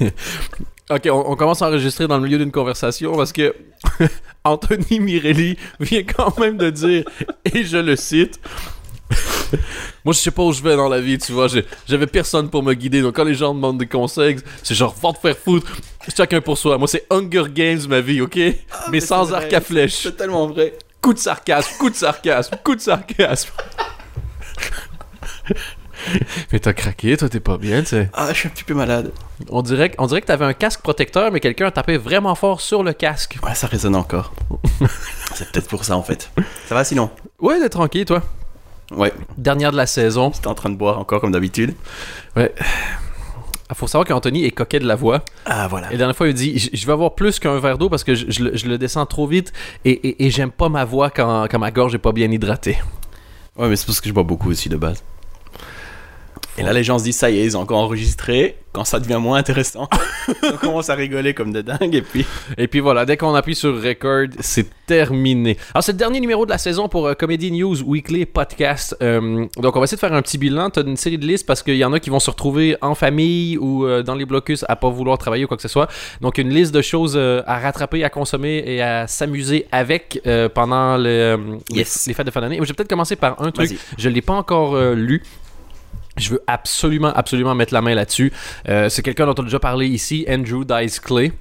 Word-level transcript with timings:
Ok, 0.88 1.08
on, 1.10 1.32
on 1.32 1.34
commence 1.34 1.62
à 1.62 1.66
enregistrer 1.66 2.06
dans 2.06 2.16
le 2.16 2.22
milieu 2.22 2.38
d'une 2.38 2.52
conversation 2.52 3.16
parce 3.16 3.32
que 3.32 3.56
Anthony 4.44 5.00
Mirelli 5.00 5.58
vient 5.80 6.04
quand 6.04 6.38
même 6.38 6.56
de 6.56 6.70
dire, 6.70 7.02
et 7.44 7.64
je 7.64 7.78
le 7.78 7.96
cite, 7.96 8.38
Moi, 10.04 10.12
je 10.12 10.18
sais 10.18 10.30
pas 10.30 10.42
où 10.42 10.52
je 10.52 10.62
vais 10.62 10.76
dans 10.76 10.88
la 10.88 11.00
vie, 11.00 11.18
tu 11.18 11.32
vois. 11.32 11.46
J'avais 11.86 12.06
personne 12.06 12.50
pour 12.50 12.62
me 12.62 12.74
guider. 12.74 13.02
Donc, 13.02 13.16
quand 13.16 13.24
les 13.24 13.34
gens 13.34 13.54
demandent 13.54 13.78
des 13.78 13.86
conseils, 13.86 14.36
c'est 14.62 14.74
genre, 14.74 14.94
va 15.02 15.12
te 15.12 15.18
faire 15.18 15.36
foutre. 15.36 15.66
Chacun 16.14 16.40
pour 16.40 16.58
soi. 16.58 16.78
Moi, 16.78 16.88
c'est 16.88 17.06
Hunger 17.10 17.44
Games, 17.50 17.80
ma 17.88 18.00
vie, 18.00 18.20
ok? 18.20 18.38
mais 18.90 19.00
sans 19.00 19.26
c'est 19.26 19.34
arc 19.34 19.52
à 19.52 19.60
flèche. 19.60 20.00
C'est 20.02 20.16
tellement 20.16 20.46
vrai. 20.46 20.74
Coup 21.00 21.14
de 21.14 21.18
sarcasme, 21.18 21.76
coup 21.78 21.90
de 21.90 21.94
sarcasme, 21.94 22.56
coup 22.64 22.74
de 22.74 22.80
sarcasme. 22.80 23.50
mais 26.52 26.58
t'as 26.58 26.72
craqué, 26.72 27.16
toi, 27.16 27.28
t'es 27.28 27.40
pas 27.40 27.58
bien, 27.58 27.80
tu 27.82 27.88
sais. 27.88 28.10
Ah, 28.14 28.28
je 28.32 28.34
suis 28.38 28.48
un 28.48 28.50
petit 28.50 28.64
peu 28.64 28.74
malade. 28.74 29.12
On 29.50 29.62
dirait, 29.62 29.90
que- 29.90 29.96
on 29.98 30.06
dirait 30.06 30.20
que 30.20 30.26
t'avais 30.26 30.44
un 30.44 30.52
casque 30.52 30.80
protecteur, 30.82 31.30
mais 31.32 31.40
quelqu'un 31.40 31.66
a 31.66 31.70
tapé 31.70 31.96
vraiment 31.96 32.34
fort 32.34 32.60
sur 32.60 32.82
le 32.82 32.92
casque. 32.92 33.38
Ouais, 33.42 33.54
ça 33.54 33.66
résonne 33.66 33.96
encore. 33.96 34.32
c'est 35.34 35.50
peut-être 35.52 35.68
pour 35.68 35.84
ça 35.84 35.96
en 35.96 36.02
fait. 36.02 36.30
Ça 36.68 36.74
va 36.74 36.84
sinon 36.84 37.10
Ouais, 37.40 37.58
t'es 37.60 37.68
tranquille, 37.68 38.04
toi. 38.04 38.22
Ouais, 38.92 39.12
Dernière 39.36 39.72
de 39.72 39.76
la 39.76 39.86
saison. 39.86 40.30
t'es 40.30 40.46
en 40.46 40.54
train 40.54 40.70
de 40.70 40.76
boire 40.76 40.98
encore 40.98 41.20
comme 41.20 41.32
d'habitude. 41.32 41.74
Ouais. 42.36 42.54
Ah, 43.68 43.74
Faut 43.74 43.88
savoir 43.88 44.06
qu'Anthony 44.06 44.44
est 44.44 44.52
coquet 44.52 44.78
de 44.78 44.86
la 44.86 44.94
voix. 44.94 45.24
Ah 45.44 45.66
voilà. 45.66 45.88
Et 45.88 45.92
la 45.92 45.98
dernière 45.98 46.16
fois, 46.16 46.28
il 46.28 46.34
dit 46.34 46.70
Je 46.72 46.86
vais 46.86 46.92
avoir 46.92 47.16
plus 47.16 47.40
qu'un 47.40 47.58
verre 47.58 47.78
d'eau 47.78 47.88
parce 47.90 48.04
que 48.04 48.14
je, 48.14 48.26
je 48.28 48.44
le- 48.44 48.56
je 48.56 48.66
le 48.68 48.78
descends 48.78 49.04
trop 49.06 49.26
vite 49.26 49.52
et, 49.84 49.90
et- 49.90 50.24
et 50.26 50.30
j'aime 50.30 50.52
pas 50.52 50.68
ma 50.68 50.84
voix 50.84 51.10
quand, 51.10 51.48
quand 51.50 51.58
ma 51.58 51.72
gorge 51.72 51.96
est 51.96 51.98
pas 51.98 52.12
bien 52.12 52.30
hydratée. 52.30 52.78
Ouais, 53.56 53.68
mais 53.68 53.74
c'est 53.74 53.86
parce 53.86 54.00
que 54.00 54.08
je 54.08 54.14
bois 54.14 54.22
beaucoup 54.22 54.50
aussi 54.50 54.68
de 54.68 54.76
base. 54.76 55.02
Et 56.58 56.62
là, 56.62 56.72
les 56.72 56.82
gens 56.84 56.98
se 56.98 57.04
disent, 57.04 57.16
ça 57.18 57.30
y 57.30 57.38
est, 57.38 57.44
ils 57.44 57.56
ont 57.56 57.60
encore 57.60 57.78
enregistré. 57.78 58.56
Quand 58.72 58.84
ça 58.84 58.98
devient 59.00 59.18
moins 59.20 59.38
intéressant, 59.38 59.88
on 60.42 60.56
commence 60.58 60.90
à 60.90 60.94
rigoler 60.94 61.32
comme 61.34 61.50
des 61.52 61.62
dingues. 61.62 61.94
Et 61.94 62.02
puis, 62.02 62.24
Et 62.58 62.66
puis 62.68 62.80
voilà, 62.80 63.04
dès 63.06 63.16
qu'on 63.16 63.34
appuie 63.34 63.54
sur 63.54 63.82
record, 63.82 64.26
c'est 64.40 64.66
terminé. 64.86 65.56
Alors, 65.74 65.82
c'est 65.82 65.92
le 65.92 65.98
dernier 65.98 66.20
numéro 66.20 66.44
de 66.46 66.50
la 66.50 66.58
saison 66.58 66.88
pour 66.88 67.06
euh, 67.08 67.14
Comedy 67.14 67.50
News 67.52 67.82
Weekly 67.82 68.26
Podcast. 68.26 68.96
Euh, 69.02 69.46
donc, 69.56 69.76
on 69.76 69.80
va 69.80 69.84
essayer 69.84 69.96
de 69.96 70.00
faire 70.00 70.12
un 70.12 70.20
petit 70.22 70.36
bilan. 70.38 70.70
Tu 70.70 70.80
as 70.80 70.82
une 70.82 70.96
série 70.96 71.16
de 71.18 71.26
listes 71.26 71.46
parce 71.46 71.62
qu'il 71.62 71.76
y 71.76 71.84
en 71.84 71.92
a 71.92 72.00
qui 72.00 72.10
vont 72.10 72.20
se 72.20 72.30
retrouver 72.30 72.76
en 72.82 72.94
famille 72.94 73.56
ou 73.58 73.84
euh, 73.86 74.02
dans 74.02 74.14
les 74.14 74.24
blocus 74.26 74.64
à 74.68 74.76
pas 74.76 74.88
vouloir 74.90 75.16
travailler 75.18 75.44
ou 75.44 75.48
quoi 75.48 75.56
que 75.56 75.62
ce 75.62 75.68
soit. 75.68 75.88
Donc, 76.20 76.36
une 76.38 76.50
liste 76.50 76.74
de 76.74 76.82
choses 76.82 77.16
à 77.18 77.58
rattraper, 77.58 78.04
à 78.04 78.10
consommer 78.10 78.62
et 78.66 78.82
à 78.82 79.06
s'amuser 79.06 79.66
avec 79.72 80.20
pendant 80.54 80.96
le, 80.96 81.38
les- 81.70 81.84
les, 82.06 82.14
fêtes 82.14 82.26
de 82.26 82.30
fin 82.30 82.40
d'année. 82.40 82.56
Je 82.60 82.64
vais 82.66 82.74
peut-être 82.74 82.88
commencer 82.90 83.16
par 83.16 83.40
un 83.42 83.50
truc. 83.50 83.78
Je 83.98 84.08
l'ai 84.08 84.22
pas 84.22 84.34
encore 84.34 84.78
lu. 84.94 85.22
Je 86.16 86.30
veux 86.30 86.42
absolument, 86.46 87.12
absolument 87.14 87.54
mettre 87.54 87.74
la 87.74 87.82
main 87.82 87.94
là-dessus. 87.94 88.32
Euh, 88.68 88.88
c'est 88.88 89.02
quelqu'un 89.02 89.26
dont 89.26 89.34
on 89.38 89.42
a 89.42 89.44
déjà 89.44 89.58
parlé 89.58 89.86
ici, 89.86 90.24
Andrew 90.28 90.64
Dice 90.64 90.98
Clay, 91.00 91.32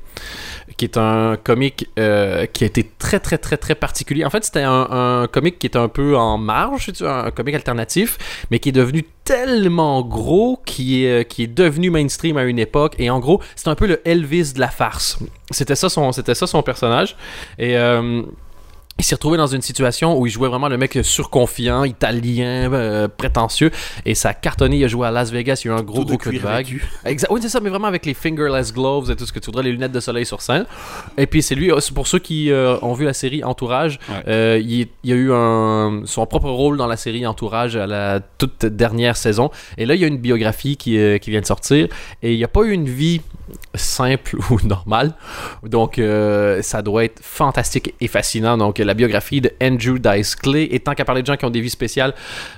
qui 0.77 0.85
est 0.85 0.97
un 0.97 1.37
comique 1.41 1.87
euh, 1.97 2.45
qui 2.45 2.63
a 2.65 2.67
été 2.67 2.89
très, 2.99 3.19
très, 3.19 3.37
très, 3.37 3.57
très 3.57 3.75
particulier. 3.75 4.25
En 4.25 4.29
fait, 4.29 4.43
c'était 4.43 4.63
un, 4.63 5.27
comique 5.31 5.59
qui 5.59 5.67
est 5.67 5.77
un 5.77 5.87
peu 5.87 6.17
en 6.17 6.37
marge, 6.37 6.91
un 7.01 7.31
comique 7.31 7.55
alternatif, 7.55 8.17
mais 8.51 8.59
qui 8.59 8.69
est 8.69 8.73
devenu 8.73 9.05
tellement 9.23 10.01
gros 10.03 10.61
qui 10.65 11.05
est, 11.05 11.27
qui 11.27 11.43
est 11.43 11.47
devenu 11.47 11.89
mainstream 11.89 12.37
à 12.37 12.43
une 12.43 12.59
époque. 12.59 12.95
Et 12.99 13.09
en 13.09 13.19
gros, 13.19 13.41
c'est 13.55 13.69
un 13.69 13.75
peu 13.75 13.87
le 13.87 14.05
Elvis 14.07 14.53
de 14.53 14.59
la 14.59 14.69
farce. 14.69 15.19
C'était 15.51 15.75
ça 15.75 15.89
son, 15.89 16.11
ça 16.11 16.47
son 16.47 16.63
personnage. 16.63 17.15
Et. 17.57 17.77
euh, 17.77 18.23
il 18.97 19.03
s'est 19.03 19.15
retrouvé 19.15 19.37
dans 19.37 19.47
une 19.47 19.61
situation 19.61 20.17
où 20.17 20.25
il 20.25 20.29
jouait 20.29 20.47
vraiment 20.47 20.69
le 20.69 20.77
mec 20.77 20.97
surconfiant, 21.03 21.83
italien, 21.83 22.71
euh, 22.71 23.07
prétentieux, 23.09 23.69
et 24.05 24.15
ça 24.15 24.29
a 24.29 24.33
cartonné. 24.33 24.77
Il 24.77 24.83
a 24.85 24.87
joué 24.87 25.05
à 25.05 25.11
Las 25.11 25.31
Vegas, 25.31 25.61
il 25.63 25.67
y 25.67 25.71
a 25.71 25.73
eu 25.75 25.79
un 25.79 25.83
gros, 25.83 25.99
Tout 26.03 26.05
gros 26.07 26.17
coup 26.17 26.31
de 26.31 26.39
vague. 26.39 26.79
Exact. 27.03 27.29
Oui, 27.29 27.41
c'est 27.41 27.49
ça, 27.49 27.59
mais 27.59 27.69
vraiment 27.69 27.87
avec 27.87 28.05
les 28.05 28.13
fingerless 28.13 28.73
gloves 28.73 29.11
et 29.11 29.17
tout 29.17 29.25
ce 29.25 29.33
que 29.33 29.39
tu 29.39 29.47
voudrais, 29.47 29.63
les 29.63 29.71
lunettes 29.73 29.91
de 29.91 29.99
soleil 29.99 30.25
sur 30.25 30.41
scène. 30.41 30.65
Et 31.17 31.27
puis 31.27 31.41
c'est 31.41 31.55
lui, 31.55 31.71
euh, 31.71 31.79
pour 31.93 32.07
ceux 32.07 32.19
qui 32.19 32.51
euh, 32.51 32.77
ont 32.81 32.93
vu 32.93 33.03
la 33.03 33.11
série 33.13 33.43
Entourage, 33.43 33.99
Ouais. 34.09 34.23
euh, 34.29 34.61
il, 34.63 34.87
il 35.03 35.09
y 35.09 35.13
a 35.13 35.15
eu 35.17 35.31
un, 35.33 36.03
son 36.05 36.25
propre 36.25 36.49
rôle 36.49 36.77
dans 36.77 36.87
la 36.87 36.97
série 36.97 37.27
Entourage 37.27 37.75
à 37.75 37.87
la 37.87 38.21
toute 38.37 38.65
dernière 38.65 39.17
saison. 39.17 39.51
Et 39.77 39.85
là, 39.85 39.95
il 39.95 40.01
y 40.01 40.05
a 40.05 40.07
une 40.07 40.17
biographie 40.19 40.77
qui, 40.77 40.97
qui 41.19 41.29
vient 41.31 41.41
de 41.41 41.45
sortir, 41.45 41.87
et 42.23 42.31
il 42.31 42.37
n'y 42.37 42.43
a 42.43 42.47
pas 42.47 42.61
eu 42.61 42.71
une 42.71 42.87
vie 42.87 43.19
simple 43.73 44.37
ou 44.49 44.59
normale. 44.65 45.13
Donc, 45.63 45.99
ça 46.61 46.81
doit 46.81 47.03
être 47.03 47.19
fantastique 47.21 47.93
et 47.99 48.07
fascinant. 48.07 48.57
Donc, 48.57 48.79
la 48.85 48.93
biographie 48.93 49.41
de 49.41 49.51
Andrew 49.61 49.97
Dice 49.99 50.35
Clay. 50.35 50.67
Et 50.71 50.79
tant 50.79 50.93
qu'à 50.93 51.05
parler 51.05 51.21
de 51.21 51.27
gens 51.27 51.35
qui 51.35 51.45
ont 51.45 51.49
des 51.49 51.61
vies 51.61 51.69
spéciales, 51.69 52.13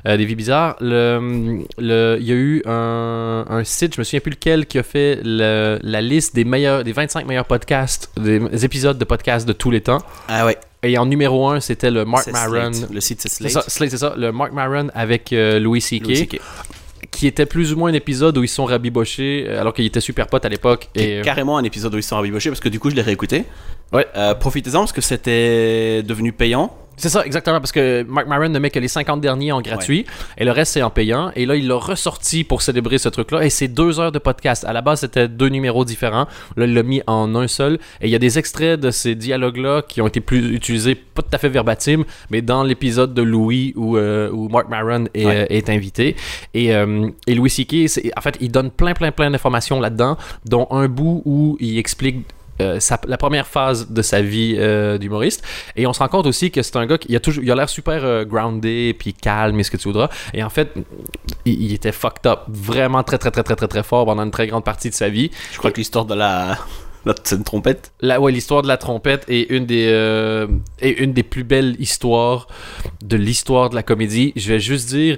euh, 0.08 0.18
des 0.18 0.26
vies 0.26 0.36
bizarres, 0.36 0.76
le, 0.82 1.64
le- 1.78 2.18
il 2.20 2.26
y 2.28 2.32
a 2.32 2.36
eu 2.36 2.62
un, 2.66 3.46
un 3.50 3.64
site, 3.64 3.96
je 3.96 4.02
me 4.02 4.04
souviens 4.04 4.20
plus 4.20 4.32
lequel, 4.32 4.66
qui 4.66 4.78
a 4.80 4.84
fait 4.84 5.20
le- 5.24 5.80
la 5.82 6.02
liste 6.02 6.36
des 6.36 6.44
meilleurs, 6.46 6.84
des 6.84 6.92
25 6.92 7.26
meilleurs 7.26 7.46
podcasts, 7.46 8.12
des 8.18 8.66
épisodes 8.66 8.98
de 8.98 9.06
podcasts 9.06 9.48
de 9.48 9.54
tous 9.54 9.72
les 9.72 9.82
temps. 9.82 10.00
Ah 10.28 10.46
ouais. 10.46 10.58
Et 10.84 10.98
en 10.98 11.06
numéro 11.08 11.48
1, 11.50 11.60
c'était 11.60 11.90
le 11.92 12.06
Mark 12.06 12.28
Maron. 12.32 12.72
Slate. 12.74 12.92
Le 12.92 13.02
site, 13.02 13.22
c'est 13.22 13.30
C'est 13.30 13.50
Slate. 13.50 13.52
ça, 13.66 13.70
Slate, 13.70 13.90
c'est 13.92 13.98
ça, 13.98 14.14
le 14.18 14.32
Mark 14.32 14.54
Maron 14.54 14.90
avec 14.94 15.34
euh, 15.34 15.60
Louis 15.60 15.82
C.K. 15.82 16.40
Qui 17.12 17.26
était 17.26 17.46
plus 17.48 17.74
ou 17.74 17.78
moins 17.78 17.90
un 17.90 17.94
épisode 17.94 18.38
où 18.38 18.44
ils 18.44 18.48
sont 18.50 18.66
rabibochés 18.66 19.46
euh, 19.48 19.60
alors 19.62 19.74
qu'ils 19.74 19.86
étaient 19.86 20.02
super 20.02 20.28
potes 20.28 20.46
à 20.46 20.50
l'époque. 20.50 20.90
Et 20.94 21.20
euh, 21.20 21.22
carrément 21.24 21.58
un 21.58 21.64
épisode 21.64 21.94
où 21.96 21.98
ils 21.98 22.04
sont 22.04 22.16
rabibochés 22.16 22.50
parce 22.50 22.60
que 22.60 22.70
du 22.70 22.80
coup, 22.80 22.90
je 22.92 22.96
l'ai 22.96 23.02
réécouté. 23.02 23.46
Ouais. 23.94 24.06
Euh, 24.16 24.36
Profitez-en 24.36 24.80
parce 24.80 24.92
que 24.92 25.02
c'était 25.02 26.04
devenu 26.04 26.32
payant. 26.34 26.72
c'est 27.00 27.10
ça, 27.10 27.24
exactement, 27.26 27.60
parce 27.60 27.72
que 27.72 28.04
Mark 28.10 28.28
Maron 28.28 28.50
ne 28.50 28.58
met 28.60 28.70
que 28.72 28.80
les 28.80 28.88
50 28.88 29.22
derniers 29.22 29.52
en 29.52 29.62
gratuit 29.62 30.06
et 30.38 30.44
le 30.44 30.52
reste 30.52 30.74
c'est 30.74 30.82
en 30.82 30.90
payant. 30.90 31.32
Et 31.36 31.46
là, 31.46 31.56
il 31.56 31.68
l'a 31.68 31.76
ressorti 31.76 32.44
pour 32.44 32.62
célébrer 32.64 32.98
ce 32.98 33.08
truc-là. 33.08 33.46
Et 33.46 33.50
c'est 33.52 33.68
deux 33.68 34.00
heures 34.00 34.12
de 34.12 34.18
podcast. 34.20 34.66
À 34.66 34.74
la 34.74 34.82
base, 34.82 35.02
c'était 35.02 35.28
deux 35.28 35.50
numéros 35.50 35.86
différents. 35.86 36.26
Là, 36.58 36.66
il 36.66 36.74
l'a 36.74 36.82
mis 36.84 37.02
en 37.08 37.34
un 37.36 37.48
seul. 37.48 37.76
Et 38.02 38.08
il 38.08 38.10
y 38.10 38.16
a 38.16 38.20
des 38.20 38.38
extraits 38.40 38.80
de 38.80 38.90
ces 38.92 39.14
dialogues-là 39.16 39.84
qui 39.88 40.02
ont 40.02 40.08
été 40.08 40.20
plus 40.22 40.54
utilisés, 40.56 40.96
pas 40.96 41.22
tout 41.22 41.30
à 41.34 41.38
fait 41.38 41.50
verbatim, 41.50 42.04
mais 42.32 42.42
dans 42.42 42.64
l'épisode 42.64 43.14
de 43.14 43.22
Louis 43.22 43.74
où, 43.78 43.96
euh, 43.96 44.32
où 44.32 44.50
Mark 44.50 44.68
Maron 44.68 45.06
est, 45.14 45.26
Ouais. 45.26 45.42
euh, 45.44 45.46
est 45.56 45.70
invité. 45.70 46.16
Et, 46.56 46.74
euh, 46.76 47.10
et 47.28 47.36
Louis 47.36 47.52
C.K., 47.52 48.12
en 48.18 48.22
fait, 48.22 48.38
il 48.42 48.52
donne 48.52 48.72
plein, 48.72 48.94
plein, 48.94 49.12
plein 49.12 49.30
d'informations 49.30 49.80
là-dedans, 49.80 50.18
dont 50.46 50.68
un 50.72 50.88
bout 50.88 51.22
où 51.26 51.58
il 51.60 51.78
explique 51.78 52.26
euh, 52.62 52.80
sa- 52.80 53.00
la 53.08 53.18
première 53.18 53.48
phase 53.48 53.90
de 53.90 54.02
sa 54.02 54.22
vie 54.22 54.56
euh, 54.58 54.98
d'humoriste. 54.98 55.44
Et 55.76 55.86
on 55.88 55.94
se 55.94 56.00
rend 56.00 56.08
compte 56.08 56.26
aussi 56.26 56.52
que 56.52 56.62
c'est 56.62 56.76
un 56.76 56.86
gars 56.86 56.98
qui 56.98 57.16
a 57.16 57.20
toujours, 57.20 57.44
il 57.44 57.52
a 57.52 57.56
l'air 57.56 57.70
super 57.70 58.04
euh, 58.04 58.26
groundé, 58.26 58.96
puis 58.98 59.14
calme 59.14 59.60
et 59.60 59.64
ce 59.64 59.72
que 59.72 59.78
tu 59.78 59.88
voudras. 59.88 60.10
Et 60.34 60.44
en 60.44 60.50
fait, 60.50 60.72
il, 61.46 61.62
il 61.64 61.74
était 61.74 61.92
fucked 61.92 62.26
up, 62.26 62.40
vraiment 62.48 63.04
très, 63.04 63.18
très, 63.18 63.32
très, 63.32 63.44
très, 63.44 63.56
très, 63.56 63.68
très 63.68 63.84
fort 63.84 64.06
pendant 64.06 64.24
une 64.24 64.32
très 64.32 64.48
grande 64.48 64.64
partie 64.64 64.90
de 64.90 64.96
sa 64.96 65.10
vie. 65.10 65.32
Je 65.54 65.58
crois 65.58 65.72
que 65.72 65.78
l'histoire 65.78 66.06
de 66.06 66.16
la. 66.16 66.58
la 67.06 67.14
trompette. 67.14 67.92
La, 68.02 68.20
ouais, 68.20 68.32
l'histoire 68.32 68.62
de 68.64 68.68
la 68.68 68.78
trompette 68.78 69.24
est 69.30 69.50
une 69.50 69.66
des 69.66 69.88
euh, 69.90 70.48
est 70.82 70.92
une 71.00 71.14
des 71.14 71.24
plus 71.24 71.44
belles 71.46 71.76
histoires 71.80 72.48
de 73.02 73.16
l'histoire 73.16 73.70
de 73.70 73.76
la 73.76 73.84
comédie. 73.84 74.34
Je 74.36 74.50
vais 74.52 74.60
juste 74.60 74.90
dire 74.90 75.18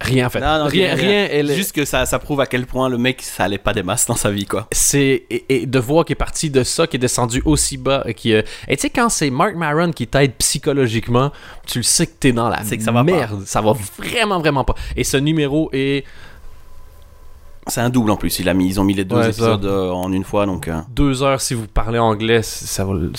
rien 0.00 0.26
en 0.26 0.30
fait. 0.30 0.40
Non, 0.40 0.58
non, 0.60 0.64
rien, 0.66 0.94
rien. 0.94 1.28
elle 1.30 1.52
Juste 1.52 1.72
que 1.72 1.84
ça, 1.84 2.06
ça 2.06 2.18
prouve 2.18 2.40
à 2.40 2.46
quel 2.46 2.66
point 2.66 2.88
le 2.88 2.98
mec, 2.98 3.22
ça 3.22 3.44
allait 3.44 3.58
pas 3.58 3.72
des 3.72 3.82
masses 3.82 4.06
dans 4.06 4.16
sa 4.16 4.30
vie, 4.30 4.46
quoi. 4.46 4.66
c'est 4.72 5.24
et, 5.30 5.44
et 5.62 5.66
de 5.66 5.78
voir 5.78 6.04
qu'il 6.04 6.12
est 6.14 6.16
parti 6.16 6.50
de 6.50 6.62
ça, 6.62 6.86
qui 6.86 6.96
est 6.96 7.00
descendu 7.00 7.42
aussi 7.44 7.76
bas, 7.76 8.02
et 8.06 8.14
qui 8.14 8.34
euh, 8.34 8.42
et 8.68 8.76
tu 8.76 8.82
sais 8.82 8.90
quand 8.90 9.08
c'est 9.08 9.30
Mark 9.30 9.54
Maron 9.54 9.90
qui 9.92 10.06
t'aide 10.06 10.32
psychologiquement, 10.34 11.32
tu 11.66 11.78
le 11.78 11.84
sais 11.84 12.06
que 12.06 12.12
t'es 12.18 12.32
dans 12.32 12.48
la 12.48 12.58
que 12.58 12.82
ça 12.82 12.92
va 12.92 13.00
pas. 13.00 13.04
merde, 13.04 13.42
ça 13.46 13.60
va 13.60 13.72
vraiment 13.98 14.38
vraiment 14.38 14.64
pas. 14.64 14.74
Et 14.96 15.04
ce 15.04 15.16
numéro 15.16 15.68
est 15.72 16.04
C'est 17.66 17.80
un 17.80 17.90
double 17.90 18.10
en 18.10 18.16
plus. 18.16 18.38
Il 18.40 18.48
a 18.48 18.54
mis, 18.54 18.66
ils 18.68 18.80
ont 18.80 18.84
mis 18.84 18.94
les 18.94 19.04
deux 19.04 19.16
Ouais, 19.16 19.28
épisodes 19.28 19.64
euh, 19.64 19.90
en 19.90 20.12
une 20.12 20.24
fois, 20.24 20.46
donc. 20.46 20.66
euh, 20.68 20.80
deux 20.90 21.22
heures 21.22 21.40
si 21.40 21.54
vous 21.54 21.66
parlez 21.66 21.98
anglais, 21.98 22.42
ça 22.42 22.84
vous 22.84 23.10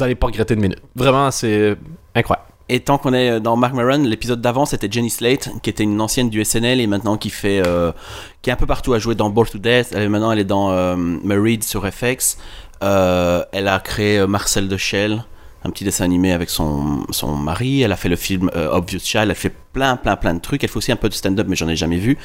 allez 0.00 0.14
pas 0.14 0.26
regretter 0.26 0.54
une 0.54 0.60
minute. 0.60 0.82
Vraiment, 0.94 1.30
c'est 1.30 1.76
incroyable. 2.14 2.48
Et 2.74 2.80
tant 2.80 2.96
qu'on 2.96 3.12
est 3.12 3.38
dans 3.38 3.54
Mark 3.54 3.74
Maron, 3.74 3.98
l'épisode 3.98 4.40
d'avant 4.40 4.64
c'était 4.64 4.90
Jenny 4.90 5.10
Slate, 5.10 5.50
qui 5.62 5.68
était 5.68 5.82
une 5.82 6.00
ancienne 6.00 6.30
du 6.30 6.42
SNL 6.42 6.80
et 6.80 6.86
maintenant 6.86 7.18
qui 7.18 7.28
fait, 7.28 7.60
euh, 7.66 7.92
qui 8.40 8.48
est 8.48 8.52
un 8.54 8.56
peu 8.56 8.64
partout 8.64 8.94
à 8.94 8.98
jouer 8.98 9.14
dans 9.14 9.28
Ball 9.28 9.46
to 9.46 9.58
Death. 9.58 9.88
Elle, 9.92 10.08
maintenant 10.08 10.32
elle 10.32 10.38
est 10.38 10.44
dans 10.44 10.70
euh, 10.70 10.96
Married 10.96 11.64
sur 11.64 11.86
FX. 11.86 12.38
Euh, 12.82 13.44
elle 13.52 13.68
a 13.68 13.78
créé 13.78 14.20
euh, 14.20 14.26
Marcel 14.26 14.68
de 14.68 14.78
Shell, 14.78 15.22
un 15.66 15.70
petit 15.70 15.84
dessin 15.84 16.06
animé 16.06 16.32
avec 16.32 16.48
son, 16.48 17.04
son 17.10 17.36
mari. 17.36 17.82
Elle 17.82 17.92
a 17.92 17.96
fait 17.96 18.08
le 18.08 18.16
film 18.16 18.50
euh, 18.56 18.70
Obvious 18.70 19.00
Child. 19.00 19.28
Elle 19.28 19.34
fait 19.34 19.54
plein 19.74 19.96
plein 19.96 20.16
plein 20.16 20.32
de 20.32 20.40
trucs. 20.40 20.64
Elle 20.64 20.70
fait 20.70 20.78
aussi 20.78 20.92
un 20.92 20.96
peu 20.96 21.10
de 21.10 21.14
stand-up, 21.14 21.46
mais 21.50 21.56
j'en 21.56 21.68
ai 21.68 21.76
jamais 21.76 21.98
vu, 21.98 22.16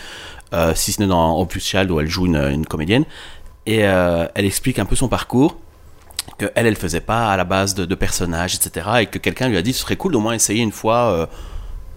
euh, 0.53 0.71
si 0.75 0.93
ce 0.93 1.01
n'est 1.01 1.07
dans 1.07 1.37
Obvious 1.41 1.59
Child 1.59 1.91
où 1.91 1.99
elle 1.99 2.07
joue 2.07 2.25
une, 2.25 2.65
comédienne. 2.65 3.03
Et 3.65 3.85
euh, 3.85 4.27
elle 4.33 4.45
explique 4.45 4.79
un 4.79 4.85
peu 4.85 4.95
son 4.95 5.09
parcours 5.09 5.57
que 6.37 6.45
elle 6.55 6.67
elle 6.67 6.75
faisait 6.75 7.01
pas 7.01 7.31
à 7.31 7.37
la 7.37 7.43
base 7.43 7.73
de, 7.75 7.85
de 7.85 7.95
personnages 7.95 8.55
etc 8.55 8.87
et 9.01 9.05
que 9.07 9.17
quelqu'un 9.17 9.47
lui 9.49 9.57
a 9.57 9.61
dit 9.61 9.73
ce 9.73 9.81
serait 9.81 9.95
cool 9.95 10.11
d'au 10.13 10.19
moins 10.19 10.33
essayer 10.33 10.61
une 10.61 10.71
fois 10.71 11.11
euh, 11.11 11.25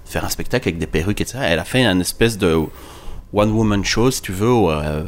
faire 0.04 0.24
un 0.24 0.28
spectacle 0.28 0.68
avec 0.68 0.78
des 0.78 0.86
perruques 0.86 1.20
etc 1.20 1.38
elle 1.42 1.58
a 1.58 1.64
fait 1.64 1.84
un 1.84 1.98
espèce 2.00 2.38
de 2.38 2.56
one 3.32 3.50
woman 3.50 3.84
show 3.84 4.10
si 4.10 4.22
tu 4.22 4.32
veux 4.32 4.50
où, 4.52 4.70
euh, 4.70 5.04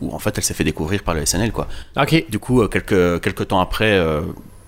où 0.00 0.14
en 0.14 0.18
fait 0.18 0.36
elle 0.38 0.44
s'est 0.44 0.54
fait 0.54 0.64
découvrir 0.64 1.02
par 1.02 1.14
le 1.14 1.24
SNL 1.26 1.52
quoi 1.52 1.68
Ok. 1.96 2.24
du 2.28 2.38
coup 2.38 2.62
euh, 2.62 2.68
quelques 2.68 3.20
quelques 3.22 3.48
temps 3.48 3.60
après 3.60 3.92
euh, 3.92 4.22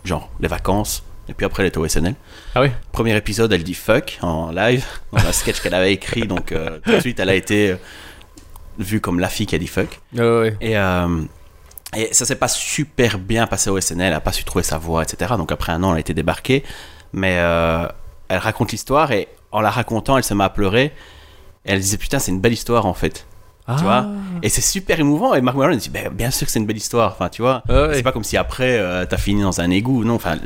genre 0.04 0.28
les 0.40 0.48
vacances 0.48 1.02
et 1.28 1.32
puis 1.34 1.46
après 1.46 1.62
elle 1.62 1.68
était 1.68 1.78
au 1.78 1.88
SNL 1.88 2.14
Ah 2.54 2.60
oui. 2.62 2.68
premier 2.92 3.16
épisode 3.16 3.52
elle 3.52 3.64
dit 3.64 3.74
fuck 3.74 4.18
en 4.22 4.50
live 4.50 4.84
dans 5.12 5.18
un 5.26 5.32
sketch 5.32 5.60
qu'elle 5.60 5.74
avait 5.74 5.92
écrit 5.92 6.26
donc 6.26 6.52
tout 6.84 6.90
de 6.92 7.00
suite 7.00 7.18
elle 7.20 7.30
a 7.30 7.34
été 7.34 7.70
euh, 7.70 7.76
vu 8.78 9.00
comme 9.00 9.20
la 9.20 9.28
fille 9.28 9.46
qui 9.46 9.54
a 9.54 9.58
dit 9.58 9.68
fuck. 9.68 10.00
Ouais, 10.14 10.20
ouais. 10.40 10.56
Et, 10.60 10.76
euh, 10.76 11.06
et 11.96 12.12
ça 12.12 12.24
s'est 12.24 12.36
pas 12.36 12.48
super 12.48 13.18
bien 13.18 13.46
passé 13.46 13.70
au 13.70 13.80
SNL, 13.80 14.08
elle 14.08 14.12
a 14.14 14.20
pas 14.20 14.32
su 14.32 14.44
trouver 14.44 14.64
sa 14.64 14.78
voix, 14.78 15.02
etc. 15.02 15.34
Donc 15.36 15.52
après 15.52 15.72
un 15.72 15.82
an, 15.82 15.90
elle 15.90 15.96
a 15.96 16.00
été 16.00 16.14
débarquée. 16.14 16.64
Mais 17.12 17.36
euh, 17.38 17.86
elle 18.28 18.38
raconte 18.38 18.72
l'histoire 18.72 19.12
et 19.12 19.28
en 19.52 19.60
la 19.60 19.70
racontant, 19.70 20.16
elle 20.16 20.24
se 20.24 20.34
met 20.34 20.44
à 20.44 20.48
pleurer. 20.48 20.92
Et 21.64 21.72
elle 21.72 21.80
disait 21.80 21.96
putain, 21.98 22.18
c'est 22.18 22.32
une 22.32 22.40
belle 22.40 22.52
histoire 22.52 22.86
en 22.86 22.94
fait. 22.94 23.26
Ah. 23.66 23.76
Tu 23.78 23.84
vois 23.84 24.06
Et 24.42 24.50
c'est 24.50 24.60
super 24.60 25.00
émouvant. 25.00 25.32
Et 25.34 25.40
Mark 25.40 25.56
Maron 25.56 25.74
dit 25.74 25.88
ben, 25.88 26.10
bien 26.12 26.30
sûr 26.30 26.46
que 26.46 26.52
c'est 26.52 26.58
une 26.58 26.66
belle 26.66 26.76
histoire. 26.76 27.12
Enfin, 27.12 27.30
tu 27.30 27.40
vois. 27.40 27.62
Ah 27.68 27.86
ouais. 27.86 27.94
C'est 27.94 28.02
pas 28.02 28.12
comme 28.12 28.24
si 28.24 28.36
après 28.36 28.76
euh, 28.78 29.06
t'as 29.06 29.16
fini 29.16 29.40
dans 29.42 29.60
un 29.60 29.70
égout. 29.70 30.04
Non, 30.04 30.14
enfin, 30.16 30.36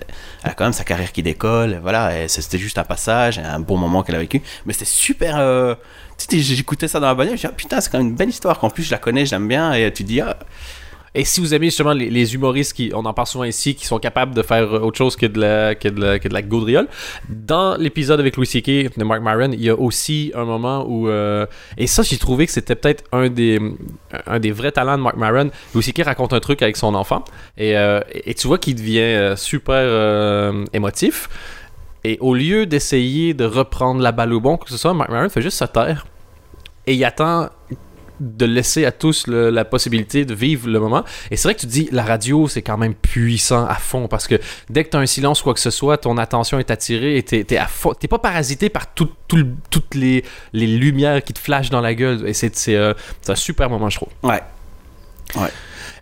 elle 0.44 0.50
a 0.50 0.54
quand 0.54 0.64
même 0.64 0.72
sa 0.72 0.84
carrière 0.84 1.10
qui 1.10 1.22
décolle. 1.22 1.72
et 1.72 1.78
Voilà, 1.78 2.22
et 2.22 2.28
c'était 2.28 2.58
juste 2.58 2.78
un 2.78 2.84
passage, 2.84 3.38
un 3.38 3.58
bon 3.58 3.76
moment 3.76 4.02
qu'elle 4.04 4.14
a 4.14 4.20
vécu. 4.20 4.40
Mais 4.66 4.72
c'était 4.72 4.84
super. 4.84 5.36
euh, 5.38 5.74
tu 6.16 6.36
sais, 6.42 6.54
j'écoutais 6.54 6.86
ça 6.86 7.00
dans 7.00 7.08
la 7.08 7.14
bagnole. 7.14 7.36
Je 7.36 7.40
dis, 7.42 7.46
ah, 7.48 7.54
putain, 7.56 7.80
c'est 7.80 7.90
quand 7.90 7.98
même 7.98 8.08
une 8.08 8.14
belle 8.14 8.28
histoire. 8.28 8.58
Qu'en 8.58 8.70
plus, 8.70 8.84
je 8.84 8.90
la 8.90 8.98
connais, 8.98 9.26
je 9.26 9.32
l'aime 9.32 9.48
bien. 9.48 9.72
Et 9.72 9.92
tu 9.92 10.04
te 10.04 10.08
dis, 10.08 10.20
ah, 10.20 10.36
Et 11.18 11.24
si 11.24 11.40
vous 11.40 11.52
aimez 11.52 11.66
justement 11.66 11.94
les, 11.94 12.34
humoristes 12.36 12.74
qui, 12.74 12.92
on 12.94 13.04
en 13.04 13.12
parle 13.12 13.26
souvent 13.26 13.42
ici, 13.42 13.74
qui 13.74 13.84
sont 13.86 13.98
capables 13.98 14.36
de 14.36 14.42
faire 14.42 14.72
euh, 14.72 14.78
autre 14.78 14.96
chose 14.96 15.16
que 15.16 15.26
de 15.26 15.40
la, 15.40 15.74
que 15.74 15.88
de 15.88 16.00
la, 16.00 16.18
que 16.20 16.28
de 16.28 16.32
la 16.32 16.42
gaudriole, 16.42 16.86
dans 17.28 17.76
l'épisode 17.76 18.20
avec 18.20 18.36
Louis 18.36 18.46
C.K. 18.46 18.96
de 18.96 19.02
Mark 19.02 19.20
Maron, 19.20 19.50
il 19.50 19.60
y 19.60 19.68
a 19.68 19.74
aussi 19.76 20.30
un 20.36 20.44
moment 20.44 20.86
où, 20.88 21.08
euh, 21.08 21.44
et 21.76 21.88
ça 21.88 22.04
j'ai 22.04 22.18
trouvé 22.18 22.46
que 22.46 22.52
c'était 22.52 22.76
peut-être 22.76 23.02
un 23.10 23.28
des, 23.30 23.58
un 24.28 24.38
des 24.38 24.52
vrais 24.52 24.70
talents 24.70 24.96
de 24.96 25.02
Mark 25.02 25.16
Maron. 25.16 25.50
Louis 25.74 25.82
C.K. 25.82 26.04
raconte 26.04 26.32
un 26.34 26.40
truc 26.40 26.62
avec 26.62 26.76
son 26.76 26.94
enfant, 26.94 27.24
et, 27.56 27.76
euh, 27.76 28.00
et 28.12 28.34
tu 28.34 28.46
vois 28.46 28.58
qu'il 28.58 28.76
devient 28.76 29.34
super 29.36 30.54
émotif. 30.72 31.28
Et 32.04 32.16
au 32.20 32.32
lieu 32.32 32.64
d'essayer 32.64 33.34
de 33.34 33.44
reprendre 33.44 34.00
la 34.02 34.12
balle 34.12 34.32
au 34.34 34.40
bon, 34.40 34.56
que 34.56 34.70
ce 34.70 34.76
soit, 34.76 34.94
Mark 34.94 35.10
Maron 35.10 35.28
fait 35.30 35.42
juste 35.42 35.58
se 35.58 35.64
taire. 35.64 36.06
Et 36.86 36.94
il 36.94 37.04
attend 37.04 37.48
de 38.20 38.44
laisser 38.46 38.84
à 38.84 38.92
tous 38.92 39.26
le- 39.26 39.50
la 39.50 39.64
possibilité 39.64 40.24
de 40.24 40.34
vivre 40.34 40.68
le 40.68 40.80
moment. 40.80 41.04
Et 41.30 41.36
c'est 41.36 41.48
vrai 41.48 41.54
que 41.54 41.60
tu 41.60 41.66
dis, 41.66 41.88
la 41.92 42.02
radio, 42.04 42.48
c'est 42.48 42.62
quand 42.62 42.76
même 42.78 42.94
puissant 42.94 43.66
à 43.66 43.74
fond 43.76 44.08
parce 44.08 44.26
que 44.26 44.36
dès 44.70 44.84
que 44.84 44.90
tu 44.90 44.96
as 44.96 45.00
un 45.00 45.06
silence, 45.06 45.42
quoi 45.42 45.54
que 45.54 45.60
ce 45.60 45.70
soit, 45.70 45.98
ton 45.98 46.16
attention 46.18 46.58
est 46.58 46.70
attirée 46.70 47.16
et 47.16 47.22
t'es, 47.22 47.44
t'es 47.44 47.56
à 47.56 47.66
fond. 47.66 47.92
T'es 47.98 48.08
pas 48.08 48.18
parasité 48.18 48.68
par 48.68 48.92
tout- 48.94 49.10
tout 49.28 49.36
le- 49.36 49.46
toutes 49.70 49.94
les, 49.94 50.24
les 50.52 50.66
lumières 50.66 51.22
qui 51.22 51.32
te 51.32 51.38
flashent 51.38 51.70
dans 51.70 51.80
la 51.80 51.94
gueule. 51.94 52.26
Et 52.26 52.34
c'est, 52.34 52.54
c'est, 52.56 52.76
euh, 52.76 52.94
c'est 53.22 53.32
un 53.32 53.36
super 53.36 53.70
moment, 53.70 53.88
je 53.90 53.96
trouve. 53.96 54.08
ouais. 54.22 54.40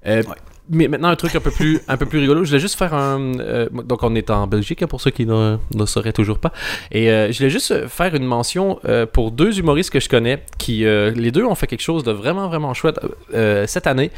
Euh, 0.06 0.22
Ouais. 0.22 0.34
Mais 0.68 0.88
maintenant, 0.88 1.08
un 1.08 1.16
truc 1.16 1.34
un 1.36 1.40
peu 1.40 1.50
plus, 1.50 1.80
un 1.86 1.96
peu 1.96 2.06
plus 2.06 2.18
rigolo. 2.18 2.42
Je 2.44 2.48
voulais 2.50 2.60
juste 2.60 2.76
faire 2.76 2.94
un. 2.94 3.38
euh, 3.38 3.68
donc, 3.70 4.02
on 4.02 4.14
est 4.14 4.30
en 4.30 4.46
Belgique, 4.46 4.82
hein, 4.82 4.86
pour 4.86 5.00
ceux 5.00 5.10
qui 5.10 5.24
ne, 5.26 5.56
ne 5.74 5.86
sauraient 5.86 6.12
toujours 6.12 6.38
pas. 6.38 6.52
Et 6.90 7.10
euh, 7.10 7.30
je 7.30 7.38
voulais 7.38 7.50
juste 7.50 7.86
faire 7.88 8.14
une 8.14 8.24
mention 8.24 8.80
euh, 8.84 9.06
pour 9.06 9.30
deux 9.30 9.58
humoristes 9.58 9.90
que 9.90 10.00
je 10.00 10.08
connais 10.08 10.42
qui, 10.58 10.84
les 10.84 11.30
deux, 11.30 11.44
ont 11.44 11.54
fait 11.54 11.66
quelque 11.66 11.82
chose 11.82 12.02
de 12.02 12.12
vraiment, 12.12 12.48
vraiment 12.48 12.74
chouette 12.74 12.98
cette 13.66 13.86
année. 13.86 14.10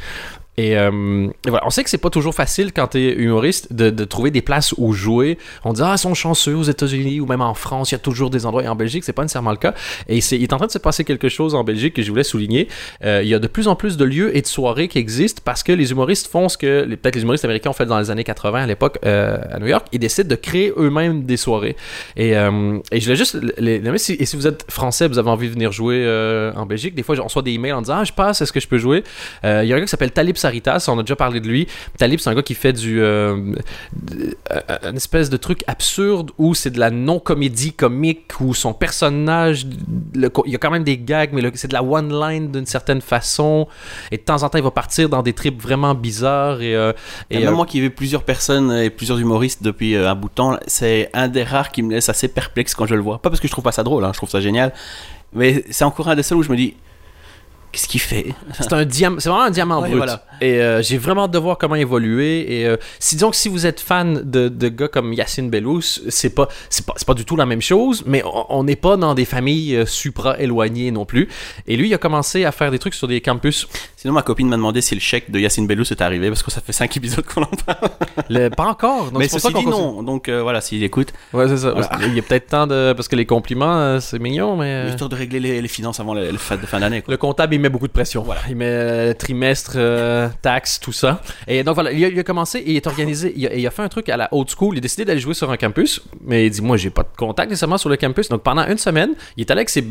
Et, 0.59 0.77
euh, 0.77 1.27
et 1.47 1.49
voilà, 1.49 1.65
on 1.65 1.69
sait 1.69 1.85
que 1.85 1.89
c'est 1.89 1.97
pas 1.97 2.09
toujours 2.09 2.35
facile 2.35 2.73
quand 2.73 2.87
t'es 2.87 3.13
humoriste 3.13 3.71
de, 3.71 4.03
trouver 4.03 4.29
des 4.29 4.41
places 4.41 4.73
où 4.77 4.91
jouer. 4.91 5.37
On 5.63 5.71
dit 5.71 5.81
ah 5.81 5.93
ils 5.95 5.97
sont 5.97 6.13
chanceux 6.13 6.53
aux 6.53 6.63
États-Unis 6.63 7.21
ou 7.21 7.25
même 7.25 7.39
en 7.39 7.53
France, 7.53 7.91
il 7.91 7.93
y 7.93 7.95
a 7.95 7.99
toujours 7.99 8.29
des 8.29 8.45
endroits. 8.45 8.63
Et 8.63 8.67
en 8.67 8.75
Belgique, 8.75 9.05
c'est 9.05 9.13
pas 9.13 9.21
nécessairement 9.21 9.51
le 9.51 9.57
cas. 9.57 9.73
Et 10.09 10.17
il 10.17 10.43
est 10.43 10.51
en 10.51 10.57
train 10.57 10.67
de 10.67 10.71
se 10.71 10.77
passer 10.77 11.05
quelque 11.05 11.29
chose 11.29 11.55
en 11.55 11.63
Belgique 11.63 11.93
que 11.93 12.01
je 12.01 12.09
voulais 12.09 12.25
souligner. 12.25 12.67
Euh, 13.05 13.21
il 13.23 13.29
y 13.29 13.33
a 13.33 13.39
de 13.39 13.47
plus 13.47 13.69
en 13.69 13.75
plus 13.77 13.95
de 13.95 14.03
lieux 14.03 14.35
et 14.35 14.41
de 14.41 14.47
soirées 14.47 14.89
qui 14.89 14.97
existent 14.97 15.41
parce 15.45 15.63
que 15.63 15.71
les 15.71 15.91
humoristes 15.91 16.27
font 16.27 16.49
ce 16.49 16.57
que 16.57 16.83
peut-être 16.83 17.15
les 17.15 17.21
humoristes 17.21 17.45
américains 17.45 17.69
ont 17.69 17.73
fait 17.73 17.85
dans 17.85 17.99
les 17.99 18.11
années 18.11 18.25
80 18.25 18.63
à 18.63 18.67
l'époque 18.67 18.99
euh, 19.05 19.37
à 19.49 19.59
New 19.59 19.67
York. 19.67 19.87
Ils 19.93 19.99
décident 19.99 20.27
de 20.27 20.35
créer 20.35 20.73
eux-mêmes 20.75 21.23
des 21.23 21.37
soirées. 21.37 21.77
Et, 22.17 22.33
je 22.33 23.03
voulais 23.03 23.15
juste 23.15 23.37
si, 23.95 24.13
et 24.13 24.25
si 24.25 24.35
vous 24.35 24.47
êtes 24.47 24.69
français, 24.69 25.07
vous 25.07 25.19
avez 25.19 25.29
envie 25.29 25.47
de 25.47 25.53
venir 25.53 25.71
jouer 25.71 26.05
en 26.53 26.65
Belgique, 26.65 26.95
des 26.95 27.03
fois 27.03 27.17
on 27.17 27.23
reçoit 27.23 27.43
des 27.43 27.51
emails 27.51 27.71
en 27.71 27.81
disant 27.81 27.99
ah 27.99 28.03
je 28.03 28.11
passe, 28.11 28.41
est-ce 28.41 28.51
que 28.51 28.59
je 28.59 28.67
peux 28.67 28.77
jouer? 28.77 29.05
Il 29.43 29.47
y 29.47 29.51
a 29.71 29.75
un 29.75 29.79
gars 29.79 29.81
qui 29.81 29.87
s'appelle 29.87 30.11
Talib 30.11 30.35
Saritas, 30.49 30.85
on 30.89 30.99
a 30.99 31.03
déjà 31.03 31.15
parlé 31.15 31.39
de 31.39 31.47
lui. 31.47 31.67
Talib 31.97 32.19
c'est 32.19 32.29
un 32.29 32.35
gars 32.35 32.41
qui 32.41 32.55
fait 32.55 32.73
du 32.73 33.01
euh, 33.01 33.53
euh, 34.51 34.61
une 34.89 34.97
espèce 34.97 35.29
de 35.29 35.37
truc 35.37 35.63
absurde 35.67 36.31
où 36.37 36.55
c'est 36.55 36.71
de 36.71 36.79
la 36.79 36.89
non-comédie 36.89 37.73
comique 37.73 38.39
où 38.39 38.53
son 38.53 38.73
personnage 38.73 39.67
le 40.15 40.29
il 40.45 40.51
y 40.51 40.55
a 40.55 40.57
quand 40.57 40.71
même 40.71 40.83
des 40.83 40.97
gags 40.97 41.31
mais 41.33 41.41
c'est 41.55 41.67
de 41.67 41.73
la 41.73 41.83
one 41.83 42.11
line 42.17 42.51
d'une 42.51 42.65
certaine 42.65 43.01
façon 43.01 43.67
et 44.11 44.17
de 44.17 44.21
temps 44.21 44.43
en 44.43 44.49
temps 44.49 44.57
il 44.57 44.63
va 44.63 44.71
partir 44.71 45.09
dans 45.09 45.21
des 45.21 45.33
trips 45.33 45.61
vraiment 45.61 45.93
bizarres 45.95 46.61
et, 46.61 46.75
euh, 46.75 46.93
Et, 47.29 47.37
et, 47.37 47.39
même 47.39 47.49
euh, 47.49 47.55
moi 47.55 47.65
qui 47.65 47.77
ai 47.77 47.81
vu 47.81 47.89
plusieurs 47.89 48.23
personnes 48.23 48.71
et 48.71 48.89
plusieurs 48.89 49.19
humoristes 49.19 49.63
depuis 49.63 49.95
euh, 49.95 50.09
un 50.09 50.15
bout 50.15 50.29
de 50.29 50.33
temps, 50.33 50.57
c'est 50.67 51.09
un 51.13 51.27
des 51.27 51.43
rares 51.43 51.71
qui 51.71 51.81
me 51.83 51.91
laisse 51.91 52.09
assez 52.09 52.27
perplexe 52.27 52.73
quand 52.73 52.85
je 52.85 52.95
le 52.95 53.01
vois. 53.01 53.19
Pas 53.21 53.29
parce 53.29 53.39
que 53.39 53.47
je 53.47 53.51
trouve 53.51 53.63
pas 53.63 53.71
ça 53.71 53.83
drôle, 53.83 54.03
hein, 54.03 54.11
je 54.13 54.17
trouve 54.17 54.29
ça 54.29 54.41
génial, 54.41 54.73
mais 55.33 55.63
c'est 55.69 55.83
encore 55.83 56.07
un 56.09 56.15
des 56.15 56.23
seuls 56.23 56.37
où 56.37 56.43
je 56.43 56.51
me 56.51 56.57
dis, 56.57 56.75
qu'est-ce 57.71 57.87
qu'il 57.87 57.99
fait? 57.99 58.33
C'est 58.59 58.71
un 58.73 58.85
diamant, 58.85 59.17
c'est 59.19 59.29
vraiment 59.29 59.43
un 59.45 59.51
diamant 59.51 59.81
Ouais, 59.81 59.87
brut. 59.89 59.97
voilà. 59.97 60.23
Et 60.41 60.61
euh, 60.61 60.81
j'ai 60.81 60.97
vraiment 60.97 61.25
hâte 61.25 61.31
de 61.31 61.37
voir 61.37 61.57
comment 61.57 61.75
évoluer. 61.75 62.59
Et 62.61 62.65
euh, 62.67 62.77
si 62.99 63.15
disons 63.15 63.29
que 63.29 63.35
si 63.35 63.49
vous 63.49 63.65
êtes 63.65 63.79
fan 63.79 64.21
de, 64.23 64.47
de 64.49 64.69
gars 64.69 64.87
comme 64.87 65.13
Yacine 65.13 65.49
Bellous, 65.49 65.81
c'est 66.09 66.33
pas, 66.33 66.47
c'est 66.69 66.85
pas, 66.85 66.93
c'est 66.95 67.05
pas 67.07 67.13
du 67.13 67.25
tout 67.25 67.35
la 67.35 67.45
même 67.45 67.61
chose, 67.61 68.03
mais 68.05 68.23
on- 68.49 68.63
n'est 68.63 68.75
pas 68.75 68.97
dans 68.97 69.13
des 69.13 69.25
familles 69.25 69.75
euh, 69.75 69.85
supra 69.85 70.39
éloignées 70.39 70.91
non 70.91 71.05
plus. 71.05 71.27
Et 71.67 71.75
lui, 71.77 71.89
il 71.89 71.93
a 71.93 71.97
commencé 71.97 72.45
à 72.45 72.51
faire 72.51 72.71
des 72.71 72.79
trucs 72.79 72.93
sur 72.93 73.07
des 73.07 73.21
campus. 73.21 73.67
Sinon, 73.95 74.13
ma 74.13 74.21
copine 74.21 74.47
m'a 74.47 74.55
demandé 74.55 74.81
si 74.81 74.95
le 74.95 75.01
chèque 75.01 75.29
de 75.31 75.39
Yacine 75.39 75.67
Bellous 75.67 75.91
est 75.91 76.01
arrivé 76.01 76.29
parce 76.29 76.43
que 76.43 76.51
ça 76.51 76.61
fait 76.61 76.71
5 76.73 76.95
épisodes 76.97 77.25
qu'on 77.25 77.41
en 77.43 77.45
parle. 77.65 77.89
Le- 78.29 78.49
pas 78.49 78.65
encore. 78.67 79.05
Donc 79.11 79.19
mais 79.19 79.25
c'est 79.27 79.31
pour 79.31 79.39
ça 79.41 79.49
ceci 79.49 79.63
qu'on 79.65 79.71
dit, 79.71 79.77
non. 79.77 80.03
Donc 80.03 80.29
euh, 80.29 80.41
voilà, 80.41 80.61
s'il 80.61 80.83
écoute, 80.83 81.13
Ouais, 81.33 81.47
c'est 81.47 81.57
ça. 81.57 81.71
Voilà. 81.71 81.89
Il 82.07 82.15
y 82.15 82.19
a 82.19 82.21
peut-être 82.21 82.47
temps 82.47 82.67
de, 82.67 82.93
parce 82.93 83.07
que 83.07 83.15
les 83.15 83.25
compliments, 83.25 83.77
euh, 83.77 83.99
c'est 83.99 84.19
mignon, 84.19 84.55
mais. 84.57 84.89
histoire 84.89 85.09
de 85.09 85.15
régler 85.15 85.39
les, 85.39 85.61
les 85.61 85.67
finances 85.67 85.99
avant 85.99 86.13
le, 86.13 86.31
le 86.31 86.37
fête 86.37 86.61
de 86.61 86.65
fin 86.65 86.79
d'année. 86.79 87.03
Le 87.07 87.17
comptable, 87.17 87.55
il 87.59 87.61
met 87.61 87.69
beaucoup 87.69 87.87
de 87.87 87.93
pression. 87.93 88.23
Voilà. 88.23 88.41
Il 88.49 88.55
met 88.55 88.65
euh, 88.67 89.13
trimestre, 89.13 89.73
euh, 89.75 90.29
tout 90.81 90.91
ça. 90.91 91.21
Et 91.47 91.63
donc 91.63 91.75
voilà, 91.75 91.91
il 91.91 92.19
a, 92.19 92.23
commencé, 92.23 92.63
il 92.65 92.75
est 92.75 92.87
organisé, 92.87 93.33
il 93.35 93.47
a, 93.47 93.53
il 93.53 93.67
a 93.67 93.71
fait 93.71 93.81
un 93.81 93.89
truc 93.89 94.09
à 94.09 94.17
la 94.17 94.29
old 94.31 94.49
school. 94.49 94.75
Il 94.75 94.79
a 94.79 94.81
décidé 94.81 95.05
d'aller 95.05 95.19
jouer 95.19 95.33
sur 95.33 95.51
un 95.51 95.57
campus, 95.57 96.01
mais 96.21 96.45
il 96.45 96.49
dit 96.49 96.61
Moi, 96.61 96.77
j'ai 96.77 96.89
pas 96.89 97.03
de 97.03 97.15
contact 97.17 97.49
nécessairement 97.49 97.77
sur 97.77 97.89
le 97.89 97.97
campus. 97.97 98.29
Donc 98.29 98.43
pendant 98.43 98.65
une 98.65 98.77
semaine, 98.77 99.13
il 99.37 99.41
est 99.41 99.51
allé 99.51 99.59
avec 99.59 99.69
ses. 99.69 99.85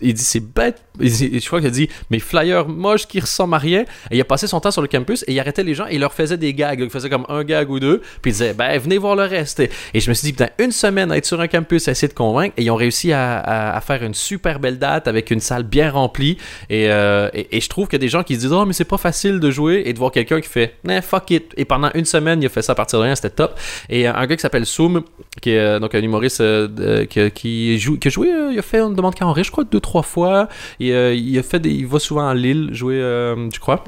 Il 0.00 0.14
dit 0.14 0.22
c'est 0.22 0.40
bête. 0.40 0.82
Je 1.00 1.46
crois 1.46 1.60
qu'il 1.60 1.68
a 1.68 1.72
dit 1.72 1.88
mes 2.10 2.18
flyers 2.18 2.68
moches 2.68 3.06
qui 3.06 3.20
ressemblent 3.20 3.54
à 3.54 3.58
rien. 3.58 3.82
Et 4.10 4.16
il 4.16 4.20
a 4.20 4.24
passé 4.24 4.46
son 4.46 4.60
temps 4.60 4.70
sur 4.70 4.82
le 4.82 4.88
campus 4.88 5.24
et 5.26 5.32
il 5.32 5.40
arrêtait 5.40 5.62
les 5.62 5.74
gens 5.74 5.86
et 5.86 5.94
il 5.94 6.00
leur 6.00 6.12
faisait 6.12 6.36
des 6.36 6.54
gags. 6.54 6.80
Il 6.80 6.90
faisait 6.90 7.10
comme 7.10 7.26
un 7.28 7.44
gag 7.44 7.70
ou 7.70 7.80
deux. 7.80 8.00
Puis 8.22 8.30
il 8.30 8.32
disait 8.32 8.54
ben 8.54 8.78
venez 8.78 8.98
voir 8.98 9.16
le 9.16 9.24
reste. 9.24 9.60
Et, 9.60 9.70
je 9.94 10.08
me 10.08 10.14
suis 10.14 10.26
dit 10.26 10.32
putain 10.32 10.48
une 10.58 10.72
semaine 10.72 11.12
à 11.12 11.16
être 11.16 11.26
sur 11.26 11.40
un 11.40 11.48
campus 11.48 11.88
à 11.88 11.92
essayer 11.92 12.08
de 12.08 12.14
convaincre 12.14 12.54
et 12.56 12.62
ils 12.62 12.70
ont 12.70 12.76
réussi 12.76 13.12
à, 13.12 13.80
faire 13.86 14.02
une 14.02 14.14
super 14.14 14.60
belle 14.60 14.78
date 14.78 15.08
avec 15.08 15.30
une 15.30 15.40
salle 15.40 15.62
bien 15.62 15.90
remplie. 15.90 16.36
Et, 16.68 16.90
euh, 16.90 17.28
et, 17.32 17.56
et 17.56 17.60
je 17.60 17.68
trouve 17.68 17.88
a 17.92 17.98
des 17.98 18.08
gens 18.08 18.22
qui 18.22 18.34
se 18.34 18.40
disent 18.40 18.52
oh 18.52 18.64
mais 18.64 18.72
c'est 18.72 18.84
pas 18.84 18.98
facile 18.98 19.40
de 19.40 19.50
jouer 19.50 19.82
et 19.86 19.92
de 19.92 19.98
voir 19.98 20.12
quelqu'un 20.12 20.40
qui 20.40 20.48
fait 20.48 20.74
nah, 20.84 21.02
fuck 21.02 21.30
it. 21.30 21.52
Et 21.56 21.64
pendant 21.64 21.90
une 21.94 22.04
semaine 22.04 22.42
il 22.42 22.46
a 22.46 22.48
fait 22.48 22.62
ça 22.62 22.72
à 22.72 22.74
partir 22.74 22.98
de 22.98 23.04
rien. 23.04 23.14
C'était 23.14 23.30
top. 23.30 23.58
Et 23.88 24.08
euh, 24.08 24.14
un 24.14 24.26
gars 24.26 24.36
qui 24.36 24.42
s'appelle 24.42 24.66
Soum 24.66 25.02
qui 25.40 25.50
est 25.50 25.58
euh, 25.58 25.78
donc 25.78 25.94
un 25.94 26.02
humoriste 26.02 26.40
euh, 26.40 27.06
qui, 27.06 27.78
joue 27.78 27.98
qui 27.98 28.08
a 28.08 28.10
joué 28.10 28.28
il 28.52 28.58
a 28.58 28.62
fait 28.62 28.80
une 28.80 28.94
demande 28.94 29.14
carré 29.14 29.44
je 29.44 29.50
crois 29.50 29.64
deux 29.64 29.80
trois 29.88 30.02
fois 30.02 30.48
et 30.80 30.92
euh, 30.92 31.14
il 31.14 31.38
a 31.38 31.42
fait 31.42 31.60
des- 31.60 31.70
il 31.82 31.86
va 31.86 31.98
souvent 31.98 32.26
à 32.28 32.34
Lille 32.34 32.68
jouer 32.72 32.96
euh, 33.00 33.48
je 33.52 33.58
crois? 33.60 33.82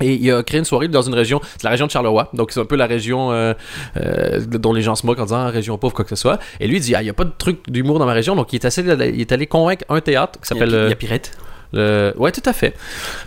Et 0.00 0.12
il 0.14 0.30
a 0.30 0.44
créé 0.44 0.60
une 0.60 0.64
soirée 0.64 0.86
dans 0.86 1.02
une 1.02 1.14
région, 1.22 1.40
c'est 1.56 1.64
la 1.64 1.70
région 1.70 1.86
de 1.86 1.90
Charleroi, 1.90 2.28
donc 2.32 2.52
c'est 2.52 2.60
un 2.60 2.64
peu 2.64 2.76
la 2.76 2.86
région 2.86 3.32
euh, 3.32 3.52
euh, 3.96 4.38
dont 4.46 4.72
les 4.72 4.82
gens 4.82 4.94
se 4.94 5.04
moquent 5.04 5.18
en 5.18 5.24
disant 5.24 5.38
ah, 5.46 5.50
région 5.50 5.76
pauvre, 5.76 5.92
quoi 5.92 6.04
que 6.04 6.10
ce 6.10 6.14
soit. 6.24 6.38
Et 6.60 6.68
lui 6.68 6.76
il 6.76 6.80
dit 6.80 6.94
ah, 6.94 7.00
il 7.02 7.06
n'y 7.06 7.10
a 7.10 7.14
pas 7.14 7.24
de 7.24 7.32
truc 7.36 7.58
d'humour 7.68 7.98
dans 7.98 8.06
ma 8.06 8.12
région, 8.12 8.36
donc 8.36 8.52
il 8.52 8.56
est, 8.56 8.64
assez, 8.64 8.82
il 8.82 9.20
est 9.20 9.32
allé 9.32 9.46
convaincre 9.48 9.84
un 9.88 10.00
théâtre 10.00 10.38
qui 10.40 10.46
s'appelle. 10.46 10.70
il 10.84 10.90
y 10.90 10.92
a 10.92 10.94
Pirette. 10.94 11.32
le... 11.72 12.14
Ouais, 12.16 12.30
tout 12.30 12.46
à 12.46 12.52
fait. 12.52 12.74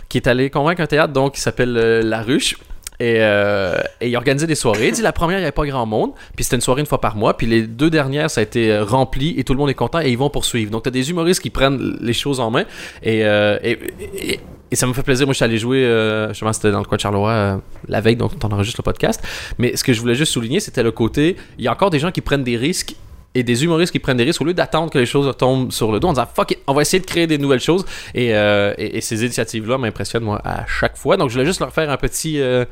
Qui 0.08 0.16
est 0.16 0.26
allé 0.26 0.48
convaincre 0.48 0.80
un 0.80 0.86
théâtre 0.86 1.12
donc 1.12 1.34
qui 1.34 1.42
s'appelle 1.42 1.76
euh, 1.76 2.00
La 2.02 2.22
Ruche. 2.22 2.56
Et, 3.02 3.16
euh, 3.18 3.78
et 4.00 4.08
il 4.10 4.16
organisait 4.16 4.46
des 4.46 4.54
soirées. 4.54 4.88
Il 4.88 4.92
dit 4.94 5.02
la 5.02 5.12
première, 5.12 5.38
il 5.38 5.40
n'y 5.40 5.44
avait 5.46 5.50
pas 5.52 5.66
grand 5.66 5.86
monde. 5.86 6.12
Puis 6.36 6.44
c'était 6.44 6.54
une 6.56 6.62
soirée 6.62 6.80
une 6.82 6.86
fois 6.86 7.00
par 7.00 7.16
mois. 7.16 7.36
Puis 7.36 7.48
les 7.48 7.62
deux 7.62 7.90
dernières, 7.90 8.30
ça 8.30 8.40
a 8.40 8.44
été 8.44 8.70
euh, 8.70 8.84
rempli 8.84 9.34
et 9.38 9.42
tout 9.44 9.54
le 9.54 9.58
monde 9.58 9.70
est 9.70 9.74
content 9.74 9.98
et 10.00 10.08
ils 10.10 10.16
vont 10.18 10.30
poursuivre. 10.30 10.70
Donc 10.70 10.84
tu 10.84 10.88
as 10.88 10.92
des 10.92 11.10
humoristes 11.10 11.42
qui 11.42 11.50
prennent 11.50 11.96
les 12.00 12.12
choses 12.12 12.38
en 12.38 12.50
main. 12.52 12.64
Et, 13.02 13.24
euh, 13.24 13.58
et, 13.64 13.78
et- 14.14 14.40
ça 14.76 14.86
me 14.86 14.92
fait 14.94 15.02
plaisir. 15.02 15.26
Moi, 15.26 15.32
je 15.32 15.36
suis 15.36 15.44
allé 15.44 15.58
jouer, 15.58 15.84
euh, 15.84 16.28
justement, 16.28 16.52
c'était 16.52 16.70
dans 16.70 16.78
le 16.78 16.86
coin 16.86 16.96
de 16.96 17.02
Charleroi 17.02 17.30
euh, 17.30 17.56
la 17.88 18.00
veille, 18.00 18.16
donc 18.16 18.32
on 18.42 18.46
enregistre 18.52 18.80
le 18.80 18.84
podcast. 18.84 19.20
Mais 19.58 19.76
ce 19.76 19.84
que 19.84 19.92
je 19.92 20.00
voulais 20.00 20.14
juste 20.14 20.32
souligner, 20.32 20.60
c'était 20.60 20.82
le 20.82 20.92
côté 20.92 21.36
il 21.58 21.64
y 21.64 21.68
a 21.68 21.72
encore 21.72 21.90
des 21.90 21.98
gens 21.98 22.10
qui 22.10 22.22
prennent 22.22 22.44
des 22.44 22.56
risques 22.56 22.94
et 23.34 23.42
des 23.42 23.64
humoristes 23.64 23.92
qui 23.92 23.98
prennent 23.98 24.16
des 24.18 24.24
risques 24.24 24.40
au 24.40 24.44
lieu 24.44 24.54
d'attendre 24.54 24.90
que 24.90 24.98
les 24.98 25.06
choses 25.06 25.34
tombent 25.38 25.72
sur 25.72 25.90
le 25.92 26.00
dos 26.00 26.08
en 26.08 26.12
disant 26.12 26.26
fuck 26.34 26.50
it, 26.52 26.58
on 26.66 26.74
va 26.74 26.82
essayer 26.82 27.00
de 27.00 27.06
créer 27.06 27.26
des 27.26 27.38
nouvelles 27.38 27.60
choses. 27.60 27.84
Et, 28.14 28.34
euh, 28.34 28.74
ces 29.00 29.22
initiatives-là 29.24 29.78
m'impressionnent, 29.78 30.24
moi, 30.24 30.40
à 30.44 30.66
chaque 30.66 30.96
fois. 30.96 31.16
Donc, 31.16 31.30
je 31.30 31.34
voulais 31.34 31.46
juste 31.46 31.60
leur 31.60 31.72
faire 31.72 31.90
un 31.90 31.96
petit. 31.96 32.40
euh, 32.40 32.64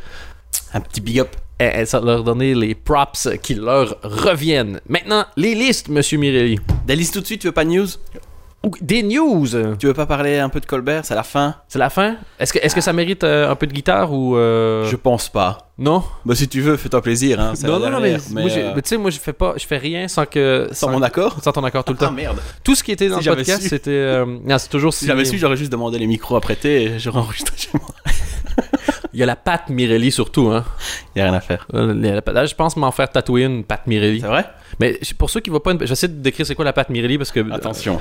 Un 0.74 0.80
petit 0.80 1.00
big 1.00 1.20
up. 1.20 1.28
et- 1.60 1.84
ça 1.86 2.00
leur 2.00 2.24
donner 2.24 2.54
les 2.54 2.74
props 2.74 3.28
qui 3.42 3.54
leur 3.54 3.96
reviennent. 4.02 4.80
Maintenant, 4.88 5.24
les 5.36 5.54
listes, 5.54 5.88
monsieur 5.88 6.18
Mirelli. 6.18 6.58
Des 6.86 6.96
listes 6.96 7.14
tout 7.14 7.20
de 7.20 7.26
suite, 7.26 7.40
tu 7.42 7.46
veux 7.48 7.52
pas 7.52 7.64
de 7.64 7.70
news? 7.70 7.86
Des 8.82 9.02
news! 9.02 9.46
Tu 9.78 9.86
veux 9.86 9.94
pas 9.94 10.04
parler 10.04 10.38
un 10.38 10.50
peu 10.50 10.60
de 10.60 10.66
Colbert? 10.66 11.02
C'est 11.06 11.14
la 11.14 11.22
fin? 11.22 11.54
C'est 11.66 11.78
la 11.78 11.88
fin? 11.88 12.16
Est-ce 12.38 12.52
que, 12.52 12.58
est 12.58 12.74
que 12.74 12.82
ça 12.82 12.92
mérite 12.92 13.24
euh, 13.24 13.50
un 13.50 13.54
peu 13.54 13.66
de 13.66 13.72
guitare 13.72 14.12
ou. 14.12 14.36
euh, 14.36 14.84
Je 14.84 14.96
pense 14.96 15.30
pas. 15.30 15.70
Non? 15.78 16.04
Bah 16.26 16.34
si 16.34 16.46
tu 16.46 16.60
veux, 16.60 16.76
fais-toi 16.76 17.00
plaisir. 17.00 17.40
Hein, 17.40 17.54
Non, 17.64 17.78
non, 17.78 17.88
non, 17.88 18.00
mais, 18.00 18.16
euh, 18.16 18.72
mais 18.76 18.82
tu 18.82 18.88
sais, 18.90 18.96
moi, 18.98 19.10
je 19.10 19.18
fais 19.18 19.32
pas, 19.32 19.54
je 19.56 19.66
fais 19.66 19.78
rien 19.78 20.08
sans 20.08 20.26
que. 20.26 20.68
sans 20.72 20.90
mon 20.90 21.00
accord? 21.00 21.38
sans 21.42 21.52
ton 21.52 21.64
accord 21.64 21.84
tout 21.84 21.94
le 21.94 21.98
Ah 22.02 22.06
temps. 22.08 22.12
merde. 22.12 22.38
Tout 22.62 22.74
ce 22.74 22.82
qui 22.84 22.92
était 22.92 23.08
dans 23.08 23.20
Si 23.22 23.28
le 23.30 23.34
podcast, 23.34 23.62
c'était. 23.66 24.24
non, 24.26 24.58
c'est 24.58 24.68
toujours 24.68 24.92
Si 24.92 25.06
j'avais 25.06 25.24
su, 25.24 25.38
j'aurais 25.38 25.56
juste 25.56 25.72
demandé 25.72 25.98
les 25.98 26.06
micros 26.06 26.36
à 26.36 26.40
prêter 26.42 26.82
et 26.82 26.98
j'aurais 26.98 27.20
enregistré 27.20 27.56
chez 27.56 27.70
moi. 27.72 27.88
Il 29.12 29.18
y 29.18 29.22
a 29.22 29.26
la 29.26 29.36
patte 29.36 29.70
Mirelli 29.70 30.12
surtout, 30.12 30.50
hein. 30.50 30.64
Y 31.16 31.20
a 31.20 31.24
rien 31.24 31.34
à 31.34 31.40
faire. 31.40 31.66
Il 31.72 32.22
Là, 32.26 32.44
je 32.46 32.54
pense 32.54 32.76
m'en 32.76 32.92
faire 32.92 33.10
tatouer 33.10 33.42
une 33.44 33.64
patte 33.64 33.86
Mirelli. 33.86 34.20
C'est 34.20 34.26
vrai? 34.26 34.44
Mais 34.80 34.98
pour 35.18 35.28
ceux 35.28 35.40
qui 35.40 35.50
voient 35.50 35.62
pas, 35.62 35.72
une... 35.72 35.86
j'essaie 35.86 36.08
de 36.08 36.14
décrire 36.20 36.46
c'est 36.46 36.54
quoi 36.54 36.64
la 36.64 36.72
patte 36.72 36.88
Mirelli 36.88 37.18
parce 37.18 37.30
que 37.30 37.52
Attention. 37.52 38.00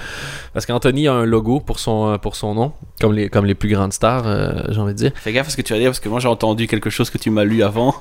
parce 0.53 0.65
qu'Anthony 0.65 1.07
a 1.09 1.13
un 1.13 1.25
logo 1.25 1.59
pour 1.59 1.77
son 1.77 2.13
euh, 2.13 2.17
pour 2.17 2.37
son 2.37 2.55
nom, 2.55 2.73
comme 3.01 3.13
les 3.13 3.29
comme 3.29 3.45
les 3.45 3.55
plus 3.55 3.69
grandes 3.69 3.91
stars, 3.91 4.25
euh, 4.25 4.63
j'ai 4.69 4.79
envie 4.79 4.93
de 4.93 4.97
dire. 4.97 5.11
Fais 5.15 5.33
gaffe 5.33 5.47
à 5.47 5.49
ce 5.49 5.57
que 5.57 5.61
tu 5.61 5.73
vas 5.73 5.79
dire 5.79 5.89
parce 5.89 5.99
que 5.99 6.07
moi 6.07 6.21
j'ai 6.21 6.29
entendu 6.29 6.67
quelque 6.67 6.89
chose 6.89 7.09
que 7.09 7.17
tu 7.17 7.29
m'as 7.31 7.43
lu 7.43 7.63
avant 7.63 7.93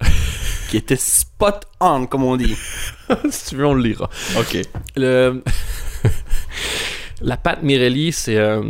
qui 0.70 0.76
était 0.76 0.96
spot 0.96 1.66
on 1.80 2.06
comme 2.06 2.22
on 2.22 2.36
dit. 2.36 2.56
si 3.30 3.46
tu 3.48 3.56
veux, 3.56 3.66
on 3.66 3.74
le 3.74 3.82
lira. 3.82 4.08
Ok. 4.38 4.58
Le... 4.96 5.42
la 7.20 7.36
patte 7.36 7.62
Mirelli, 7.62 8.12
c'est. 8.12 8.36
euh, 8.36 8.62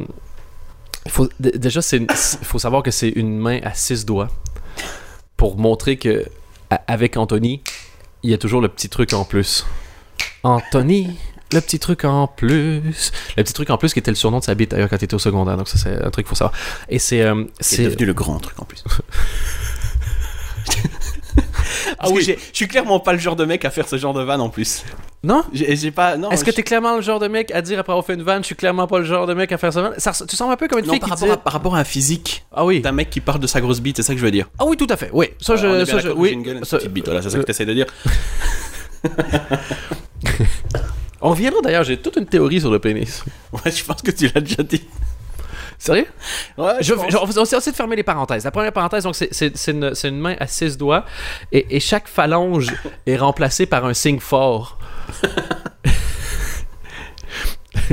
faut... 1.08 1.28
Déjà, 1.38 1.80
il 1.92 2.06
faut 2.14 2.58
savoir 2.58 2.82
que 2.82 2.90
c'est 2.90 3.10
une 3.10 3.38
main 3.38 3.60
à 3.62 3.74
six 3.74 4.06
doigts 4.06 4.28
pour 5.36 5.58
montrer 5.58 5.96
que 5.96 6.24
avec 6.86 7.16
Anthony, 7.16 7.62
il 8.24 8.30
y 8.30 8.34
a 8.34 8.38
toujours 8.38 8.60
le 8.60 8.68
petit 8.68 8.88
truc 8.88 9.12
en 9.12 9.24
plus. 9.24 9.64
Anthony, 10.42 11.16
le 11.52 11.60
petit 11.60 11.78
truc 11.78 12.04
en 12.04 12.26
plus. 12.26 12.80
Le 13.36 13.44
petit 13.44 13.52
truc 13.52 13.70
en 13.70 13.78
plus 13.78 13.92
qui 13.92 13.98
était 14.00 14.10
le 14.10 14.16
surnom 14.16 14.40
de 14.40 14.44
sa 14.44 14.54
bite 14.54 14.72
d'ailleurs 14.72 14.88
quand 14.88 14.96
il 14.96 15.04
était 15.04 15.14
au 15.14 15.18
secondaire. 15.20 15.56
Donc, 15.56 15.68
ça, 15.68 15.78
c'est 15.78 15.94
un 16.02 16.10
truc 16.10 16.26
qu'il 16.26 16.30
faut 16.30 16.34
savoir. 16.34 16.58
Et 16.88 16.98
c'est. 16.98 17.20
euh, 17.22 17.44
C'est 17.60 17.76
c'est 17.76 17.84
devenu 17.84 18.06
le 18.06 18.14
grand 18.14 18.38
truc 18.40 18.60
en 18.60 18.64
plus. 18.64 18.82
Ah 21.98 22.08
oui. 22.10 22.22
je 22.24 22.32
suis 22.52 22.68
clairement 22.68 23.00
pas 23.00 23.12
le 23.12 23.18
genre 23.18 23.36
de 23.36 23.44
mec 23.44 23.64
à 23.64 23.70
faire 23.70 23.88
ce 23.88 23.96
genre 23.96 24.14
de 24.14 24.22
vanne 24.22 24.40
en 24.40 24.48
plus. 24.48 24.84
Non? 25.22 25.42
J'ai 25.52 25.90
pas. 25.90 26.16
Est-ce 26.30 26.44
que 26.44 26.50
je- 26.50 26.56
t'es 26.56 26.62
clairement 26.62 26.96
le 26.96 27.02
genre 27.02 27.18
de 27.18 27.28
mec 27.28 27.50
à 27.52 27.62
dire 27.62 27.78
après 27.78 27.92
avoir 27.92 28.04
fait 28.04 28.14
une 28.14 28.22
vanne, 28.22 28.42
je 28.42 28.46
suis 28.46 28.54
clairement 28.56 28.86
pas 28.86 28.98
le 28.98 29.04
genre 29.04 29.26
de 29.26 29.32
mec 29.34 29.50
à 29.52 29.58
faire 29.58 29.72
ça? 29.72 29.92
ça 29.96 30.10
res- 30.10 30.26
tu 30.26 30.36
sembles 30.36 30.52
un 30.52 30.56
peu 30.56 30.68
comme 30.68 30.80
une 30.80 30.86
Non, 30.86 30.92
fille 30.92 31.00
par 31.00 31.08
qui 31.08 31.12
rapport, 31.14 31.28
dit- 31.28 31.32
à, 31.32 31.36
par 31.38 31.52
rapport 31.54 31.74
à 31.76 31.78
un 31.80 31.84
physique 31.84 32.44
Ah 32.52 32.64
oui. 32.64 32.80
d'un 32.80 32.92
mec 32.92 33.08
qui 33.10 33.20
parle 33.20 33.40
de 33.40 33.46
sa 33.46 33.60
grosse 33.60 33.80
bite, 33.80 33.96
c'est 33.96 34.02
ça 34.02 34.12
que 34.14 34.20
je 34.20 34.24
veux 34.24 34.30
dire. 34.30 34.50
Ah 34.58 34.64
oui, 34.66 34.76
tout 34.76 34.86
à 34.90 34.96
fait. 34.96 35.08
Oui, 35.12 35.28
ça 35.40 35.56
je, 35.56 35.66
On 35.66 35.74
est 35.80 35.84
bien 35.84 35.94
ça, 35.94 36.00
je- 36.00 36.10
oui. 36.10 36.30
une 36.30 36.42
gueule 36.42 36.56
et 36.56 36.58
une 36.58 36.64
ça- 36.64 36.76
petite 36.78 36.92
bite, 36.92 37.06
voilà, 37.06 37.22
c'est 37.22 37.30
ça 37.30 37.38
que 37.38 37.44
t'essayes 37.44 37.66
de 37.66 37.72
dire. 37.74 37.86
On 41.20 41.30
reviendra 41.30 41.60
d'ailleurs, 41.62 41.84
j'ai 41.84 41.96
toute 41.96 42.16
une 42.16 42.26
théorie 42.26 42.60
sur 42.60 42.70
le 42.70 42.78
pénis. 42.78 43.24
Ouais, 43.52 43.70
je 43.70 43.82
pense 43.84 44.02
que 44.02 44.10
tu 44.10 44.28
l'as 44.34 44.40
déjà 44.42 44.62
dit. 44.62 44.82
Sérieux? 45.78 46.06
Ouais, 46.56 46.74
Je, 46.80 46.94
pense. 46.94 47.10
je- 47.10 47.16
on 47.16 47.24
va 47.24 47.42
essayer 47.42 47.72
de 47.72 47.76
fermer 47.76 47.96
les 47.96 48.02
parenthèses. 48.02 48.44
La 48.44 48.50
première 48.50 48.72
parenthèse, 48.72 49.04
donc 49.04 49.14
c'est, 49.16 49.66
une, 49.68 49.92
une 50.04 50.18
main 50.18 50.36
à 50.40 50.46
six 50.46 50.76
doigts 50.78 51.04
et, 51.52 51.76
et 51.76 51.80
chaque 51.80 52.08
phalange 52.08 52.72
est 53.06 53.16
remplacée 53.16 53.66
par 53.66 53.84
un 53.84 53.94
signe 53.94 54.20
fort. 54.20 54.78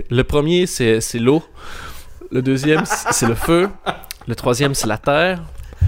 le 0.10 0.24
premier, 0.24 0.66
c'est, 0.68 1.00
l'eau. 1.16 1.44
Le 2.32 2.42
deuxième, 2.42 2.84
c'est 2.86 3.28
le 3.28 3.36
feu. 3.36 3.70
Le 4.28 4.36
troisième, 4.36 4.74
c'est 4.74 4.88
la 4.88 4.98
terre. 4.98 5.42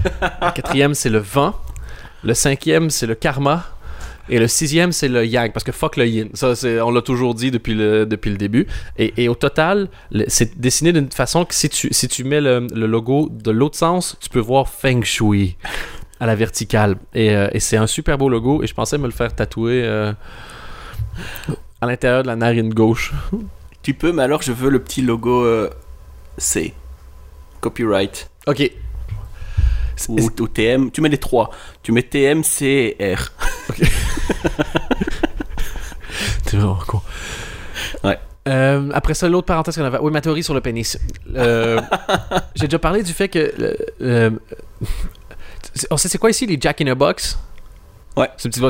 Le 0.04 0.50
quatrième, 0.52 0.94
c'est 0.94 1.08
le 1.10 1.18
vent. 1.18 1.54
Le 2.22 2.34
cinquième, 2.34 2.90
c'est 2.90 3.06
le 3.06 3.14
karma. 3.14 3.64
Et 4.28 4.38
le 4.38 4.48
sixième, 4.48 4.92
c'est 4.92 5.08
le 5.08 5.26
yang, 5.26 5.52
parce 5.52 5.64
que 5.64 5.72
fuck 5.72 5.96
le 5.96 6.06
yin. 6.06 6.28
Ça, 6.34 6.54
on 6.82 6.90
l'a 6.90 7.02
toujours 7.02 7.34
dit 7.34 7.50
depuis 7.50 7.74
le, 7.74 8.06
depuis 8.06 8.30
le 8.30 8.36
début. 8.36 8.66
Et, 8.96 9.12
et 9.22 9.28
au 9.28 9.34
total, 9.34 9.88
c'est 10.28 10.58
dessiné 10.58 10.92
d'une 10.92 11.10
façon 11.10 11.44
que 11.44 11.54
si 11.54 11.68
tu, 11.68 11.88
si 11.92 12.08
tu 12.08 12.24
mets 12.24 12.40
le, 12.40 12.66
le 12.74 12.86
logo 12.86 13.28
de 13.30 13.50
l'autre 13.50 13.76
sens, 13.76 14.16
tu 14.20 14.30
peux 14.30 14.40
voir 14.40 14.68
Feng 14.68 15.02
Shui 15.02 15.56
à 16.20 16.26
la 16.26 16.34
verticale. 16.34 16.96
Et, 17.14 17.34
euh, 17.34 17.48
et 17.52 17.60
c'est 17.60 17.76
un 17.76 17.86
super 17.86 18.16
beau 18.16 18.28
logo. 18.28 18.62
Et 18.62 18.66
je 18.66 18.74
pensais 18.74 18.96
me 18.98 19.06
le 19.06 19.12
faire 19.12 19.34
tatouer 19.34 19.82
euh, 19.84 20.12
à 21.80 21.86
l'intérieur 21.86 22.22
de 22.22 22.28
la 22.28 22.36
narine 22.36 22.72
gauche. 22.72 23.12
Tu 23.82 23.92
peux, 23.92 24.12
mais 24.12 24.22
alors 24.22 24.40
je 24.40 24.52
veux 24.52 24.70
le 24.70 24.78
petit 24.78 25.02
logo 25.02 25.44
euh, 25.44 25.68
C. 26.38 26.72
Copyright. 27.60 28.30
Ok. 28.46 28.70
Ou, 30.08 30.30
ou 30.40 30.48
TM. 30.48 30.90
Tu 30.90 31.00
mets 31.02 31.10
les 31.10 31.18
trois. 31.18 31.50
Tu 31.82 31.92
mets 31.92 32.02
TM, 32.02 32.42
C 32.42 32.96
et 32.98 33.14
R. 33.14 33.32
T'es 36.44 36.56
vraiment 36.56 36.78
con. 36.86 37.00
Après 38.46 39.14
ça, 39.14 39.28
l'autre 39.28 39.46
parenthèse 39.46 39.76
qu'on 39.76 39.84
avait. 39.84 39.98
Oui, 39.98 40.12
ma 40.12 40.20
théorie 40.20 40.42
sur 40.42 40.54
le 40.54 40.60
pénis. 40.60 40.98
J'ai 41.34 42.66
déjà 42.66 42.78
parlé 42.78 43.02
du 43.02 43.12
fait 43.12 43.28
que. 43.28 43.52
On 45.90 45.96
sait 45.96 46.08
c'est 46.08 46.18
quoi 46.18 46.30
ici 46.30 46.46
les 46.46 46.58
Jack 46.60 46.80
in 46.82 46.86
a 46.86 46.94
Box 46.94 47.38
Ouais. 48.16 48.30
C'est 48.36 48.44
une 48.44 48.50
petite 48.50 48.62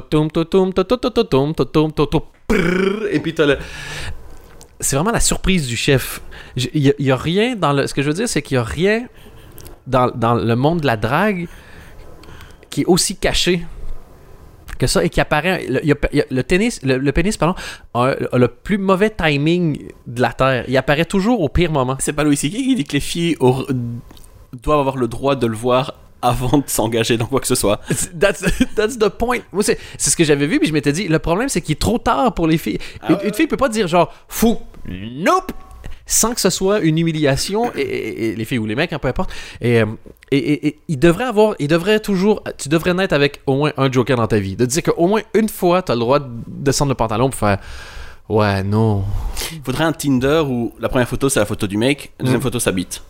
et 3.10 3.20
puis 3.20 3.34
t'as 3.34 3.46
le. 3.46 3.58
C'est 4.80 4.96
vraiment 4.96 5.12
la 5.12 5.20
surprise 5.20 5.66
du 5.66 5.76
chef. 5.76 6.20
Il 6.56 6.94
y, 6.98 7.10
a 7.10 7.16
rien 7.16 7.56
dans 7.56 7.72
le. 7.72 7.86
Ce 7.86 7.94
que 7.94 8.02
je 8.02 8.08
veux 8.08 8.14
dire, 8.14 8.28
c'est 8.28 8.42
qu'il 8.42 8.56
y 8.56 8.58
a 8.58 8.64
rien 8.64 9.06
dans, 9.86 10.10
dans 10.14 10.34
le 10.34 10.56
monde 10.56 10.80
de 10.80 10.86
la 10.86 10.96
drague 10.96 11.48
qui 12.70 12.82
est 12.82 12.86
aussi 12.86 13.16
caché 13.16 13.64
que 14.78 14.86
ça 14.86 15.04
et 15.04 15.08
qui 15.08 15.20
apparaît. 15.20 15.66
Le, 15.68 15.80
il 15.84 15.92
a- 15.92 16.24
le 16.30 16.42
tennis, 16.42 16.80
le, 16.82 16.98
le 16.98 17.12
pénis, 17.12 17.36
pardon, 17.36 17.54
a, 17.94 18.14
a 18.32 18.38
le 18.38 18.48
plus 18.48 18.78
mauvais 18.78 19.10
timing 19.10 19.88
de 20.06 20.20
la 20.22 20.32
terre. 20.32 20.64
Il 20.68 20.76
apparaît 20.76 21.04
toujours 21.04 21.40
au 21.40 21.48
pire 21.48 21.70
moment. 21.70 21.96
C'est 22.00 22.12
pas 22.12 22.24
Louis 22.24 22.36
C.K. 22.36 22.52
qui 22.52 22.74
dit 22.74 22.84
que 22.84 22.92
les 22.92 23.00
filles 23.00 23.36
doivent 24.62 24.80
avoir 24.80 24.96
le 24.96 25.08
droit 25.08 25.36
de 25.36 25.46
le 25.46 25.56
voir 25.56 25.94
avant 26.22 26.56
de 26.58 26.64
s'engager 26.66 27.16
dans 27.18 27.26
quoi 27.26 27.40
que 27.40 27.46
ce 27.46 27.54
soit. 27.54 27.80
That's, 28.18 28.42
that's 28.76 28.98
the 28.98 29.08
point. 29.10 29.40
Moi, 29.52 29.62
c'est, 29.62 29.78
ce 29.98 30.16
que 30.16 30.24
j'avais 30.24 30.46
vu, 30.46 30.58
puis 30.58 30.68
je 30.68 30.72
m'étais 30.72 30.92
dit, 30.92 31.06
le 31.06 31.18
problème, 31.18 31.48
c'est 31.50 31.60
qu'il 31.60 31.72
est 31.72 31.80
trop 31.80 31.98
tard 31.98 32.32
pour 32.32 32.46
les 32.46 32.56
filles. 32.56 32.78
Ah 33.02 33.12
une, 33.12 33.28
une 33.28 33.34
fille 33.34 33.46
peut 33.46 33.58
pas 33.58 33.68
dire 33.68 33.86
genre, 33.88 34.10
fou, 34.28 34.58
nope, 34.88 35.52
sans 36.06 36.34
que 36.34 36.40
ce 36.40 36.50
soit 36.50 36.80
une 36.80 36.98
humiliation, 36.98 37.72
et, 37.74 37.80
et- 37.80 38.28
et 38.30 38.36
les 38.36 38.44
filles 38.44 38.58
ou 38.58 38.66
les 38.66 38.74
mecs, 38.74 38.92
hein, 38.92 38.98
peu 38.98 39.08
importe. 39.08 39.30
Et, 39.60 39.80
euh, 39.80 39.86
et, 40.30 40.76
il 40.88 40.98
devrait 40.98 41.24
avoir, 41.24 41.54
il 41.58 41.68
devrait 41.68 42.00
toujours, 42.00 42.42
tu 42.58 42.68
devrais 42.68 42.92
naître 42.94 43.14
avec 43.14 43.40
au 43.46 43.54
moins 43.56 43.72
un 43.76 43.90
joker 43.90 44.16
dans 44.16 44.26
ta 44.26 44.38
vie. 44.38 44.56
De 44.56 44.66
dire 44.66 44.82
qu'au 44.82 45.06
moins 45.06 45.22
une 45.34 45.48
fois, 45.48 45.82
tu 45.82 45.92
as 45.92 45.94
le 45.94 46.00
droit 46.00 46.18
de 46.18 46.26
descendre 46.46 46.90
le 46.90 46.94
pantalon 46.96 47.30
pour 47.30 47.38
faire, 47.38 47.58
ouais, 48.28 48.62
non. 48.62 49.04
Il 49.52 49.62
faudrait 49.62 49.84
un 49.84 49.92
Tinder 49.92 50.42
où 50.46 50.72
la 50.80 50.88
première 50.88 51.08
photo 51.08 51.28
c'est 51.28 51.40
la 51.40 51.46
photo 51.46 51.66
du 51.66 51.76
mec, 51.78 52.12
la 52.18 52.24
deuxième 52.24 52.40
Mm. 52.40 52.44
photo 52.44 52.58
sa 52.58 52.72
bite. 52.72 53.02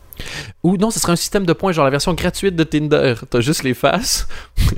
Ou 0.63 0.77
non, 0.77 0.91
ce 0.93 1.01
serait 1.01 1.13
un 1.13 1.17
système 1.17 1.45
de 1.45 1.53
points, 1.53 1.73
genre 1.73 1.85
la 1.85 1.91
version 1.91 2.15
gratuite 2.15 2.55
de 2.55 2.63
Tinder. 2.63 3.15
T'as 3.29 3.41
juste 3.41 3.65
les 3.65 3.75
faces. 3.75 4.29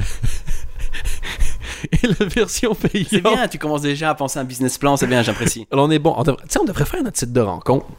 et 1.93 2.07
la 2.07 2.27
version 2.27 2.75
payante. 2.75 3.07
C'est 3.11 3.21
bien, 3.21 3.49
tu 3.49 3.59
commences 3.59 3.83
déjà 3.83 4.11
à 4.11 4.15
penser 4.15 4.39
à 4.39 4.43
un 4.43 4.45
business 4.45 4.79
plan, 4.79 4.97
c'est 4.97 5.07
bien, 5.07 5.23
j'apprécie. 5.23 5.67
Alors 5.73 5.87
on 5.87 5.91
est 5.91 5.99
bon. 5.99 6.15
Tu 6.25 6.33
sais, 6.49 6.59
on 6.61 6.65
devrait 6.65 6.85
faire 6.85 7.03
notre 7.03 7.19
site 7.19 7.33
de 7.33 7.41
rencontre. 7.41 7.87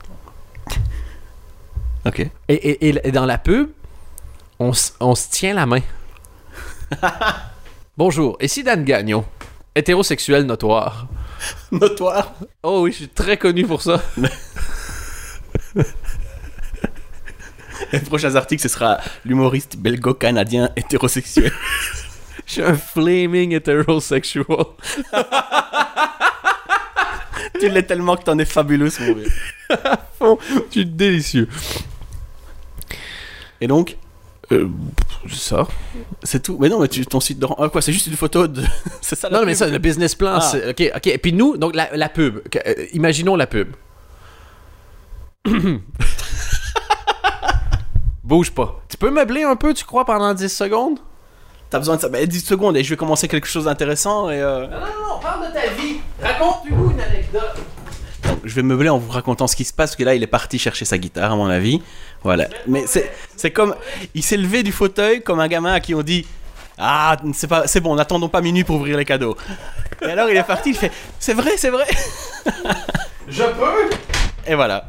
Ok. 2.06 2.20
Et, 2.20 2.30
et- 2.54 2.88
et- 2.88 3.08
et 3.08 3.12
dans 3.12 3.26
la 3.26 3.38
pub, 3.38 3.70
on, 4.60 4.72
on 5.02 5.16
se 5.16 5.30
tient 5.30 5.54
la 5.54 5.66
main. 5.66 5.82
Bonjour, 7.98 8.38
ici 8.40 8.64
Dan 8.64 8.86
Gagnon, 8.86 9.26
hétérosexuel 9.76 10.44
notoire. 10.46 11.08
Notoire? 11.72 12.34
Oh 12.64 12.84
oui, 12.84 12.92
je 12.94 12.98
suis 12.98 13.10
très 13.10 13.36
connu 13.38 13.66
pour 13.66 13.82
ça. 13.82 14.02
Les 17.92 18.00
prochains 18.00 18.36
articles, 18.36 18.62
ce 18.62 18.70
sera 18.70 19.00
l'humoriste 19.26 19.78
belgo-canadien 19.78 20.70
hétérosexuel. 20.76 21.52
Suis 22.58 22.66
un 22.66 22.74
flaming 22.74 23.54
hétérosexual. 23.54 24.48
tu 27.60 27.70
l'es 27.70 27.84
tellement 27.84 28.16
que 28.16 28.24
t'en 28.24 28.40
es 28.40 28.46
fabuleux, 28.46 28.90
mon 29.00 29.14
vieux. 29.14 29.32
Je 29.70 30.36
suis 30.72 30.86
délicieux. 30.88 31.48
Et 33.62 33.68
donc, 33.68 33.96
Euh, 34.52 34.68
ça. 35.30 35.68
c'est 36.24 36.42
tout. 36.42 36.58
Mais 36.60 36.68
non, 36.70 36.80
mais 36.80 36.88
tu, 36.88 37.06
ton 37.06 37.20
site 37.20 37.38
de 37.38 37.46
ah, 37.60 37.70
quoi, 37.70 37.82
c'est 37.84 37.94
juste 37.94 38.08
une 38.08 38.16
photo 38.16 38.48
de. 38.48 38.64
c'est 39.02 39.16
ça 39.16 39.30
la 39.30 39.40
Non, 39.40 39.46
mais 39.46 39.54
ça, 39.54 39.68
le 39.68 39.78
business 39.78 40.16
plan, 40.16 40.40
Ah. 40.42 40.52
Ok, 40.70 40.82
ok. 40.96 41.08
Et 41.08 41.18
puis 41.20 41.34
nous, 41.34 41.58
donc 41.58 41.76
la, 41.76 41.96
la 41.96 42.10
pub. 42.10 42.40
Euh, 42.66 42.86
imaginons 42.94 43.36
la 43.36 43.46
pub. 43.46 43.76
Bouge 48.24 48.50
pas. 48.52 48.82
Tu 48.90 48.98
peux 48.98 49.12
meubler 49.12 49.44
un 49.44 49.56
peu, 49.56 49.76
tu 49.76 49.86
crois, 49.86 50.06
pendant 50.06 50.34
10 50.34 50.50
secondes? 50.50 50.98
T'as 51.70 51.80
besoin 51.80 51.96
de 51.98 52.02
ça. 52.02 52.10
Ben, 52.10 52.26
10 52.26 52.42
secondes 52.46 52.78
et 52.78 52.84
je 52.84 52.90
vais 52.90 52.96
commencer 52.98 53.28
quelque 53.28 53.48
chose 53.48 53.66
d'intéressant 53.66 54.30
et. 54.30 54.42
euh, 54.42 54.68
Non, 54.68 54.80
non, 54.80 55.10
non, 55.16 55.20
parle 55.22 55.48
de 55.48 55.54
ta 55.54 55.68
vie. 55.82 55.98
Raconte-nous 56.22 56.92
une 56.92 57.02
anecdote. 57.02 57.56
Donc, 58.24 58.40
je 58.44 58.56
vais 58.56 58.64
meubler 58.64 58.90
en 58.90 58.98
vous 58.98 59.12
racontant 59.12 59.48
ce 59.48 59.56
qui 59.56 59.64
se 59.66 59.74
passe, 59.74 59.92
parce 59.92 59.96
que 59.98 60.04
là, 60.04 60.16
il 60.16 60.24
est 60.24 60.28
parti 60.28 60.60
chercher 60.60 60.86
sa 60.86 60.98
guitare, 60.98 61.32
à 61.32 61.36
mon 61.36 61.48
avis. 61.48 61.82
Voilà. 62.24 62.48
Mais 62.68 62.86
c'est, 62.88 63.12
c'est 63.36 63.52
comme. 63.52 63.76
Il 64.16 64.24
s'est 64.24 64.38
levé 64.38 64.64
du 64.64 64.72
fauteuil 64.72 65.22
comme 65.22 65.40
un 65.40 65.48
gamin 65.48 65.74
à 65.74 65.80
qui 65.80 65.94
on 65.94 66.02
dit 66.04 66.26
Ah, 66.78 67.16
c'est, 67.34 67.48
pas, 67.48 67.68
c'est 67.68 67.80
bon, 67.82 67.96
n'attendons 67.96 68.30
pas 68.30 68.42
minuit 68.42 68.64
pour 68.64 68.78
ouvrir 68.78 68.98
les 68.98 69.06
cadeaux. 69.06 69.36
Et 70.02 70.06
alors, 70.06 70.30
il 70.30 70.38
est 70.38 70.44
parti, 70.44 70.70
il 70.70 70.76
fait 70.76 70.92
C'est 71.20 71.34
vrai, 71.34 71.52
c'est 71.58 71.70
vrai. 71.70 71.86
Je 73.28 73.44
peux? 73.44 73.90
Et 74.48 74.56
voilà. 74.56 74.86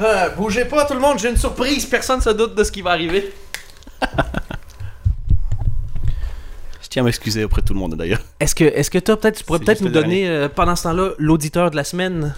Euh, 0.00 0.28
bougez 0.30 0.64
pas 0.64 0.84
tout 0.84 0.94
le 0.94 1.00
monde, 1.00 1.18
j'ai 1.18 1.28
une 1.30 1.36
surprise, 1.36 1.84
personne 1.86 2.20
se 2.20 2.30
doute 2.30 2.54
de 2.54 2.64
ce 2.64 2.72
qui 2.72 2.80
va 2.82 2.90
arriver. 2.92 3.32
Tiens 6.90 7.02
à 7.02 7.06
m'excuser 7.06 7.44
auprès 7.44 7.62
de 7.62 7.66
tout 7.66 7.72
le 7.72 7.78
monde 7.78 7.94
d'ailleurs. 7.94 8.20
Est-ce 8.40 8.56
que, 8.56 8.64
est-ce 8.64 8.90
que 8.90 8.98
toi, 8.98 9.16
peut-être, 9.16 9.38
tu 9.38 9.44
pourrais 9.44 9.60
peut-être 9.60 9.80
nous 9.80 9.90
donner, 9.90 10.28
euh, 10.28 10.48
pendant 10.48 10.74
ce 10.74 10.82
temps-là, 10.82 11.10
l'auditeur 11.18 11.70
de 11.70 11.76
la 11.76 11.84
semaine? 11.84 12.34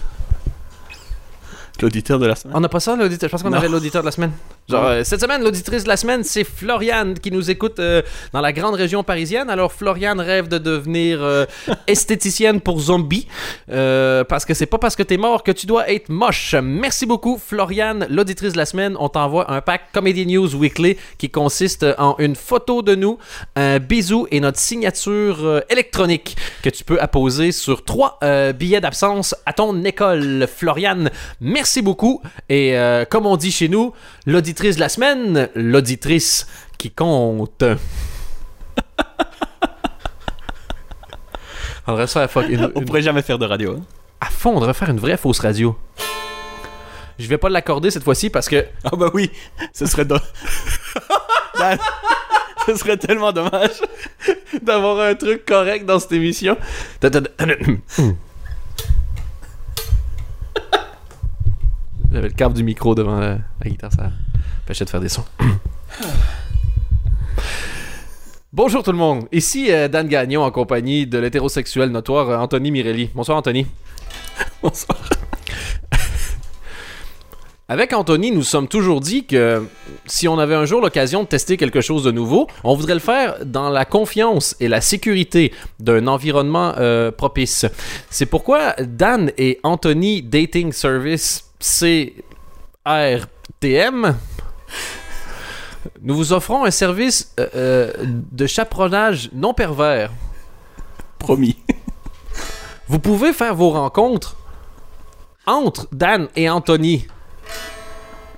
L'auditeur 1.83 2.17
de 2.17 2.27
la 2.27 2.35
semaine. 2.35 2.55
On 2.55 2.61
n'a 2.61 2.69
pas 2.69 2.79
ça, 2.79 2.95
l'auditeur. 2.95 3.27
Je 3.27 3.31
pense 3.33 3.43
qu'on 3.43 3.51
avait 3.51 3.67
l'auditeur 3.67 4.01
de 4.01 4.05
la 4.05 4.13
semaine. 4.13 4.31
Genre, 4.69 4.85
euh, 4.85 5.03
cette 5.03 5.19
semaine, 5.19 5.43
l'auditrice 5.43 5.83
de 5.83 5.89
la 5.89 5.97
semaine, 5.97 6.23
c'est 6.23 6.45
Floriane 6.45 7.19
qui 7.19 7.29
nous 7.29 7.51
écoute 7.51 7.79
euh, 7.79 8.01
dans 8.31 8.39
la 8.39 8.53
grande 8.53 8.75
région 8.75 9.03
parisienne. 9.03 9.49
Alors, 9.49 9.73
Floriane 9.73 10.21
rêve 10.21 10.47
de 10.47 10.57
devenir 10.57 11.21
euh, 11.21 11.45
esthéticienne 11.87 12.61
pour 12.61 12.79
zombies. 12.79 13.27
parce 13.67 14.45
que 14.45 14.53
c'est 14.53 14.65
pas 14.65 14.77
parce 14.77 14.95
que 14.95 15.03
t'es 15.03 15.17
mort 15.17 15.43
que 15.43 15.51
tu 15.51 15.65
dois 15.65 15.91
être 15.91 16.07
moche. 16.07 16.55
Merci 16.63 17.05
beaucoup, 17.05 17.37
Floriane, 17.37 18.07
l'auditrice 18.09 18.53
de 18.53 18.57
la 18.57 18.65
semaine. 18.65 18.95
On 18.97 19.09
t'envoie 19.09 19.51
un 19.51 19.59
pack 19.59 19.91
Comedy 19.91 20.25
News 20.25 20.55
Weekly 20.55 20.95
qui 21.17 21.29
consiste 21.29 21.85
en 21.97 22.15
une 22.19 22.37
photo 22.37 22.81
de 22.81 22.95
nous, 22.95 23.17
un 23.57 23.79
bisou 23.79 24.27
et 24.31 24.39
notre 24.39 24.59
signature 24.59 25.61
électronique 25.69 26.37
que 26.61 26.69
tu 26.69 26.85
peux 26.85 27.01
apposer 27.01 27.51
sur 27.51 27.83
trois 27.83 28.19
billets 28.55 28.79
d'absence 28.79 29.35
à 29.45 29.51
ton 29.51 29.83
école. 29.83 30.47
Floriane, 30.47 31.09
merci 31.41 31.72
beaucoup. 31.81 32.21
Et 32.49 32.77
euh, 32.77 33.05
comme 33.05 33.25
on 33.25 33.37
dit 33.37 33.51
chez 33.51 33.67
nous, 33.69 33.93
l'auditrice 34.25 34.75
de 34.75 34.81
la 34.81 34.89
semaine, 34.89 35.49
l'auditrice 35.55 36.47
qui 36.77 36.91
compte. 36.91 37.63
on 41.87 41.91
devrait 41.91 42.07
faire 42.07 42.29
fuck, 42.31 42.47
une- 42.49 42.71
On 42.75 42.79
une- 42.79 42.85
pourrait 42.85 43.01
jamais 43.01 43.21
faire 43.21 43.39
de 43.39 43.45
radio. 43.45 43.75
hein. 43.77 43.81
à 44.21 44.27
fond, 44.27 44.51
on 44.55 44.59
devrait 44.59 44.73
faire 44.73 44.89
une 44.89 44.99
vraie 44.99 45.17
fausse 45.17 45.39
radio. 45.39 45.75
Je 47.19 47.27
vais 47.27 47.37
pas 47.37 47.49
l'accorder 47.49 47.91
cette 47.91 48.03
fois-ci 48.03 48.29
parce 48.29 48.47
que 48.49 48.65
Ah 48.83 48.95
bah 48.95 49.09
oui, 49.13 49.29
ce 49.73 49.85
serait 49.85 50.05
do- 50.05 50.17
ce 52.65 52.75
serait 52.75 52.97
tellement 52.97 53.31
dommage. 53.31 53.81
d'avoir 54.61 54.99
un 55.01 55.15
truc 55.15 55.45
correct 55.45 55.85
dans 55.85 55.99
cette 55.99 56.13
émission. 56.13 56.57
J'avais 62.13 62.27
le 62.27 62.33
câble 62.35 62.53
du 62.53 62.63
micro 62.63 62.93
devant 62.93 63.19
la, 63.19 63.39
la 63.63 63.69
guitare, 63.69 63.91
ça 63.91 64.11
empêchait 64.63 64.85
de 64.85 64.89
faire 64.91 65.01
des 65.01 65.09
sons. 65.09 65.25
Bonjour 68.53 68.83
tout 68.83 68.91
le 68.91 68.99
monde, 68.99 69.25
ici 69.31 69.71
euh, 69.71 69.87
Dan 69.87 70.07
Gagnon 70.07 70.43
en 70.43 70.51
compagnie 70.51 71.07
de 71.07 71.17
l'hétérosexuel 71.17 71.89
notoire 71.89 72.29
euh, 72.29 72.37
Anthony 72.37 72.69
Mirelli. 72.69 73.09
Bonsoir 73.15 73.39
Anthony. 73.39 73.65
Bonsoir. 74.61 74.99
Avec 77.67 77.93
Anthony, 77.93 78.29
nous 78.29 78.43
sommes 78.43 78.67
toujours 78.67 79.01
dit 79.01 79.25
que 79.25 79.65
si 80.05 80.27
on 80.27 80.37
avait 80.37 80.53
un 80.53 80.65
jour 80.65 80.81
l'occasion 80.81 81.23
de 81.23 81.27
tester 81.27 81.57
quelque 81.57 81.81
chose 81.81 82.03
de 82.03 82.11
nouveau, 82.11 82.47
on 82.63 82.75
voudrait 82.75 82.93
le 82.93 82.99
faire 82.99 83.43
dans 83.43 83.71
la 83.71 83.85
confiance 83.85 84.55
et 84.59 84.67
la 84.67 84.81
sécurité 84.81 85.51
d'un 85.79 86.05
environnement 86.05 86.75
euh, 86.77 87.09
propice. 87.09 87.65
C'est 88.11 88.27
pourquoi 88.27 88.75
Dan 88.79 89.31
et 89.39 89.59
Anthony 89.63 90.21
Dating 90.21 90.71
Service 90.71 91.52
CRTM 91.63 93.23
nous 96.01 96.15
vous 96.15 96.33
offrons 96.33 96.65
un 96.65 96.71
service 96.71 97.33
euh, 97.39 97.47
euh, 97.55 97.93
de 98.03 98.47
chaperonnage 98.47 99.29
non 99.33 99.53
pervers. 99.53 100.11
Promis. 101.19 101.57
Vous 102.87 102.99
pouvez 102.99 103.33
faire 103.33 103.55
vos 103.55 103.69
rencontres 103.71 104.35
entre 105.45 105.87
Dan 105.91 106.27
et 106.35 106.49
Anthony 106.49 107.07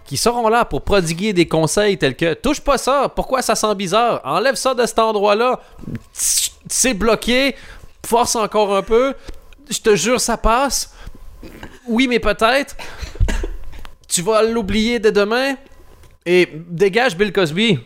qui 0.06 0.18
seront 0.18 0.48
là 0.50 0.66
pour 0.66 0.84
prodiguer 0.84 1.34
des 1.34 1.48
conseils 1.48 1.98
tels 1.98 2.16
que 2.16 2.36
touche 2.36 2.62
pas 2.62 2.78
ça, 2.78 3.12
pourquoi 3.14 3.42
ça 3.42 3.56
sent 3.56 3.74
bizarre, 3.74 4.22
enlève 4.24 4.54
ça 4.54 4.76
de 4.76 4.86
cet 4.86 5.00
endroit-là, 5.00 5.60
c'est 6.14 6.94
bloqué, 6.94 7.56
force 8.06 8.36
encore 8.36 8.76
un 8.76 8.84
peu, 8.84 9.16
je 9.68 9.80
te 9.80 9.96
jure 9.96 10.22
ça 10.22 10.38
passe, 10.38 10.94
oui 11.88 12.08
mais 12.08 12.20
peut-être, 12.20 12.76
tu 14.08 14.22
vas 14.22 14.44
l'oublier 14.44 15.00
dès 15.00 15.12
demain? 15.12 15.56
Et 16.26 16.50
dégage 16.68 17.16
Bill 17.16 17.32
Cosby. 17.32 17.80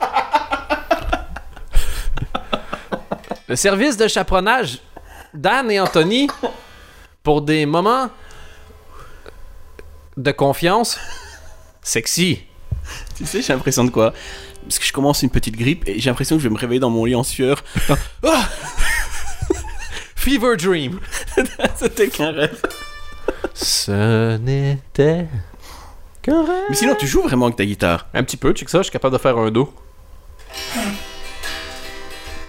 Le 3.48 3.56
service 3.56 3.96
de 3.96 4.06
chaperonnage 4.08 4.78
Dan 5.32 5.70
et 5.70 5.80
Anthony 5.80 6.28
pour 7.22 7.42
des 7.42 7.66
moments 7.66 8.10
de 10.16 10.30
confiance 10.30 10.98
sexy. 11.82 12.42
Tu 13.16 13.26
sais, 13.26 13.42
j'ai 13.42 13.52
l'impression 13.52 13.84
de 13.84 13.90
quoi? 13.90 14.12
Parce 14.62 14.78
que 14.78 14.84
je 14.84 14.92
commence 14.92 15.22
une 15.22 15.30
petite 15.30 15.56
grippe 15.56 15.86
et 15.86 16.00
j'ai 16.00 16.10
l'impression 16.10 16.36
que 16.36 16.42
je 16.42 16.48
vais 16.48 16.54
me 16.54 16.58
réveiller 16.58 16.80
dans 16.80 16.90
mon 16.90 17.04
lit 17.04 17.14
en 17.14 17.22
sueur. 17.22 17.62
Fever 20.16 20.56
Dream. 20.56 21.00
C'était 21.76 22.08
qu'un 22.08 22.32
rêve. 22.32 22.60
Ce 23.64 24.36
n'était 24.36 25.26
qu'un 26.20 26.44
rêve. 26.44 26.64
Mais 26.68 26.76
sinon, 26.76 26.94
tu 26.98 27.06
joues 27.06 27.22
vraiment 27.22 27.46
avec 27.46 27.56
ta 27.56 27.64
guitare. 27.64 28.06
Un 28.12 28.22
petit 28.22 28.36
peu, 28.36 28.52
tu 28.52 28.60
sais 28.60 28.64
que 28.66 28.70
ça, 28.70 28.78
je 28.78 28.84
suis 28.84 28.92
capable 28.92 29.14
de 29.14 29.18
faire 29.18 29.38
un 29.38 29.50
do. 29.50 29.72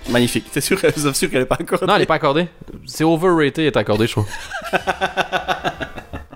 Magnifique. 0.09 0.51
T'es 0.51 0.59
sûr, 0.59 0.77
vous 0.77 1.07
êtes 1.07 1.15
sûr 1.15 1.31
qu'elle 1.31 1.43
est 1.43 1.45
pas 1.45 1.57
encore. 1.59 1.79
Non, 1.87 1.95
elle 1.95 2.01
est 2.01 2.05
pas 2.05 2.15
accordée. 2.15 2.49
C'est 2.85 3.05
overrated, 3.05 3.59
elle 3.59 3.65
est 3.67 3.77
accordée, 3.77 4.07
je 4.07 4.11
trouve. 4.11 4.27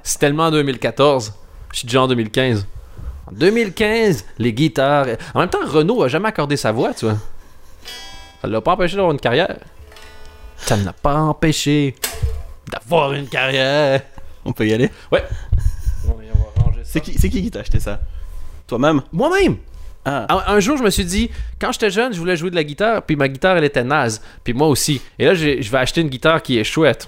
C'est 0.02 0.18
tellement 0.18 0.46
en 0.46 0.52
2014. 0.52 1.34
Je 1.74 1.78
suis 1.80 1.86
déjà 1.86 2.02
en 2.04 2.08
2015. 2.08 2.66
En 3.28 3.32
2015, 3.34 4.26
les 4.38 4.54
guitares. 4.54 5.08
En 5.34 5.42
même 5.42 5.50
temps, 5.50 5.60
Renault 5.62 6.04
a 6.04 6.08
jamais 6.08 6.30
accordé 6.30 6.56
sa 6.56 6.72
voix, 6.72 6.94
tu 6.94 7.04
vois. 7.04 7.18
Ça 8.42 8.48
l'a 8.48 8.62
pas 8.62 8.72
empêché 8.72 8.96
d'avoir 8.96 9.12
une 9.12 9.20
carrière. 9.20 9.58
Ça 10.56 10.78
ne 10.78 10.86
l'a 10.86 10.94
pas 10.94 11.16
empêché 11.16 11.96
d'avoir 12.72 13.12
une 13.12 13.28
carrière. 13.28 14.02
On 14.46 14.54
peut 14.54 14.68
y 14.68 14.74
aller. 14.74 14.90
Ouais. 15.12 15.24
C'est 16.84 17.02
qui, 17.02 17.14
c'est 17.20 17.30
qui 17.30 17.42
qui 17.44 17.52
t'a 17.52 17.60
acheté 17.60 17.80
ça? 17.80 18.00
Toi-même? 18.68 19.02
Moi-même. 19.12 19.58
Ah. 20.06 20.26
Un, 20.30 20.56
un 20.56 20.60
jour, 20.60 20.78
je 20.78 20.84
me 20.84 20.90
suis 20.90 21.06
dit, 21.06 21.30
quand 21.60 21.72
j'étais 21.72 21.92
jeune, 21.92 22.14
je 22.14 22.20
voulais 22.20 22.36
jouer 22.36 22.50
de 22.50 22.56
la 22.56 22.64
guitare, 22.64 23.04
puis 23.04 23.16
ma 23.16 23.28
guitare, 23.28 23.58
elle 23.58 23.64
était 23.64 23.84
naze. 23.84 24.22
Puis 24.44 24.54
moi 24.54 24.68
aussi. 24.68 25.02
Et 25.20 25.26
là, 25.26 25.34
j'ai- 25.36 25.62
je 25.62 25.72
vais 25.72 25.78
acheter 25.78 26.02
une 26.02 26.10
guitare 26.10 26.42
qui 26.42 26.58
est 26.58 26.64
chouette. 26.64 27.08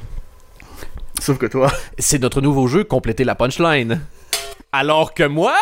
Sauf 1.20 1.38
que 1.38 1.46
toi. 1.48 1.72
C'est 1.98 2.20
notre 2.20 2.42
nouveau 2.42 2.68
jeu, 2.68 2.84
compléter 2.84 3.24
la 3.24 3.34
punchline. 3.36 4.02
Alors 4.72 5.14
que 5.14 5.24
moi, 5.24 5.56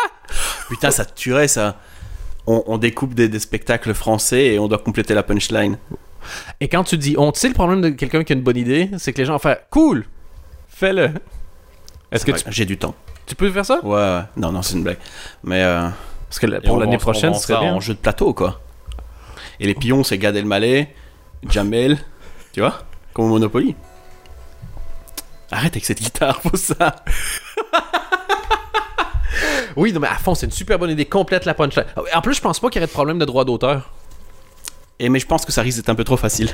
Putain, 0.68 0.90
ça 0.90 1.04
te 1.04 1.14
tuerait 1.18 1.48
ça. 1.48 1.76
On, 2.46 2.62
on 2.66 2.78
découpe 2.78 3.14
des, 3.14 3.28
des 3.28 3.38
spectacles 3.40 3.94
français 3.94 4.46
et 4.54 4.58
on 4.58 4.68
doit 4.68 4.78
compléter 4.78 5.14
la 5.14 5.22
punchline. 5.22 5.78
Et 6.60 6.68
quand 6.68 6.84
tu 6.84 6.96
dis 6.98 7.14
on, 7.18 7.32
tu 7.32 7.40
sais 7.40 7.48
le 7.48 7.54
problème 7.54 7.80
de 7.80 7.88
quelqu'un 7.90 8.22
qui 8.24 8.32
a 8.32 8.36
une 8.36 8.42
bonne 8.42 8.56
idée, 8.56 8.90
c'est 8.98 9.12
que 9.12 9.18
les 9.18 9.24
gens 9.24 9.38
faire 9.38 9.68
cool, 9.70 10.04
fais-le. 10.68 11.10
Est-ce 12.12 12.24
que 12.24 12.32
tu, 12.32 12.44
J'ai 12.48 12.64
du 12.64 12.76
temps. 12.78 12.94
tu 13.26 13.34
peux 13.34 13.50
faire 13.50 13.64
ça? 13.64 13.80
Ouais, 13.84 13.94
ouais. 13.94 14.20
Non, 14.36 14.50
non, 14.52 14.62
c'est 14.62 14.74
une 14.76 14.82
blague. 14.84 14.98
Mais. 15.44 15.62
euh, 15.62 15.88
Parce 16.28 16.38
que 16.40 16.46
la- 16.46 16.60
pour 16.60 16.78
l'année 16.78 16.98
prochaine, 16.98 17.34
ce 17.34 17.38
vend 17.38 17.42
serait 17.42 17.54
ça 17.54 17.60
bien. 17.60 17.74
en 17.74 17.80
jeu 17.80 17.94
de 17.94 17.98
plateau, 17.98 18.34
quoi. 18.34 18.60
Et 19.60 19.66
les 19.66 19.74
pions, 19.74 20.02
c'est 20.04 20.18
Gad 20.18 20.34
Elmaleh, 20.36 20.92
Jamel. 21.48 21.98
Tu 22.52 22.60
vois 22.60 22.78
Comme 23.12 23.26
au 23.26 23.28
Monopoly. 23.28 23.76
Arrête 25.52 25.72
avec 25.72 25.84
cette 25.84 26.00
guitare, 26.00 26.40
pour 26.42 26.56
ça. 26.56 26.96
Oui, 29.76 29.92
non 29.92 30.00
mais 30.00 30.08
à 30.08 30.16
fond, 30.16 30.34
c'est 30.34 30.46
une 30.46 30.52
super 30.52 30.78
bonne 30.78 30.90
idée, 30.90 31.04
complète 31.06 31.44
la 31.44 31.54
punchline. 31.54 31.84
Ah 31.96 32.18
En 32.18 32.20
plus, 32.22 32.34
je 32.34 32.40
pense 32.40 32.58
pas 32.58 32.68
qu'il 32.70 32.80
y 32.80 32.82
aurait 32.82 32.88
de 32.88 32.92
problème 32.92 33.18
de 33.18 33.24
droit 33.24 33.44
d'auteur. 33.44 33.90
Et 34.98 35.08
mais 35.08 35.20
je 35.20 35.26
pense 35.26 35.44
que 35.46 35.52
ça 35.52 35.62
risque 35.62 35.78
d'être 35.78 35.88
un 35.90 35.94
peu 35.94 36.04
trop 36.04 36.16
facile. 36.16 36.50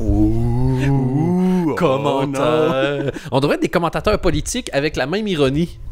Ouh, 0.00 1.31
Commentaire. 1.74 3.12
On 3.30 3.40
devrait 3.40 3.56
être 3.56 3.62
des 3.62 3.68
commentateurs 3.68 4.18
politiques 4.20 4.70
avec 4.72 4.96
la 4.96 5.06
même 5.06 5.26
ironie. 5.28 5.78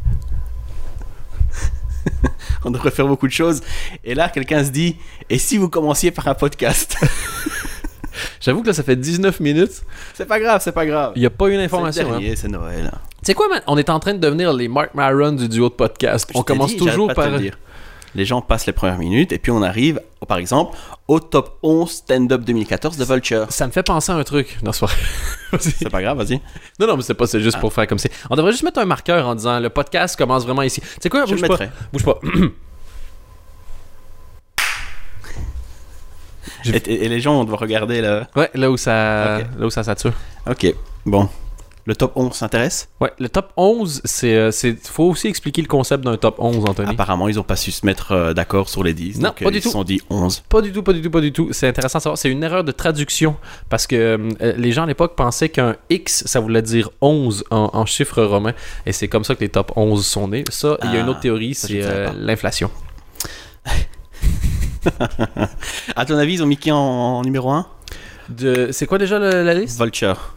On 2.65 2.71
devrait 2.71 2.91
faire 2.91 3.07
beaucoup 3.07 3.27
de 3.27 3.31
choses. 3.33 3.61
Et 4.03 4.13
là, 4.15 4.29
quelqu'un 4.29 4.63
se 4.63 4.69
dit 4.69 4.95
Et 5.29 5.37
si 5.37 5.57
vous 5.57 5.69
commenciez 5.69 6.11
par 6.11 6.27
un 6.27 6.33
podcast? 6.35 6.95
J'avoue 8.39 8.61
que 8.61 8.67
là, 8.67 8.73
ça 8.73 8.83
fait 8.83 8.95
19 8.95 9.39
minutes. 9.39 9.83
C'est 10.13 10.25
pas 10.27 10.39
grave, 10.39 10.61
c'est 10.63 10.71
pas 10.71 10.85
grave. 10.85 11.13
Il 11.15 11.19
n'y 11.21 11.25
a 11.25 11.29
pas 11.29 11.47
une 11.47 11.53
C'est 11.53 11.57
le 11.59 11.63
information. 11.65 12.13
hein. 12.13 12.33
c'est 12.35 12.47
Noël. 12.49 12.91
Tu 12.91 12.97
sais 13.23 13.33
quoi, 13.33 13.47
man? 13.49 13.61
On 13.67 13.77
est 13.77 13.89
en 13.89 13.99
train 13.99 14.13
de 14.13 14.19
devenir 14.19 14.51
les 14.53 14.67
Mark 14.67 14.93
Maron 14.95 15.31
du 15.33 15.47
duo 15.47 15.69
de 15.69 15.73
podcast. 15.75 16.29
Je 16.33 16.37
On 16.37 16.43
commence 16.43 16.71
dit, 16.71 16.77
toujours 16.77 17.07
te 17.09 17.13
par. 17.13 17.29
le 17.29 17.39
dire. 17.39 17.57
Les 18.13 18.25
gens 18.25 18.41
passent 18.41 18.65
les 18.65 18.73
premières 18.73 18.97
minutes 18.97 19.31
et 19.31 19.39
puis 19.39 19.51
on 19.51 19.61
arrive, 19.61 20.01
par 20.27 20.37
exemple, 20.37 20.77
au 21.07 21.19
top 21.21 21.57
11 21.63 21.89
stand-up 21.89 22.41
2014 22.41 22.97
de 22.97 23.05
Vulture. 23.05 23.47
Ça 23.49 23.65
me 23.67 23.71
fait 23.71 23.83
penser 23.83 24.11
à 24.11 24.15
un 24.15 24.23
truc. 24.23 24.57
Non, 24.63 24.71
c'est 24.73 24.81
pas 24.81 24.85
vrai. 25.51 25.59
C'est 25.59 25.89
pas 25.89 26.01
grave, 26.01 26.17
vas-y. 26.17 26.41
Non, 26.79 26.87
non, 26.87 26.97
mais 26.97 27.03
c'est 27.03 27.13
pas, 27.13 27.25
c'est 27.27 27.37
Ah. 27.37 27.41
juste 27.41 27.59
pour 27.59 27.71
faire 27.71 27.87
comme 27.87 27.99
c'est. 27.99 28.11
On 28.29 28.35
devrait 28.35 28.51
juste 28.51 28.63
mettre 28.63 28.79
un 28.79 28.85
marqueur 28.85 29.25
en 29.27 29.35
disant 29.35 29.59
le 29.59 29.69
podcast 29.69 30.17
commence 30.17 30.43
vraiment 30.43 30.61
ici. 30.63 30.81
Tu 30.81 30.87
sais 31.01 31.09
quoi, 31.09 31.25
Je 31.25 31.35
le 31.35 31.39
bouge 31.41 31.57
pas. 31.57 31.65
Bouge 31.93 32.03
pas. 32.03 32.19
Et, 36.65 37.07
les 37.09 37.21
gens, 37.21 37.39
on 37.39 37.43
doit 37.43 37.57
regarder 37.57 38.01
là. 38.01 38.27
ouais, 38.35 38.49
là 38.55 38.69
où 38.71 38.77
ça, 38.77 39.39
Ok. 39.39 39.45
là 39.59 39.65
où 39.65 39.69
ça 39.69 39.83
sature. 39.83 40.13
Ok, 40.49 40.73
bon. 41.05 41.29
Le 41.85 41.95
top 41.95 42.11
11 42.15 42.31
s'intéresse? 42.33 42.89
Ouais, 42.99 43.11
le 43.17 43.27
top 43.27 43.51
11, 43.57 44.01
c'est. 44.05 44.35
euh, 44.35 44.51
c'est 44.51 44.77
faut 44.87 45.05
aussi 45.05 45.27
expliquer 45.27 45.63
le 45.63 45.67
concept 45.67 46.03
d'un 46.03 46.15
top 46.15 46.35
11, 46.37 46.63
Anthony. 46.69 46.91
Apparemment, 46.91 47.27
ils 47.27 47.39
ont 47.39 47.43
pas 47.43 47.55
su 47.55 47.71
se 47.71 47.85
mettre 47.87 48.11
euh, 48.11 48.33
d'accord 48.33 48.69
sur 48.69 48.83
les 48.83 48.93
10. 48.93 49.17
Non, 49.17 49.29
donc, 49.29 49.39
pas 49.39 49.45
euh, 49.47 49.49
du 49.51 49.57
ils 49.57 49.61
tout. 49.61 49.69
se 49.69 49.73
sont 49.73 49.83
dit 49.83 49.99
11. 50.11 50.43
Pas 50.47 50.61
du 50.61 50.71
tout, 50.71 50.83
pas 50.83 50.93
du 50.93 51.01
tout, 51.01 51.09
pas 51.09 51.21
du 51.21 51.31
tout. 51.33 51.49
C'est 51.53 51.67
intéressant 51.67 51.97
de 51.97 52.03
savoir. 52.03 52.17
C'est 52.19 52.29
une 52.29 52.43
erreur 52.43 52.63
de 52.63 52.71
traduction 52.71 53.35
parce 53.69 53.87
que 53.87 53.95
euh, 54.41 54.53
les 54.57 54.71
gens 54.71 54.83
à 54.83 54.85
l'époque 54.85 55.15
pensaient 55.15 55.49
qu'un 55.49 55.75
X, 55.89 56.23
ça 56.27 56.39
voulait 56.39 56.61
dire 56.61 56.89
11 57.01 57.45
en, 57.49 57.71
en 57.73 57.85
chiffre 57.87 58.21
romain. 58.21 58.53
Et 58.85 58.91
c'est 58.91 59.07
comme 59.07 59.23
ça 59.23 59.33
que 59.33 59.39
les 59.41 59.49
top 59.49 59.71
11 59.75 60.05
sont 60.05 60.27
nés. 60.27 60.43
Ça, 60.51 60.77
il 60.83 60.91
y 60.93 60.97
a 60.97 60.99
une 60.99 61.07
Ah, 61.07 61.11
autre 61.11 61.21
théorie, 61.21 61.55
ça, 61.55 61.67
je 61.67 61.73
c'est 61.73 61.83
euh, 61.83 62.11
l'inflation. 62.15 62.69
À 65.95 66.05
ton 66.05 66.17
avis, 66.17 66.33
ils 66.35 66.43
ont 66.43 66.47
mis 66.47 66.57
qui 66.57 66.71
en, 66.71 66.77
en 66.77 67.21
numéro 67.23 67.49
1 67.51 67.65
De... 68.29 68.69
C'est 68.71 68.85
quoi 68.87 68.97
déjà 68.97 69.19
le- 69.19 69.43
la 69.43 69.53
liste? 69.53 69.79
Vulture. 69.79 70.33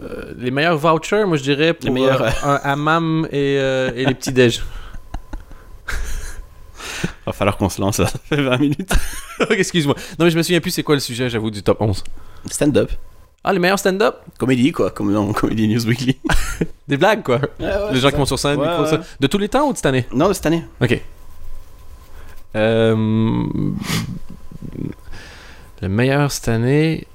Euh, 0.00 0.32
Les 0.38 0.50
meilleurs 0.50 0.78
vouchers, 0.78 1.24
moi 1.26 1.36
je 1.36 1.42
dirais 1.42 1.74
pour 1.74 1.84
Les 1.86 1.90
meilleurs, 1.92 2.22
euh, 2.22 2.30
un 2.44 2.60
hammam 2.64 3.26
et, 3.30 3.56
euh, 3.58 3.90
et 3.94 4.04
les 4.06 4.14
petits 4.14 4.32
déj. 4.32 4.62
Va 7.26 7.32
falloir 7.32 7.56
qu'on 7.56 7.68
se 7.68 7.80
lance, 7.80 7.96
ça 7.96 8.06
fait 8.24 8.40
20 8.42 8.58
minutes. 8.58 8.92
Excuse-moi. 9.50 9.94
Non, 10.18 10.24
mais 10.24 10.30
je 10.30 10.36
me 10.38 10.42
souviens 10.42 10.60
plus 10.60 10.70
c'est 10.72 10.82
quoi 10.82 10.94
le 10.96 11.00
sujet, 11.00 11.28
j'avoue, 11.30 11.50
du 11.50 11.62
top 11.62 11.80
11. 11.80 12.02
Stand-up. 12.50 12.90
Ah, 13.44 13.52
les 13.52 13.58
meilleurs 13.58 13.78
stand-up? 13.78 14.16
Comédie, 14.38 14.70
quoi, 14.72 14.90
comme 14.90 15.12
dans 15.12 15.32
Comedy 15.32 15.66
News 15.68 15.84
Weekly. 15.86 16.16
Des 16.88 16.96
blagues, 16.96 17.22
quoi. 17.24 17.40
les 17.58 17.98
gens 18.00 18.10
qui 18.10 18.16
vont 18.16 18.24
sur 18.24 18.38
scène, 18.38 18.58
Ouais, 18.58 18.68
micro, 18.68 18.82
ouais. 18.84 18.90
ça. 18.90 19.00
De 19.20 19.26
tous 19.26 19.38
les 19.38 19.48
temps 19.48 19.68
ou 19.68 19.72
de 19.72 19.76
cette 19.76 19.86
année? 19.86 20.06
Non, 20.12 20.28
de 20.28 20.32
cette 20.32 20.46
année. 20.46 20.64
Ok. 20.80 21.00
Le 25.82 25.88
meilleur 25.88 26.30
cette 26.30 26.48
année. 26.48 27.06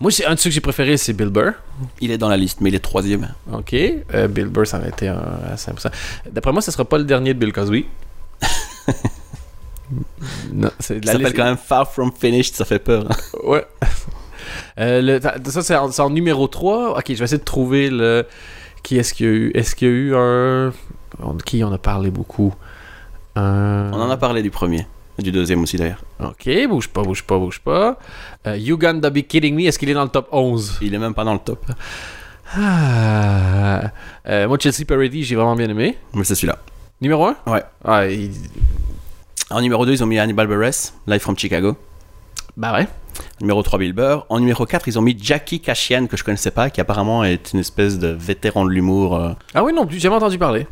Moi, 0.00 0.10
c'est 0.12 0.24
un 0.26 0.34
de 0.34 0.38
ceux 0.38 0.50
que 0.50 0.54
j'ai 0.54 0.60
préféré, 0.60 0.96
c'est 0.96 1.12
Bill 1.12 1.28
Burr. 1.28 1.52
Il 2.00 2.10
est 2.12 2.18
dans 2.18 2.28
la 2.28 2.36
liste, 2.36 2.60
mais 2.60 2.70
il 2.70 2.74
est 2.74 2.78
troisième. 2.80 3.34
Ok. 3.52 3.74
Euh, 3.74 4.28
Bill 4.28 4.46
Burr, 4.46 4.66
ça 4.66 4.78
été 4.86 5.08
un, 5.08 5.18
à 5.50 5.56
5%. 5.56 5.88
D'après 6.30 6.52
moi, 6.52 6.62
ce 6.62 6.70
sera 6.70 6.84
pas 6.84 6.98
le 6.98 7.04
dernier 7.04 7.34
de 7.34 7.38
Bill 7.40 7.52
Cosby. 7.52 7.86
non, 10.52 10.70
c'est 10.78 11.04
la 11.04 11.12
s'appelle 11.12 11.34
quand 11.34 11.44
même 11.44 11.56
Far 11.56 11.90
From 11.92 12.12
Finished, 12.16 12.54
ça 12.54 12.64
fait 12.64 12.78
peur. 12.78 13.06
hein. 13.10 13.16
Ouais. 13.44 13.66
Euh, 14.78 15.00
le- 15.02 15.50
ça, 15.50 15.62
c'est 15.62 15.76
en, 15.76 16.10
numéro 16.10 16.46
3. 16.46 16.98
Ok, 16.98 17.04
je 17.08 17.14
vais 17.14 17.24
essayer 17.24 17.38
de 17.38 17.44
trouver 17.44 17.90
le. 17.90 18.24
Qui 18.82 18.96
est-ce 18.98 19.12
qu'il 19.12 19.26
y 19.26 19.28
a 19.28 19.32
eu 19.32 19.50
Est-ce 19.54 19.74
qu'il 19.74 19.88
y 19.88 19.90
a 19.90 19.94
eu 19.94 20.14
un. 20.14 20.72
on- 21.20 21.36
Qui 21.38 21.64
on 21.64 21.72
a 21.72 21.78
parlé 21.78 22.10
beaucoup? 22.10 22.54
On 23.36 23.40
en 23.92 24.10
a 24.10 24.16
parlé 24.16 24.42
du 24.42 24.50
premier. 24.50 24.86
Du 25.18 25.32
deuxième 25.32 25.62
aussi, 25.62 25.76
d'ailleurs. 25.76 26.02
Ok, 26.20 26.48
bouge 26.68 26.88
pas, 26.88 27.02
bouge 27.02 27.24
pas, 27.24 27.38
bouge 27.38 27.58
pas. 27.60 27.98
Euh, 28.46 28.56
you 28.56 28.78
Gonna 28.78 29.10
Be 29.10 29.18
Kidding 29.22 29.54
Me, 29.56 29.62
est-ce 29.66 29.78
qu'il 29.78 29.90
est 29.90 29.94
dans 29.94 30.04
le 30.04 30.08
top 30.08 30.28
11 30.30 30.78
Il 30.80 30.94
est 30.94 30.98
même 30.98 31.14
pas 31.14 31.24
dans 31.24 31.32
le 31.32 31.40
top. 31.40 31.66
ah. 32.56 33.90
Euh, 34.28 34.46
Moi, 34.48 34.56
Chelsea 34.60 34.84
Parody, 34.86 35.24
j'ai 35.24 35.34
vraiment 35.36 35.56
bien 35.56 35.68
aimé. 35.68 35.96
Mais 36.14 36.24
c'est 36.24 36.34
celui-là. 36.34 36.58
Numéro 37.00 37.26
1 37.26 37.36
Ouais. 37.46 37.62
Ah, 37.84 38.06
il- 38.06 38.30
En 39.50 39.60
numéro 39.60 39.84
2, 39.86 39.92
ils 39.92 40.04
ont 40.04 40.06
mis 40.06 40.18
Hannibal 40.18 40.46
Buress, 40.46 40.94
Live 41.06 41.20
from 41.20 41.36
Chicago. 41.38 41.76
Bah 42.56 42.72
ouais. 42.74 42.86
Numéro 43.40 43.62
3, 43.62 43.78
Bill 43.78 43.92
Burr. 43.92 44.26
En 44.28 44.38
numéro 44.40 44.66
4, 44.66 44.88
ils 44.88 44.98
ont 44.98 45.02
mis 45.02 45.16
Jackie 45.20 45.60
Kashian, 45.60 46.06
que 46.06 46.16
je 46.16 46.24
connaissais 46.24 46.50
pas, 46.50 46.70
qui 46.70 46.80
apparemment 46.80 47.24
est 47.24 47.52
une 47.52 47.60
espèce 47.60 47.98
de 47.98 48.08
vétéran 48.08 48.64
de 48.64 48.70
l'humour. 48.70 49.16
euh. 49.16 49.32
Ah 49.54 49.64
oui, 49.64 49.72
non 49.72 49.86
j'ai 49.88 49.98
jamais 49.98 50.16
entendu 50.16 50.38
parler. 50.38 50.66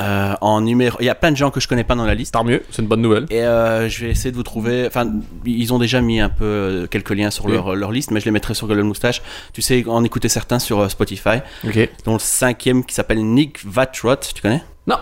Euh, 0.00 0.34
en 0.40 0.60
numéro... 0.60 0.96
Il 1.00 1.06
y 1.06 1.08
a 1.08 1.14
plein 1.16 1.32
de 1.32 1.36
gens 1.36 1.50
que 1.50 1.58
je 1.58 1.66
connais 1.66 1.82
pas 1.82 1.96
dans 1.96 2.04
la 2.04 2.14
liste. 2.14 2.34
Tant 2.34 2.44
mieux, 2.44 2.62
c'est 2.70 2.82
une 2.82 2.88
bonne 2.88 3.00
nouvelle. 3.02 3.26
Et 3.30 3.42
euh, 3.42 3.88
je 3.88 4.04
vais 4.04 4.10
essayer 4.12 4.30
de 4.30 4.36
vous 4.36 4.44
trouver. 4.44 4.86
Enfin, 4.86 5.10
ils 5.44 5.72
ont 5.72 5.78
déjà 5.80 6.00
mis 6.00 6.20
un 6.20 6.28
peu 6.28 6.44
euh, 6.44 6.86
quelques 6.86 7.10
liens 7.10 7.30
sur 7.32 7.46
Oui. 7.46 7.52
leur, 7.52 7.74
leur 7.74 7.90
liste, 7.90 8.12
mais 8.12 8.20
je 8.20 8.24
les 8.26 8.30
mettrai 8.30 8.54
sur 8.54 8.68
Golden 8.68 8.86
Moustache. 8.86 9.22
Tu 9.52 9.60
sais, 9.60 9.84
en 9.88 10.04
écouter 10.04 10.28
certains 10.28 10.60
sur 10.60 10.88
Spotify. 10.90 11.38
Ok. 11.66 11.88
dont 12.04 12.12
le 12.14 12.18
cinquième 12.20 12.84
qui 12.84 12.94
s'appelle 12.94 13.24
Nick 13.24 13.64
Vatrot, 13.66 14.14
tu 14.34 14.40
connais? 14.40 14.62
Non. 14.86 14.96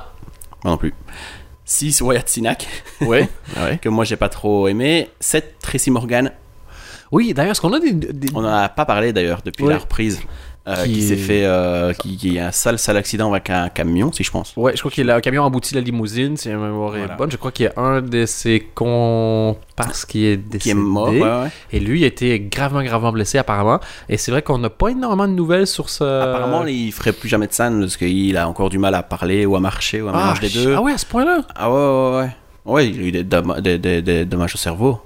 Moi 0.65 0.73
non 0.73 0.77
plus. 0.79 0.95
6 1.67 2.01
Wyatt 2.01 2.29
Sinak, 2.29 2.67
Ouais. 3.03 3.29
ouais. 3.61 3.79
que 3.83 3.89
moi 3.89 4.05
j'ai 4.05 4.17
pas 4.17 4.29
trop 4.29 4.69
aimé. 4.69 5.11
7 5.21 5.57
Tracy 5.61 5.91
Morgan, 5.91 6.31
Oui, 7.13 7.35
d'ailleurs, 7.35 7.53
est-ce 7.53 7.61
qu'on 7.61 7.73
a 7.73 7.81
des. 7.81 7.93
des- 7.93 8.29
on 8.35 8.39
en 8.39 8.45
a 8.47 8.69
pas 8.69 8.85
parlé 8.85 9.13
d'ailleurs 9.13 9.41
depuis 9.45 9.67
la 9.67 9.79
reprise. 9.79 10.21
Euh, 10.69 10.85
Qui 10.85 10.93
qui 10.95 11.03
s'est 11.03 11.15
est- 11.15 11.17
fait. 11.17 11.45
euh, 11.45 11.93
qui, 11.93 12.17
qui 12.17 12.39
a 12.39 12.49
un 12.49 12.51
sale, 12.53 12.79
sale 12.79 12.97
accident 12.97 13.31
avec 13.31 13.51
un 13.51 13.69
camion, 13.69 14.11
si 14.13 14.25
je 14.25 14.31
pense. 14.33 14.53
Ouais, 14.57 14.73
je 14.75 14.81
crois 14.81 14.91
qu'il 14.91 15.09
a 15.11 15.15
un 15.17 15.21
camion 15.21 15.45
embouti 15.45 15.75
la 15.75 15.81
limousine, 15.81 16.37
si 16.37 16.49
ma 16.49 16.57
mémoire 16.57 16.97
est 16.97 17.17
bonne. 17.17 17.31
Je 17.31 17.37
crois 17.37 17.53
qu'il 17.53 17.67
y 17.67 17.69
a 17.69 17.81
un 17.81 18.03
de 18.03 18.27
ses 18.27 18.61
comparses 18.75 20.05
qui 20.05 20.27
est 20.27 20.37
décédé. 20.37 20.59
Qui 20.59 20.71
est 20.71 20.75
mort. 20.75 21.09
ouais, 21.11 21.21
ouais. 21.23 21.49
Et 21.73 21.81
lui 21.81 22.05
a 22.05 22.07
été 22.09 22.41
gravement, 22.41 22.83
gravement 22.83 23.13
blessé 23.13 23.39
apparemment. 23.39 23.81
Et 24.09 24.17
c'est 24.17 24.31
vrai 24.31 24.43
qu'on 24.43 24.59
n'a 24.59 24.71
pas 24.71 24.89
énormément 24.89 25.29
de 25.29 25.33
nouvelles 25.35 25.67
sur 25.67 25.89
ce. 25.91 26.03
Apparemment, 26.05 26.67
il 26.67 26.93
ferait 26.93 27.13
plus 27.13 27.29
jamais 27.29 27.47
de 27.47 27.53
scène 27.53 27.81
parce 27.81 27.97
qu'il 27.97 28.37
a 28.37 28.49
encore 28.49 28.69
du 28.71 28.79
mal 28.79 28.95
à 28.95 29.03
parler 29.03 29.47
ou 29.47 29.57
à 29.57 29.61
marcher 29.61 30.03
ou 30.03 30.09
à 30.09 30.13
ah, 30.15 30.35
des 30.41 30.49
deux. 30.49 30.75
ah 30.75 30.83
ouais, 30.83 30.93
à 30.93 30.99
ce 30.99 31.07
point-là? 31.07 31.43
Ah 31.55 31.71
ouais, 31.71 31.77
ouais, 31.77 32.19
ouais. 32.25 32.31
Ouais, 32.65 32.89
il 32.89 32.99
a 33.01 33.03
eu 33.05 33.13
des- 33.13 33.79
des- 33.79 34.03
des 34.03 34.25
dommages 34.25 34.55
au 34.55 34.59
cerveau. 34.59 35.01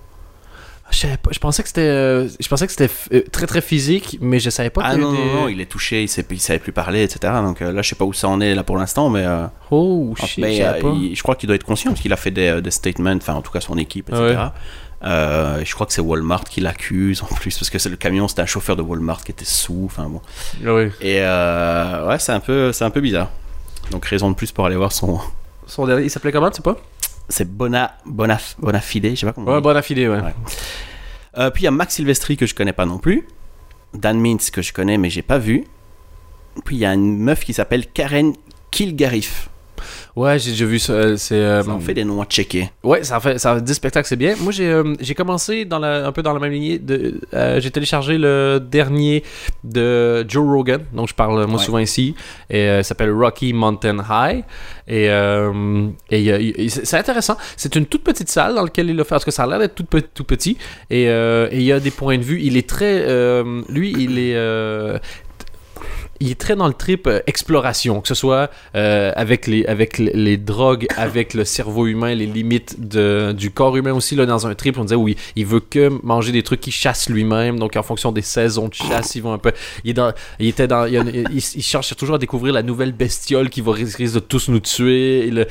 Je, 0.91 0.99
savais 0.99 1.17
pas- 1.17 1.31
je 1.33 1.39
pensais 1.39 1.63
que 1.63 1.69
c'était, 1.69 1.81
euh, 1.83 2.29
je 2.41 2.49
pensais 2.49 2.67
que 2.67 2.73
c'était 2.73 2.91
euh, 3.15 3.23
très 3.31 3.47
très 3.47 3.61
physique, 3.61 4.19
mais 4.21 4.39
je 4.41 4.51
savais 4.51 4.71
pas 4.71 4.83
Ah 4.85 4.97
non, 4.97 5.49
il 5.49 5.61
est 5.61 5.67
touché, 5.67 6.03
il, 6.03 6.09
sait, 6.09 6.25
il 6.31 6.41
savait 6.41 6.59
plus 6.59 6.73
parler, 6.73 7.03
etc. 7.03 7.33
Donc 7.43 7.63
euh, 7.63 7.73
là, 7.73 7.83
je 7.83 7.89
sais 7.91 7.95
pas 7.95 8.05
où 8.05 8.13
ça 8.13 8.29
en 8.29 8.41
est 8.41 8.55
là 8.55 8.63
pour 8.65 8.77
l'instant, 8.77 9.09
mais. 9.09 9.25
Oh 9.71 10.15
shit, 10.19 10.39
mais, 10.43 10.57
je 10.57 10.63
savais 10.63 10.81
pas. 10.81 10.89
il- 11.01 11.15
je 11.17 11.23
crois 11.23 11.37
qu'il 11.37 11.47
doit 11.47 11.57
être 11.57 11.65
conscient 11.65 11.91
parce 11.93 12.01
qu'il 12.03 12.13
a 12.13 12.17
fait 12.17 12.31
des, 12.31 12.61
des 12.61 12.71
statements, 12.71 13.13
enfin 13.17 13.35
en 13.35 13.43
tout 13.43 13.53
cas 13.53 13.61
son 13.61 13.79
équipe, 13.79 14.09
etc. 14.11 14.23
Ouais. 15.03 15.65
Je 15.65 15.75
crois 15.75 15.87
que 15.87 15.93
c'est 15.93 16.01
Walmart 16.03 16.45
qui 16.45 16.61
l'accuse 16.61 17.23
en 17.31 17.35
plus 17.35 17.57
parce 17.59 17.71
que 17.71 17.79
c'est 17.79 17.89
le 17.89 17.97
camion, 17.97 18.29
c'était 18.29 18.43
un 18.43 18.47
chauffeur 18.47 18.77
de 18.77 18.83
Walmart 18.83 19.23
qui 19.25 19.33
était 19.33 19.45
sous, 19.45 19.83
enfin 19.87 20.09
bon. 20.09 20.21
Ah. 20.67 20.71
Et 21.01 21.21
ouais, 22.09 22.19
c'est 22.19 22.33
un 22.33 22.41
peu, 22.41 22.73
c'est 22.73 22.85
un 22.85 22.91
peu 22.91 23.01
bizarre. 23.01 23.31
Donc 23.91 24.05
raison 24.07 24.31
de 24.31 24.35
plus 24.37 24.53
pour 24.53 24.67
aller 24.67 24.77
voir 24.77 24.93
son. 24.93 25.19
Son 25.67 25.87
dernier, 25.87 26.05
il 26.05 26.11
s'appelait 26.11 26.33
comment, 26.33 26.51
tu 26.51 26.57
sais 26.57 26.63
pas? 26.63 26.77
C'est 27.31 27.49
Bona, 27.51 27.97
Bona, 28.05 28.39
Bonafide, 28.59 29.11
je 29.11 29.15
sais 29.15 29.27
pas 29.27 29.33
comment. 29.33 29.53
on 29.53 29.55
Ouais, 29.55 29.61
ouais. 30.09 30.21
Ouais. 30.21 30.35
Euh, 31.39 31.51
puis 31.51 31.63
il 31.63 31.65
y 31.65 31.69
a 31.69 31.71
Max 31.71 31.95
Silvestri 31.95 32.37
que 32.37 32.45
je 32.45 32.55
connais 32.55 32.73
pas 32.73 32.87
non 32.87 32.99
plus, 32.99 33.27
Dan 33.95 34.21
Mintz 34.21 34.51
que 34.51 34.63
je 34.63 34.73
connais 34.73 34.99
mais 34.99 35.11
j'ai 35.11 35.23
pas 35.23 35.39
vu. 35.39 35.65
Puis 36.65 36.77
il 36.77 36.81
y 36.81 36.85
a 36.85 36.93
une 36.93 37.19
meuf 37.19 37.45
qui 37.45 37.55
s'appelle 37.55 37.87
Karen 37.87 38.35
Kilgarif. 38.71 39.49
Ouais, 40.21 40.39
j'ai 40.39 40.51
déjà 40.51 40.67
vu 40.67 40.79
ça. 40.79 40.93
euh, 40.93 41.17
C'est. 41.17 41.35
euh, 41.35 41.63
Ça 41.63 41.71
en 41.71 41.81
fait 41.81 41.95
des 41.95 42.05
noms 42.05 42.21
à 42.21 42.27
checker. 42.27 42.71
Ouais, 42.83 43.03
ça 43.05 43.21
fait, 43.21 43.39
ça 43.39 43.55
fait 43.55 43.63
10 43.63 43.75
spectacles, 43.75 44.07
c'est 44.09 44.17
bien. 44.17 44.35
Moi, 44.41 44.53
j'ai 44.53 44.67
euh, 44.71 44.95
j'ai 45.01 45.15
commencé 45.15 45.65
dans 45.65 45.79
la, 45.79 46.07
un 46.07 46.13
peu 46.13 46.23
dans 46.23 46.33
la 46.35 46.41
même 46.41 46.53
lignée. 46.53 46.79
De, 46.79 47.21
euh, 47.33 47.61
j'ai 47.61 47.71
téléchargé 47.71 48.19
le 48.19 48.59
dernier 48.61 49.23
de 49.65 50.25
Joe 50.29 50.45
Rogan, 50.47 50.83
dont 50.93 51.07
je 51.07 51.15
parle 51.15 51.47
moi 51.47 51.59
Ouais. 51.59 51.65
souvent 51.65 51.79
ici. 51.79 52.15
Et 52.51 52.67
il 52.67 52.85
s'appelle 52.85 53.13
Rocky 53.13 53.53
Mountain 53.53 53.99
High. 54.11 54.45
Et, 54.89 55.07
et, 55.07 56.19
il- 56.65 56.71
c'est 56.71 56.99
intéressant. 56.99 57.37
C'est 57.57 57.75
une 57.77 57.87
toute 57.87 58.03
petite 58.05 58.29
salle 58.29 58.55
dans 58.55 58.65
laquelle 58.65 58.91
il 58.91 59.01
a 59.01 59.05
fait. 59.05 59.11
Parce 59.11 59.25
que 59.25 59.31
ça 59.31 59.45
a 59.45 59.47
l'air 59.47 59.59
d'être 59.59 59.75
tout, 59.75 59.85
pe- 59.85 60.03
tout 60.15 60.25
petit. 60.25 60.59
Et, 60.91 61.05
et 61.05 61.49
il 61.53 61.63
y 61.63 61.73
a 61.73 61.81
des 61.81 61.91
points 61.93 62.19
de 62.19 62.23
vue. 62.25 62.41
Il 62.43 62.57
est 62.57 62.69
très. 62.69 63.05
lui, 63.69 63.95
il 63.99 64.19
est. 64.19 64.35
il 66.21 66.31
est 66.31 66.39
très 66.39 66.55
dans 66.55 66.69
le 66.69 66.75
trip 66.75 67.07
euh, 67.07 67.21
exploration, 67.27 68.03
que 68.03 68.09
ce 68.09 68.15
soit 68.15 68.51
euh, 68.77 69.11
avec, 69.17 69.47
les, 69.47 69.65
avec 69.65 69.97
les, 69.97 70.13
les 70.13 70.37
drogues, 70.37 70.87
avec 70.99 71.33
le 71.33 71.47
cerveau 71.47 71.87
humain, 71.87 72.15
les 72.15 72.27
limites 72.27 72.77
de, 72.79 73.33
du 73.33 73.51
corps 73.51 73.77
humain 73.77 73.95
aussi. 73.95 74.15
Là, 74.15 74.27
dans 74.27 74.47
un 74.47 74.55
trip, 74.55 74.77
on 74.79 74.83
disait 74.83 74.97
oui, 74.97 75.17
il 75.35 75.47
veut 75.47 75.61
que 75.61 75.91
manger 76.03 76.33
des 76.33 76.43
trucs 76.43 76.61
qu'il 76.61 76.75
chasse 76.75 77.09
lui-même. 77.09 77.59
Donc, 77.59 77.75
en 77.77 77.83
fonction 77.83 78.13
des 78.13 78.21
saisons 78.23 78.69
de 78.69 78.75
chasse, 78.75 79.15
ils 79.15 79.23
vont 79.23 79.33
un 79.33 79.39
peu. 79.39 79.53
Il, 79.85 79.91
est 79.91 79.95
dans, 79.95 80.13
il 80.39 80.49
était 80.49 80.69
dans. 80.69 80.85
Il, 80.85 81.41
cherche 81.41 81.97
toujours 81.97 82.17
à 82.17 82.19
découvrir 82.19 82.53
la 82.53 82.63
nouvelle 82.63 82.93
bestiole 82.93 83.49
qui 83.49 83.63
va 83.63 83.73
risque 83.73 83.97
risque 83.97 84.15
de 84.15 84.21
tous 84.21 84.49
nous 84.49 84.61
tuer. 84.61 85.27
Il, 85.27 85.47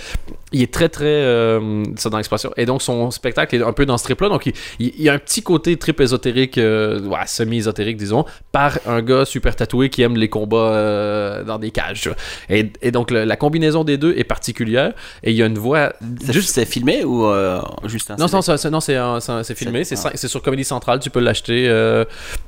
il 0.51 0.61
est 0.61 0.71
très, 0.71 0.89
très. 0.89 1.05
Euh, 1.05 1.83
ça 1.95 2.11
dans 2.11 2.17
l'expression. 2.17 2.51
Et 2.57 2.67
donc, 2.67 2.83
son 2.83 3.09
spectacle 3.09 3.55
est 3.55 3.63
un 3.63 3.73
peu 3.73 3.87
dans 3.87 3.97
ce 3.97 4.03
trip-là. 4.03 4.29
Donc, 4.29 4.51
il, 4.79 5.01
y 5.01 5.09
a 5.09 5.13
un 5.13 5.19
petit 5.19 5.41
côté 5.41 5.77
trip 5.77 5.99
ésotérique, 5.99 6.57
ouais, 6.57 7.25
semi-ésotérique, 7.25 7.97
disons, 7.97 8.25
par 8.51 8.77
un 8.85 9.01
gars 9.01 9.25
super 9.25 9.55
tatoué 9.55 9.89
qui 9.89 10.03
aime 10.03 10.15
les 10.15 10.29
combats 10.29 10.58
euh, 10.59 11.43
dans 11.43 11.57
des 11.59 11.71
cages. 11.71 12.09
Et, 12.49 12.71
et 12.81 12.91
donc, 12.91 13.11
le- 13.11 13.23
la 13.25 13.35
combinaison 13.35 13.83
des 13.83 13.97
deux 13.97 14.13
est 14.17 14.23
particulière. 14.23 14.93
Et 15.23 15.31
il 15.31 15.37
y 15.37 15.43
a 15.43 15.45
une 15.45 15.57
voix. 15.57 15.93
C'est 16.25 16.33
Juste. 16.33 16.49
c'est 16.49 16.65
filmé 16.65 17.03
ou 17.03 17.25
euh, 17.25 17.59
juste 17.85 18.11
un 18.11 18.15
Non, 18.17 18.27
non, 18.31 18.41
ça- 18.41 18.69
non, 18.69 18.79
c'est 18.79 18.97
c'est 19.19 19.43
c'est 19.43 19.55
filmé. 19.55 19.83
C'est 19.83 19.95
ah. 20.05 20.11
c'est 20.15 20.27
sur 20.27 20.41
Comédie 20.41 20.63
Centrale. 20.63 20.99
Tu 20.99 21.09
peux 21.09 21.19
l'acheter. 21.19 21.67
euh, 21.67 22.05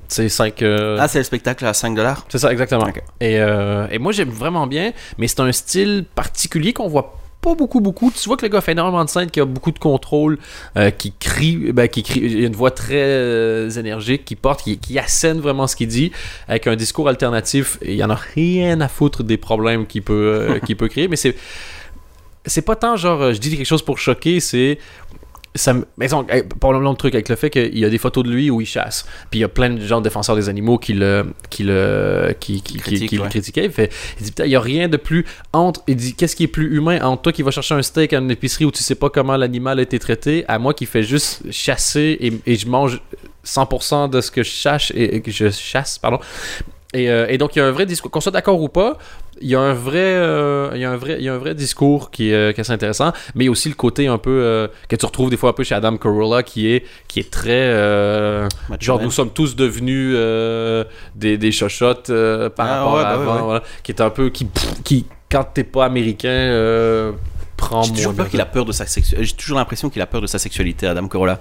c'est 0.07 0.27
5. 0.29 0.63
Ah, 0.99 1.07
c'est 1.07 1.19
le 1.19 1.23
spectacle 1.23 1.65
à 1.65 1.73
5 1.73 1.95
dollars? 1.95 2.25
C'est 2.29 2.37
ça, 2.37 2.51
exactement. 2.51 2.87
Et, 3.19 3.39
euh, 3.39 3.87
et 3.91 3.97
moi, 3.99 4.11
j'aime 4.11 4.29
vraiment 4.29 4.67
bien, 4.67 4.91
mais 5.17 5.27
c'est 5.27 5.39
un 5.39 5.51
style 5.51 6.05
particulier 6.15 6.73
qu'on 6.73 6.87
voit 6.89 7.17
pas 7.41 7.55
beaucoup, 7.55 7.81
beaucoup. 7.81 8.11
Tu 8.11 8.27
vois 8.27 8.37
que 8.37 8.45
le 8.45 8.49
gars 8.49 8.61
fait 8.61 8.73
énormément 8.73 9.03
de 9.03 9.09
scènes, 9.09 9.29
qui 9.29 9.39
a 9.39 9.45
beaucoup 9.45 9.71
de 9.71 9.79
contrôle, 9.79 10.37
euh, 10.77 10.91
qui 10.91 11.11
crie, 11.11 11.71
ben, 11.71 11.87
qui 11.87 12.03
crie, 12.03 12.21
il 12.21 12.43
a 12.43 12.47
une 12.47 12.55
voix 12.55 12.71
très 12.71 13.01
euh, 13.01 13.69
énergique, 13.71 14.25
qui 14.25 14.35
porte, 14.35 14.63
qui, 14.63 14.77
qui 14.77 14.99
assène 14.99 15.39
vraiment 15.39 15.67
ce 15.67 15.75
qu'il 15.75 15.87
dit, 15.87 16.11
avec 16.47 16.67
un 16.67 16.75
discours 16.75 17.09
alternatif. 17.09 17.77
Il 17.81 17.95
y 17.95 18.03
en 18.03 18.11
a 18.11 18.15
rien 18.15 18.79
à 18.79 18.87
foutre 18.87 19.23
des 19.23 19.37
problèmes 19.37 19.87
qu'il 19.87 20.03
peut, 20.03 20.13
euh, 20.13 20.59
qu'il 20.65 20.77
peut 20.77 20.87
créer, 20.87 21.07
mais 21.07 21.17
c'est 21.17 21.35
c'est 22.43 22.63
pas 22.63 22.75
tant 22.75 22.95
genre 22.97 23.33
je 23.33 23.39
dis 23.39 23.55
quelque 23.55 23.67
chose 23.67 23.83
pour 23.83 23.99
choquer, 23.99 24.39
c'est 24.39 24.79
ça 25.55 25.73
me. 25.73 25.85
Mais 25.97 26.07
pour 26.59 26.71
le 26.73 26.79
long 26.79 26.95
truc 26.95 27.13
avec 27.13 27.27
le 27.29 27.35
fait 27.35 27.49
qu'il 27.49 27.77
y 27.77 27.83
a 27.85 27.89
des 27.89 27.97
photos 27.97 28.23
de 28.23 28.29
lui 28.31 28.49
où 28.49 28.61
il 28.61 28.65
chasse. 28.65 29.05
Puis 29.29 29.39
il 29.39 29.41
y 29.41 29.45
a 29.45 29.49
plein 29.49 29.69
de 29.69 29.81
gens 29.85 29.99
défenseurs 30.01 30.35
des 30.35 30.47
animaux 30.49 30.77
qui 30.77 30.93
le. 30.93 31.33
qui 31.49 31.63
le. 31.63 32.33
qui, 32.39 32.61
qui, 32.61 32.73
qui- 32.73 32.79
Critique, 32.79 33.09
qui 33.09 33.15
le 33.17 33.23
ouais. 33.23 33.29
critiquaient. 33.29 33.65
Il, 33.65 33.71
fait, 33.71 33.91
il 34.19 34.23
dit, 34.25 34.31
putain, 34.31 34.45
il 34.45 34.51
y 34.51 34.55
a 34.55 34.61
rien 34.61 34.87
de 34.87 34.97
plus 34.97 35.25
entre. 35.53 35.81
Il 35.87 35.95
dit, 35.97 36.13
qu'est-ce 36.15 36.35
qui 36.35 36.43
est 36.43 36.47
plus 36.47 36.75
humain 36.75 36.99
entre 37.01 37.23
toi 37.23 37.31
qui 37.33 37.43
vas 37.43 37.51
chercher 37.51 37.75
un 37.75 37.81
steak 37.81 38.13
à 38.13 38.19
une 38.19 38.31
épicerie 38.31 38.65
où 38.65 38.71
tu 38.71 38.81
sais 38.81 38.95
pas 38.95 39.09
comment 39.09 39.35
l'animal 39.37 39.79
a 39.79 39.81
été 39.81 39.99
traité, 39.99 40.45
à 40.47 40.57
moi 40.59 40.73
qui 40.73 40.85
fais 40.85 41.03
juste 41.03 41.41
chasser 41.51 42.17
et, 42.21 42.33
et 42.45 42.55
je 42.55 42.67
mange 42.67 43.01
100% 43.45 44.09
de 44.09 44.21
ce 44.21 44.31
que 44.31 44.43
je 44.43 44.49
chasse 44.49 44.91
et, 44.95 45.15
et 45.15 45.21
que 45.21 45.31
je 45.31 45.49
chasse, 45.49 45.97
pardon. 45.99 46.19
Et, 46.93 47.09
euh, 47.09 47.25
et 47.29 47.37
donc, 47.37 47.55
il 47.55 47.59
y 47.59 47.61
a 47.61 47.65
un 47.65 47.71
vrai 47.71 47.85
discours. 47.85 48.11
Qu'on 48.11 48.19
soit 48.19 48.31
d'accord 48.33 48.61
ou 48.61 48.67
pas, 48.67 48.97
il 49.41 49.49
y 49.49 49.55
a 49.55 49.59
un 49.59 49.73
vrai, 49.73 49.97
euh, 49.99 50.69
il 50.73 50.79
y 50.81 50.85
a 50.85 50.91
un 50.91 50.97
vrai, 50.97 51.15
il 51.19 51.23
y 51.23 51.29
a 51.29 51.33
un 51.33 51.37
vrai 51.37 51.55
discours 51.55 52.11
qui, 52.11 52.29
est, 52.29 52.33
euh, 52.33 52.51
qui 52.51 52.59
est 52.59 52.61
assez 52.61 52.71
intéressant, 52.71 53.11
mais 53.35 53.43
il 53.43 53.47
y 53.47 53.49
a 53.49 53.51
aussi 53.51 53.69
le 53.69 53.75
côté 53.75 54.07
un 54.07 54.17
peu 54.17 54.29
euh, 54.29 54.67
que 54.87 54.95
tu 54.95 55.05
retrouves 55.05 55.29
des 55.29 55.37
fois 55.37 55.49
un 55.49 55.53
peu 55.53 55.63
chez 55.63 55.75
Adam 55.75 55.97
Carolla 55.97 56.43
qui 56.43 56.67
est, 56.71 56.85
qui 57.07 57.19
est 57.19 57.29
très. 57.31 57.49
euh, 57.51 58.47
genre, 58.79 59.01
nous 59.01 59.11
sommes 59.11 59.31
tous 59.31 59.55
devenus 59.55 60.15
des, 61.15 61.37
des 61.37 61.51
chochottes 61.51 62.11
par 62.55 62.67
Ah, 62.67 62.77
rapport 62.83 62.93
ouais, 62.95 62.99
à 63.01 63.03
bah 63.03 63.09
avant, 63.21 63.35
ouais. 63.35 63.41
voilà, 63.41 63.63
qui 63.83 63.91
est 63.91 64.01
un 64.01 64.09
peu. 64.09 64.29
qui, 64.29 64.47
qui 64.83 65.05
quand 65.29 65.45
t'es 65.53 65.63
pas 65.63 65.85
américain, 65.85 67.13
prend 67.57 67.83
J'ai 67.83 67.93
toujours 67.93 68.13
peur 68.13 68.27
qu'il 68.29 68.41
a 68.41 68.45
peur 68.45 68.65
de 68.65 68.71
sa. 68.71 68.85
J'ai 68.85 69.33
toujours 69.33 69.57
l'impression 69.57 69.89
qu'il 69.89 70.01
a 70.01 70.05
peur 70.07 70.21
de 70.21 70.27
sa 70.27 70.39
sexualité, 70.39 70.87
Adam 70.87 71.07
Carolla. 71.07 71.39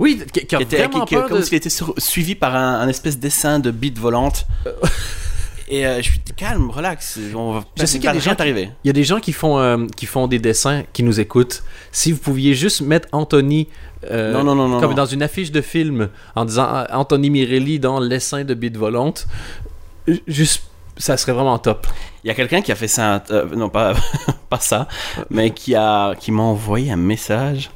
Oui, 0.00 0.22
qui, 0.32 0.46
qui 0.46 0.54
a 0.54 0.58
Qui 0.58 0.64
était, 0.64 0.78
vraiment 0.78 1.04
qui- 1.04 1.14
peur 1.14 1.28
comme 1.28 1.38
de- 1.38 1.42
s'il 1.44 1.56
était 1.56 1.68
sur- 1.68 1.94
suivi 1.98 2.34
par 2.34 2.56
un, 2.56 2.80
un 2.80 2.88
espèce 2.88 3.18
dessin 3.18 3.58
de 3.58 3.70
bite 3.70 3.98
volante. 3.98 4.46
Et 5.72 5.86
euh, 5.86 5.98
je 6.02 6.10
suis 6.10 6.20
calme, 6.36 6.68
relax. 6.68 7.18
On 7.34 7.52
va, 7.52 7.64
Je 7.78 7.86
sais 7.86 7.98
qu'il 7.98 8.06
y 8.06 8.08
a 8.08 8.12
des 8.12 8.18
gens 8.20 8.32
qui- 8.32 8.36
t'arriver. 8.36 8.70
Il 8.82 8.88
y 8.88 8.90
a 8.90 8.92
des 8.92 9.04
gens 9.04 9.20
qui 9.20 9.32
font, 9.32 9.58
euh, 9.60 9.86
qui 9.96 10.06
font 10.06 10.26
des 10.26 10.40
dessins, 10.40 10.82
qui 10.92 11.04
nous 11.04 11.20
écoutent. 11.20 11.62
Si 11.92 12.10
vous 12.10 12.18
pouviez 12.18 12.54
juste 12.54 12.80
mettre 12.80 13.06
Anthony 13.12 13.68
euh, 14.10 14.32
Non, 14.32 14.42
non, 14.42 14.68
non, 14.68 14.80
comme 14.80 14.94
dans 14.94 15.06
une 15.06 15.22
affiche 15.22 15.52
de 15.52 15.60
film 15.60 16.08
en 16.34 16.44
disant 16.44 16.66
ah, 16.68 16.88
Anthony 16.98 17.30
Mirelli 17.30 17.78
dans 17.78 18.00
l'essaim 18.00 18.42
de 18.42 18.54
Bite 18.54 18.76
Volante, 18.76 19.28
juste, 20.26 20.64
ça 20.96 21.16
serait 21.16 21.32
vraiment 21.32 21.58
top. 21.58 21.86
Il 22.24 22.28
y 22.28 22.30
a 22.32 22.34
quelqu'un 22.34 22.62
qui 22.62 22.72
a 22.72 22.74
fait 22.74 22.88
ça, 22.88 23.22
non 23.54 23.68
pas, 23.68 23.94
pas 24.50 24.58
ça, 24.58 24.88
mais 25.30 25.50
qui 25.50 25.76
a 25.76 26.14
qui 26.18 26.32
m'a 26.32 26.42
envoyé 26.42 26.90
un 26.90 26.96
message 26.96 27.70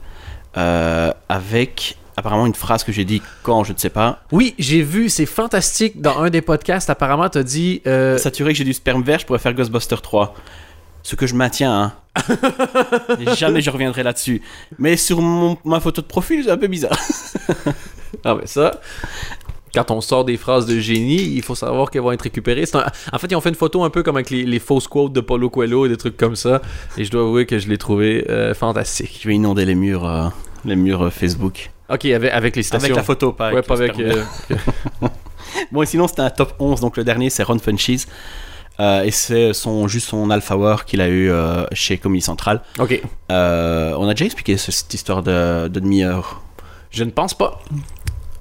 avec 0.55 1.97
apparemment 2.16 2.46
une 2.46 2.55
phrase 2.55 2.85
que 2.85 2.92
j'ai 2.92 3.05
dit 3.05 3.20
quand 3.42 3.64
je 3.64 3.72
ne 3.72 3.79
sais 3.79 3.90
pas. 3.90 4.22
Oui, 4.33 4.55
j'ai 4.59 4.83
vu, 4.83 5.09
c'est 5.09 5.27
fantastique. 5.27 6.00
Dans 6.00 6.18
un 6.20 6.31
des 6.31 6.40
podcasts, 6.42 6.90
apparemment, 6.90 7.29
t'as 7.29 7.42
dit. 7.42 7.83
euh, 7.87 8.18
Saturé 8.18 8.53
que 8.53 8.59
j'ai 8.59 8.64
du 8.64 8.72
sperme 8.72 9.03
vert, 9.03 9.18
je 9.18 9.27
pourrais 9.27 9.38
faire 9.38 9.55
Ghostbuster 9.55 9.96
3. 10.03 10.35
Ce 11.03 11.16
que 11.16 11.27
je 11.27 11.35
maintiens, 11.35 11.72
hein. 11.83 11.92
Jamais 13.37 13.61
je 13.61 13.70
reviendrai 13.70 14.03
là-dessus. 14.03 14.40
Mais 14.79 14.96
sur 14.96 15.20
mon- 15.20 15.59
ma 15.64 15.81
photo 15.81 16.00
de 16.00 16.07
profil, 16.07 16.42
c'est 16.44 16.50
un 16.50 16.57
peu 16.59 16.66
bizarre. 16.68 16.98
Ah, 18.24 18.37
mais 18.40 18.46
ça. 18.46 18.81
Quand 19.74 19.90
on 19.90 20.00
sort 20.00 20.24
des 20.24 20.37
phrases 20.38 20.64
de 20.66 20.79
génie, 20.79 21.20
il 21.35 21.42
faut 21.42 21.57
savoir 21.57 21.90
qu'elles 21.90 22.00
vont 22.00 22.12
être 22.12 22.22
récupérées. 22.22 22.64
Un- 22.72 22.85
En 23.12 23.18
fait, 23.18 23.27
ils 23.31 23.35
ont 23.35 23.40
fait 23.42 23.48
une 23.50 23.55
photo 23.57 23.83
un 23.85 23.90
peu 23.90 24.03
comme 24.03 24.16
avec 24.16 24.31
les, 24.31 24.44
les 24.44 24.61
fausses 24.61 24.87
quotes 24.88 25.12
de 25.12 25.20
Paulo 25.20 25.50
Coelho 25.50 25.85
et 25.85 25.88
des 25.90 25.96
trucs 25.96 26.16
comme 26.16 26.37
ça. 26.37 26.62
Et 26.96 27.05
je 27.05 27.11
dois 27.11 27.22
avouer 27.22 27.44
que 27.44 27.59
je 27.59 27.68
l'ai 27.68 27.77
trouvé 27.77 28.24
euh, 28.31 28.55
fantastique. 28.55 29.18
Je 29.20 29.29
vais 29.29 29.35
inonder 29.35 29.64
les 29.66 29.74
murs, 29.74 30.09
euh, 30.09 30.29
les 30.64 30.77
murs 30.77 31.03
euh, 31.03 31.11
Facebook. 31.11 31.70
Ok, 31.88 32.05
avec, 32.07 32.33
avec 32.33 32.57
les 32.57 32.62
citations. 32.62 32.85
Avec 32.87 32.97
la 32.97 33.03
photo, 33.03 33.33
pas 33.33 33.47
avec 33.49 33.57
Ouais, 33.57 33.62
pas 33.62 33.75
avec. 33.75 33.99
euh, 34.01 34.25
Bon, 35.73 35.83
et 35.83 35.87
sinon, 35.87 36.09
c'était 36.09 36.23
un 36.23 36.31
top 36.31 36.55
11. 36.59 36.81
Donc, 36.81 36.97
le 36.97 37.05
dernier, 37.05 37.31
c'est 37.31 37.42
Ron 37.42 37.59
Funchies. 37.59 38.07
Euh, 38.81 39.05
et 39.05 39.11
c'est 39.12 39.53
son, 39.53 39.87
juste 39.87 40.09
son 40.09 40.31
Alpha 40.31 40.57
Hour 40.57 40.85
qu'il 40.85 41.01
a 41.01 41.09
eu 41.09 41.31
euh, 41.31 41.64
chez 41.73 41.97
Comedy 41.99 42.23
Central. 42.23 42.61
Ok. 42.79 43.01
On 43.29 44.09
a 44.09 44.14
déjà 44.14 44.25
expliqué 44.25 44.57
ce- 44.57 44.73
cette 44.73 44.92
histoire 44.92 45.23
de, 45.23 45.68
de 45.68 45.81
demi-heure. 45.81 46.42
Je 46.90 47.05
ne 47.05 47.11
pense 47.11 47.35
pas. 47.35 47.61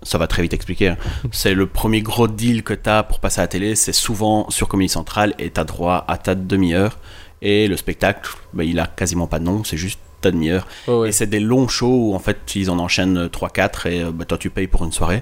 Ça 0.02 0.18
va 0.18 0.28
très 0.28 0.42
vite 0.42 0.54
expliquer. 0.54 0.90
hein. 0.90 0.98
C'est 1.32 1.54
le 1.54 1.68
premier 1.68 2.02
gros 2.02 2.28
deal 2.28 2.64
que 2.64 2.74
tu 2.74 2.90
as 2.90 3.04
pour 3.04 3.20
passer 3.20 3.42
à 3.42 3.44
la 3.44 3.48
télé. 3.48 3.76
C'est 3.76 3.94
souvent 3.94 4.50
sur 4.50 4.68
Comedy 4.68 4.90
Central 4.90 5.36
et 5.38 5.52
tu 5.52 5.60
as 5.60 5.64
droit 5.66 6.04
à 6.08 6.18
ta 6.18 6.34
demi-heure. 6.36 6.98
Et 7.42 7.68
le 7.68 7.78
spectacle, 7.78 8.32
bah, 8.54 8.64
il 8.64 8.80
a 8.80 8.88
quasiment 8.88 9.28
pas 9.28 9.38
de 9.38 9.44
nom. 9.44 9.64
C'est 9.64 9.78
juste 9.78 10.00
ta 10.24 10.32
demi-heure. 10.32 10.66
Oh, 10.88 11.02
ouais. 11.02 11.10
Et 11.10 11.12
c'est 11.12 11.28
des 11.28 11.40
longs 11.40 11.68
shows 11.68 12.10
où 12.10 12.16
en 12.16 12.20
fait 12.20 12.56
ils 12.56 12.70
en 12.72 12.80
enchaînent 12.80 13.28
3-4 13.28 13.88
et 13.90 14.04
euh, 14.04 14.12
bah, 14.12 14.26
toi 14.26 14.38
tu 14.38 14.50
payes 14.50 14.68
pour 14.68 14.84
une 14.84 14.92
soirée. 14.92 15.22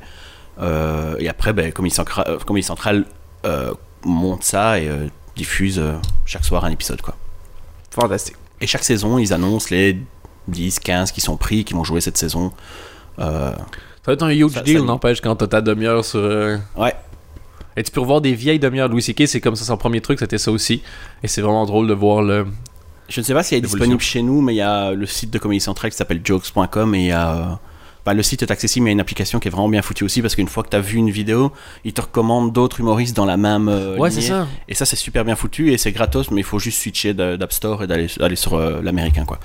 Euh, 0.61 1.15
et 1.19 1.27
après, 1.29 1.53
bah, 1.53 1.71
Comedy 1.71 1.93
Central, 1.95 2.25
euh, 2.29 2.37
Comedy 2.39 2.63
Central, 2.65 3.05
euh, 3.45 3.73
monte 4.05 4.43
ça 4.43 4.79
et 4.79 4.87
euh, 4.87 5.07
diffuse 5.35 5.79
euh, 5.79 5.93
chaque 6.25 6.45
soir 6.45 6.65
un 6.65 6.69
épisode. 6.71 7.01
quoi. 7.01 7.15
Fantastique. 7.91 8.35
Et 8.59 8.67
chaque 8.67 8.83
saison, 8.83 9.17
ils 9.17 9.33
annoncent 9.33 9.67
les 9.71 9.97
10, 10.47 10.79
15 10.79 11.11
qui 11.11 11.21
sont 11.21 11.37
pris, 11.37 11.63
qui 11.65 11.73
vont 11.73 11.83
jouer 11.83 12.01
cette 12.01 12.17
saison. 12.17 12.51
Euh, 13.19 13.51
Ça 13.51 13.57
va 14.07 14.13
être 14.13 14.23
un 14.23 14.29
huge 14.29 14.51
Ça- 14.53 14.61
deal, 14.61 14.81
n'empêche, 14.83 15.19
quand 15.21 15.35
t'as 15.35 15.47
ta 15.47 15.61
demi-heure 15.61 16.05
sur. 16.05 16.19
euh, 16.19 16.57
Ouais. 16.77 16.93
Et 17.77 17.83
tu 17.83 17.91
peux 17.91 18.01
revoir 18.01 18.19
des 18.21 18.33
vieilles 18.33 18.59
demi-heures. 18.59 18.89
Louis 18.89 19.01
C.K., 19.01 19.27
c'est 19.27 19.39
comme 19.41 19.55
ça, 19.55 19.63
son 19.65 19.77
premier 19.77 20.01
truc, 20.01 20.19
c'était 20.19 20.37
ça 20.37 20.51
aussi. 20.51 20.83
Et 21.23 21.27
c'est 21.27 21.41
vraiment 21.41 21.65
drôle 21.65 21.87
de 21.87 21.93
voir 21.93 22.21
le. 22.21 22.45
Je 23.12 23.19
ne 23.19 23.26
sais 23.26 23.34
pas 23.34 23.43
s'il 23.43 23.58
est 23.58 23.62
L'évolution. 23.62 23.78
disponible 23.97 24.02
chez 24.02 24.21
nous, 24.24 24.41
mais 24.41 24.54
il 24.54 24.58
y 24.58 24.62
a 24.62 24.91
le 24.93 25.06
site 25.06 25.30
de 25.32 25.38
Comedy 25.38 25.60
Central 25.60 25.91
qui 25.91 25.97
s'appelle 25.97 26.21
jokes.com 26.24 26.95
et 26.95 27.00
il 27.00 27.06
y 27.08 27.12
a. 27.12 27.60
bah, 28.06 28.13
le 28.13 28.24
site 28.24 28.41
est 28.41 28.50
accessible, 28.52 28.86
mais 28.86 28.89
il 28.89 28.93
y 28.93 28.93
a 28.93 28.97
une 28.97 29.00
application 29.02 29.39
qui 29.39 29.47
est 29.47 29.52
vraiment 29.52 29.69
bien 29.69 29.82
foutue 29.82 30.04
aussi 30.06 30.21
parce 30.21 30.34
qu'une 30.36 30.47
fois 30.47 30.63
que 30.63 30.69
tu 30.69 30.78
as 30.78 30.80
vu 30.82 30.97
une 30.97 31.12
vidéo, 31.12 31.52
il 31.84 31.93
te 31.93 32.02
recommande 32.02 32.54
d'autres 32.54 32.80
humoristes 32.80 33.15
dans 33.15 33.26
la 33.26 33.38
même. 33.38 33.67
euh, 33.69 33.97
Ouais, 33.97 34.10
c'est 34.10 34.21
lignée. 34.21 34.30
ça. 34.30 34.47
Et 34.69 34.74
ça, 34.76 34.86
c'est 34.86 34.95
super 34.95 35.24
bien 35.26 35.36
foutu 35.36 35.71
et 35.74 35.78
c'est 35.78 35.91
gratos, 35.91 36.32
mais 36.32 36.41
il 36.41 36.43
faut 36.45 36.58
juste 36.58 36.82
switcher 36.82 37.13
d'App 37.13 37.52
Store 37.54 37.84
et 37.84 37.88
d'aller 37.88 38.08
aller 38.21 38.36
sur 38.36 38.54
euh, 38.56 38.82
l'américain, 38.82 39.26
quoi. 39.26 39.39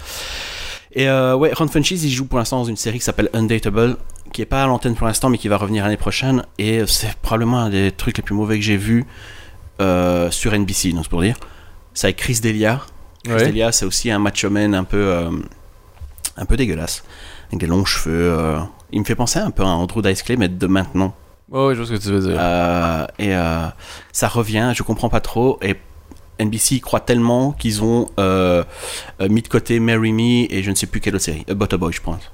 Et 0.93 1.09
euh, 1.11 1.35
ouais, 1.37 1.53
Ron 1.53 1.69
Funchies, 1.69 1.97
il 1.97 2.11
joue 2.11 2.25
pour 2.25 2.39
l'instant 2.39 2.59
dans 2.59 2.65
une 2.65 2.77
série 2.79 2.99
qui 2.99 3.05
s'appelle 3.05 3.29
Undateable, 3.35 3.99
qui 4.33 4.41
est 4.41 4.47
pas 4.47 4.63
à 4.65 4.67
l'antenne 4.67 4.95
pour 4.95 5.07
l'instant, 5.07 5.29
mais 5.29 5.37
qui 5.37 5.49
va 5.49 5.59
revenir 5.59 5.85
l'année 5.85 5.99
prochaine. 5.99 6.45
Et 6.59 6.87
c'est 6.87 7.15
probablement 7.21 7.59
un 7.59 7.69
des 7.69 7.93
trucs 7.93 8.17
les 8.17 8.23
plus 8.23 8.35
mauvais 8.35 8.57
que 8.59 8.65
j'ai 8.65 8.79
vu 8.79 9.05
euh, 9.83 10.31
sur 10.31 10.53
NBC, 10.59 10.93
donc 10.93 11.03
c'est 11.03 11.11
pour 11.11 11.21
dire. 11.21 11.37
C'est 11.93 12.07
avec 12.07 12.17
Chris 12.17 12.41
Delia. 12.43 12.81
Ouais. 13.29 13.47
Delia, 13.47 13.73
c'est 13.73 13.85
aussi 13.85 14.11
un 14.11 14.19
macho 14.19 14.51
man 14.51 14.75
un 14.75 14.85
peu, 14.85 14.97
euh, 14.97 15.31
un 16.37 16.45
peu 16.45 16.57
dégueulasse, 16.57 17.05
avec 17.49 17.61
des 17.61 17.67
longs 17.67 17.85
cheveux. 17.85 18.33
euh. 18.33 18.59
Il 18.93 19.01
me 19.01 19.05
fait 19.05 19.15
penser 19.15 19.39
un 19.39 19.51
peu 19.51 19.63
à 19.63 19.67
Andrew 19.67 20.01
Dice 20.03 20.23
Clay, 20.23 20.37
mais 20.37 20.49
de 20.49 20.67
maintenant. 20.67 21.15
Ouais, 21.51 21.67
ouais, 21.67 21.75
je 21.75 21.83
vois 21.83 21.87
ce 21.89 21.93
que 21.93 22.03
tu 22.03 22.13
veux 22.13 22.21
dire. 22.21 22.37
Euh, 22.39 23.07
et 23.19 23.33
ça 24.13 24.29
revient, 24.29 24.73
je 24.75 24.83
comprends 24.83 25.09
pas 25.09 25.21
trop. 25.21 25.59
Et 25.63 25.75
NBC 26.39 26.77
y 26.77 26.81
croit 26.81 27.01
tellement 27.01 27.53
qu'ils 27.53 27.83
ont 27.83 28.09
mis 29.21 29.43
de 29.43 29.49
côté 29.49 29.81
Marry 29.81 30.13
Me 30.13 30.53
et 30.53 30.63
je 30.63 30.71
ne 30.71 30.77
sais 30.77 30.87
plus 30.87 31.01
quelle 31.01 31.17
autre 31.17 31.25
série. 31.25 31.45
A 31.49 31.55
Boy, 31.55 31.93
je 31.93 32.01
pense. 32.01 32.31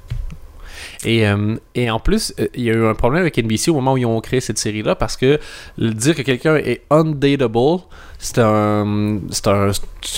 Et, 1.05 1.27
euh, 1.27 1.57
et 1.75 1.91
en 1.91 1.99
plus, 1.99 2.33
euh, 2.39 2.47
il 2.55 2.63
y 2.63 2.71
a 2.71 2.75
eu 2.75 2.87
un 2.87 2.95
problème 2.95 3.23
avec 3.23 3.37
NBC 3.39 3.71
au 3.71 3.75
moment 3.75 3.95
où 3.95 3.99
ils 3.99 4.07
ont 4.07 4.21
créé 4.21 4.41
cette 4.41 4.59
série-là 4.59 4.95
parce 4.95 5.17
que 5.17 5.41
dire 5.79 6.15
que 6.15 6.23
quelqu'un 6.23 6.57
est 6.57 6.83
undateable, 6.91 7.81
c'est 8.23 8.39
un, 8.39 9.19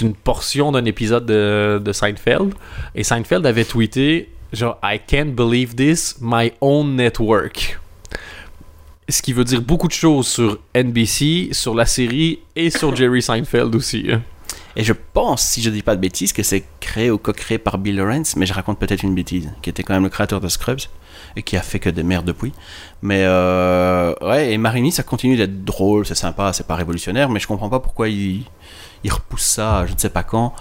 une 0.03 0.15
portion 0.15 0.73
d'un 0.73 0.85
épisode 0.85 1.25
de, 1.25 1.81
de 1.83 1.93
Seinfeld. 1.93 2.53
Et 2.95 3.03
Seinfeld 3.03 3.47
avait 3.47 3.65
tweeté 3.65 4.29
genre 4.53 4.79
I 4.85 5.01
can't 5.05 5.35
believe 5.35 5.75
this, 5.75 6.17
my 6.21 6.53
own 6.61 6.97
network. 6.97 7.81
Ce 9.09 9.23
qui 9.23 9.33
veut 9.33 9.45
dire 9.45 9.63
beaucoup 9.63 9.89
de 9.89 9.95
choses 9.95 10.27
sur 10.27 10.59
NBC, 10.77 11.49
sur 11.53 11.75
la 11.75 11.87
série 11.87 12.41
et 12.55 12.69
sur 12.69 12.95
Jerry 12.97 13.23
Seinfeld 13.23 13.75
aussi. 13.75 14.11
Et 14.77 14.85
je 14.85 14.93
pense, 15.15 15.43
si 15.43 15.63
je 15.63 15.71
dis 15.71 15.83
pas 15.83 15.97
de 15.97 16.01
bêtises, 16.03 16.35
que 16.35 16.43
c'est 16.43 16.65
créé 16.81 17.11
ou 17.11 17.17
co-créé 17.17 17.57
par 17.57 17.79
Bill 17.79 17.97
Lawrence, 17.97 18.37
mais 18.37 18.45
je 18.45 18.53
raconte 18.53 18.79
peut-être 18.79 19.03
une 19.03 19.15
bêtise, 19.15 19.51
qui 19.63 19.71
était 19.71 19.83
quand 19.83 19.95
même 19.95 20.03
le 20.03 20.11
créateur 20.11 20.43
de 20.43 20.49
Scrubs 20.49 20.81
et 21.37 21.43
qui 21.43 21.57
a 21.57 21.63
fait 21.63 21.79
que 21.81 21.91
des 21.91 22.03
merdes 22.03 22.25
depuis. 22.27 22.53
Mais 23.03 23.23
euh, 23.25 24.15
ouais, 24.23 24.53
et 24.53 24.59
Marini, 24.59 24.93
ça 24.93 25.03
continue 25.03 25.37
d'être 25.37 25.65
drôle, 25.65 26.07
c'est 26.07 26.15
sympa, 26.15 26.53
c'est 26.53 26.67
pas 26.67 26.75
révolutionnaire, 26.77 27.29
mais 27.29 27.41
je 27.41 27.47
comprends 27.47 27.69
pas 27.69 27.81
pourquoi 27.81 28.09
ils 28.09 28.43
il 29.03 29.13
repoussent 29.13 29.43
ça, 29.47 29.85
je 29.87 29.93
ne 29.93 29.99
sais 29.99 30.11
pas 30.11 30.23
quand. 30.23 30.55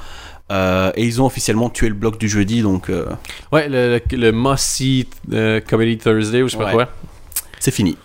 Euh, 0.52 0.92
et 0.96 1.06
ils 1.06 1.22
ont 1.22 1.26
officiellement 1.26 1.70
tué 1.70 1.88
le 1.88 1.96
bloc 1.96 2.18
du 2.20 2.28
jeudi, 2.28 2.62
donc 2.62 2.90
euh, 2.90 3.06
Ouais, 3.54 3.70
le, 3.70 4.00
le, 4.12 4.18
le 4.18 4.32
Mossy 4.34 5.08
Comedy 5.32 5.98
Thursday 5.98 6.42
ou 6.42 6.48
je 6.48 6.52
sais 6.54 6.58
pas 6.58 6.66
Ouais. 6.66 6.74
quoi. 6.74 6.90
c'est 7.60 7.72
fini. 7.72 7.98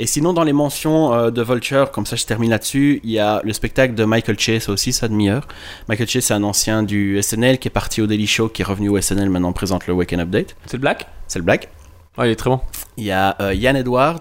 Et 0.00 0.06
sinon, 0.06 0.32
dans 0.32 0.44
les 0.44 0.52
mentions 0.54 1.12
euh, 1.14 1.30
de 1.30 1.42
Vulture, 1.42 1.90
comme 1.90 2.06
ça 2.06 2.16
je 2.16 2.24
termine 2.24 2.50
là-dessus, 2.50 3.00
il 3.04 3.10
y 3.10 3.18
a 3.18 3.40
le 3.44 3.52
spectacle 3.52 3.94
de 3.94 4.04
Michael 4.04 4.38
Chase 4.38 4.68
aussi, 4.70 4.92
sa 4.94 5.08
demi-heure. 5.08 5.46
Michael 5.88 6.08
Chase, 6.08 6.24
c'est 6.24 6.34
un 6.34 6.42
ancien 6.42 6.82
du 6.82 7.20
SNL 7.22 7.58
qui 7.58 7.68
est 7.68 7.70
parti 7.70 8.00
au 8.00 8.06
Daily 8.06 8.26
Show, 8.26 8.48
qui 8.48 8.62
est 8.62 8.64
revenu 8.64 8.88
au 8.88 9.00
SNL, 9.00 9.28
maintenant 9.30 9.52
présente 9.52 9.86
le 9.86 9.92
Weekend 9.92 10.22
Update. 10.22 10.56
C'est 10.66 10.78
le 10.78 10.80
black? 10.80 11.06
C'est 11.28 11.38
le 11.38 11.44
black. 11.44 11.68
Ouais, 12.20 12.28
il 12.28 12.32
est 12.32 12.36
très 12.36 12.50
bon. 12.50 12.60
Il 12.98 13.04
y 13.04 13.12
a 13.12 13.34
euh, 13.40 13.54
Yann 13.54 13.76
Edwards, 13.76 14.20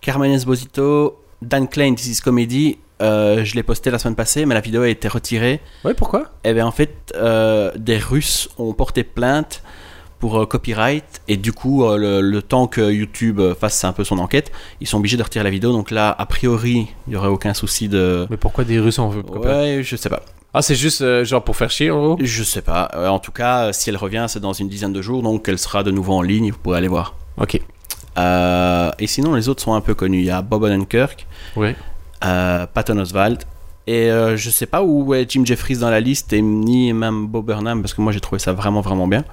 Carmen 0.00 0.32
Esposito, 0.32 1.22
Dan 1.40 1.68
Klein, 1.68 1.94
This 1.94 2.18
is 2.18 2.20
Comedy. 2.20 2.78
Euh, 3.00 3.44
je 3.44 3.54
l'ai 3.54 3.62
posté 3.62 3.92
la 3.92 4.00
semaine 4.00 4.16
passée, 4.16 4.46
mais 4.46 4.54
la 4.54 4.60
vidéo 4.60 4.82
a 4.82 4.88
été 4.88 5.06
retirée. 5.06 5.60
Ouais, 5.84 5.94
pourquoi? 5.94 6.24
Et 6.42 6.52
bien 6.52 6.66
en 6.66 6.72
fait, 6.72 7.12
euh, 7.14 7.70
des 7.76 7.98
Russes 7.98 8.48
ont 8.58 8.72
porté 8.72 9.04
plainte 9.04 9.62
pour 10.18 10.40
euh, 10.40 10.44
copyright 10.44 11.22
et 11.28 11.36
du 11.36 11.52
coup, 11.52 11.86
le, 11.88 12.20
le 12.20 12.42
temps 12.42 12.66
que 12.66 12.90
YouTube 12.90 13.40
fasse 13.60 13.84
un 13.84 13.92
peu 13.92 14.02
son 14.02 14.18
enquête, 14.18 14.50
ils 14.80 14.88
sont 14.88 14.98
obligés 14.98 15.16
de 15.16 15.22
retirer 15.22 15.44
la 15.44 15.50
vidéo. 15.50 15.70
Donc 15.70 15.92
là, 15.92 16.12
a 16.18 16.26
priori, 16.26 16.88
il 17.06 17.12
y 17.12 17.16
aurait 17.16 17.28
aucun 17.28 17.54
souci 17.54 17.88
de. 17.88 18.26
Mais 18.28 18.38
pourquoi 18.38 18.64
des 18.64 18.80
Russes 18.80 18.98
on 18.98 19.08
veut 19.08 19.22
Ouais, 19.38 19.82
je 19.84 19.94
sais 19.94 20.10
pas. 20.10 20.20
Ah, 20.52 20.62
c'est 20.62 20.74
juste 20.74 21.00
euh, 21.02 21.24
genre 21.24 21.44
pour 21.44 21.56
faire 21.56 21.70
chier 21.70 21.92
en 21.92 22.00
gros? 22.02 22.18
Je 22.20 22.42
sais 22.42 22.62
pas. 22.62 22.90
Euh, 22.94 23.06
en 23.06 23.20
tout 23.20 23.30
cas, 23.30 23.66
euh, 23.66 23.72
si 23.72 23.88
elle 23.88 23.96
revient, 23.96 24.26
c'est 24.28 24.40
dans 24.40 24.52
une 24.52 24.68
dizaine 24.68 24.92
de 24.92 25.00
jours, 25.00 25.22
donc 25.22 25.48
elle 25.48 25.60
sera 25.60 25.84
de 25.84 25.92
nouveau 25.92 26.14
en 26.14 26.22
ligne. 26.22 26.50
Vous 26.50 26.58
pourrez 26.58 26.78
aller 26.78 26.88
voir. 26.88 27.14
Ok. 27.40 27.60
Euh, 28.18 28.90
et 28.98 29.06
sinon, 29.06 29.34
les 29.34 29.48
autres 29.48 29.62
sont 29.62 29.74
un 29.74 29.80
peu 29.80 29.94
connus. 29.94 30.18
Il 30.18 30.24
y 30.26 30.30
a 30.30 30.42
Bob 30.42 30.62
Odenkirk, 30.64 31.26
Ouais. 31.56 31.74
euh, 32.24 32.66
Patton 32.66 32.98
Oswald. 32.98 33.42
Et 33.86 34.10
euh, 34.10 34.36
je 34.36 34.50
sais 34.50 34.66
pas 34.66 34.82
où 34.82 35.14
est 35.14 35.28
Jim 35.28 35.42
Jeffries 35.44 35.78
dans 35.78 35.90
la 35.90 36.00
liste, 36.00 36.32
et 36.32 36.42
ni 36.42 36.92
même 36.92 37.26
Bob 37.26 37.46
Burnham, 37.46 37.80
parce 37.82 37.94
que 37.94 38.00
moi 38.02 38.12
j'ai 38.12 38.20
trouvé 38.20 38.38
ça 38.38 38.52
vraiment 38.52 38.82
vraiment 38.82 39.08
bien. 39.08 39.24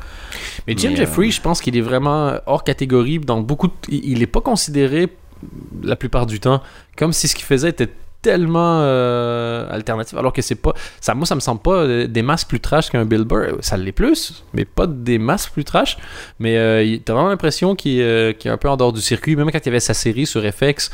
Mais 0.66 0.76
Jim 0.76 0.92
Mais, 0.98 1.02
euh, 1.02 1.30
je 1.30 1.42
pense 1.42 1.62
qu'il 1.62 1.76
est 1.78 1.82
vraiment 1.82 2.34
hors 2.46 2.64
catégorie. 2.64 3.20
Dans 3.20 3.42
beaucoup 3.42 3.68
de- 3.68 3.74
Il 3.90 4.12
il 4.14 4.24
est 4.24 4.28
pas 4.28 4.42
considéré 4.42 5.10
la 5.84 5.96
plupart 5.96 6.26
du 6.26 6.40
temps 6.40 6.64
comme 6.98 7.14
si 7.14 7.28
ce 7.28 7.36
qu'il 7.36 7.46
faisait 7.46 7.70
était 7.70 7.90
tellement 8.28 8.82
euh, 8.82 9.66
alternatif 9.72 10.18
alors 10.18 10.34
que 10.34 10.42
c'est 10.42 10.56
pas 10.56 10.74
ça 11.00 11.14
moi 11.16 11.26
ça 11.26 11.34
me 11.34 11.40
semble 11.40 11.62
pas 11.62 11.76
euh, 11.76 12.08
des 12.08 12.22
masses 12.22 12.44
plus 12.44 12.60
trash 12.60 12.90
qu'un 12.90 13.06
Bill 13.06 13.24
Burr 13.24 13.56
ça 13.62 13.78
l'est 13.78 13.94
plus 13.94 14.44
mais 14.54 14.66
pas 14.66 14.86
des 14.86 15.18
masses 15.18 15.48
plus 15.48 15.64
trash 15.64 15.98
mais 16.40 16.58
euh, 16.58 16.98
t'as 17.06 17.14
vraiment 17.14 17.30
l'impression 17.30 17.74
qu'il 17.74 18.02
euh, 18.02 18.34
qu'il 18.34 18.52
est 18.52 18.54
un 18.54 18.58
peu 18.58 18.68
en 18.68 18.76
dehors 18.76 18.92
du 18.92 19.00
circuit 19.00 19.38
même 19.38 19.50
quand 19.50 19.60
il 19.60 19.66
y 19.66 19.70
avait 19.70 19.80
sa 19.80 19.94
série 19.94 20.26
sur 20.26 20.42
FX 20.44 20.92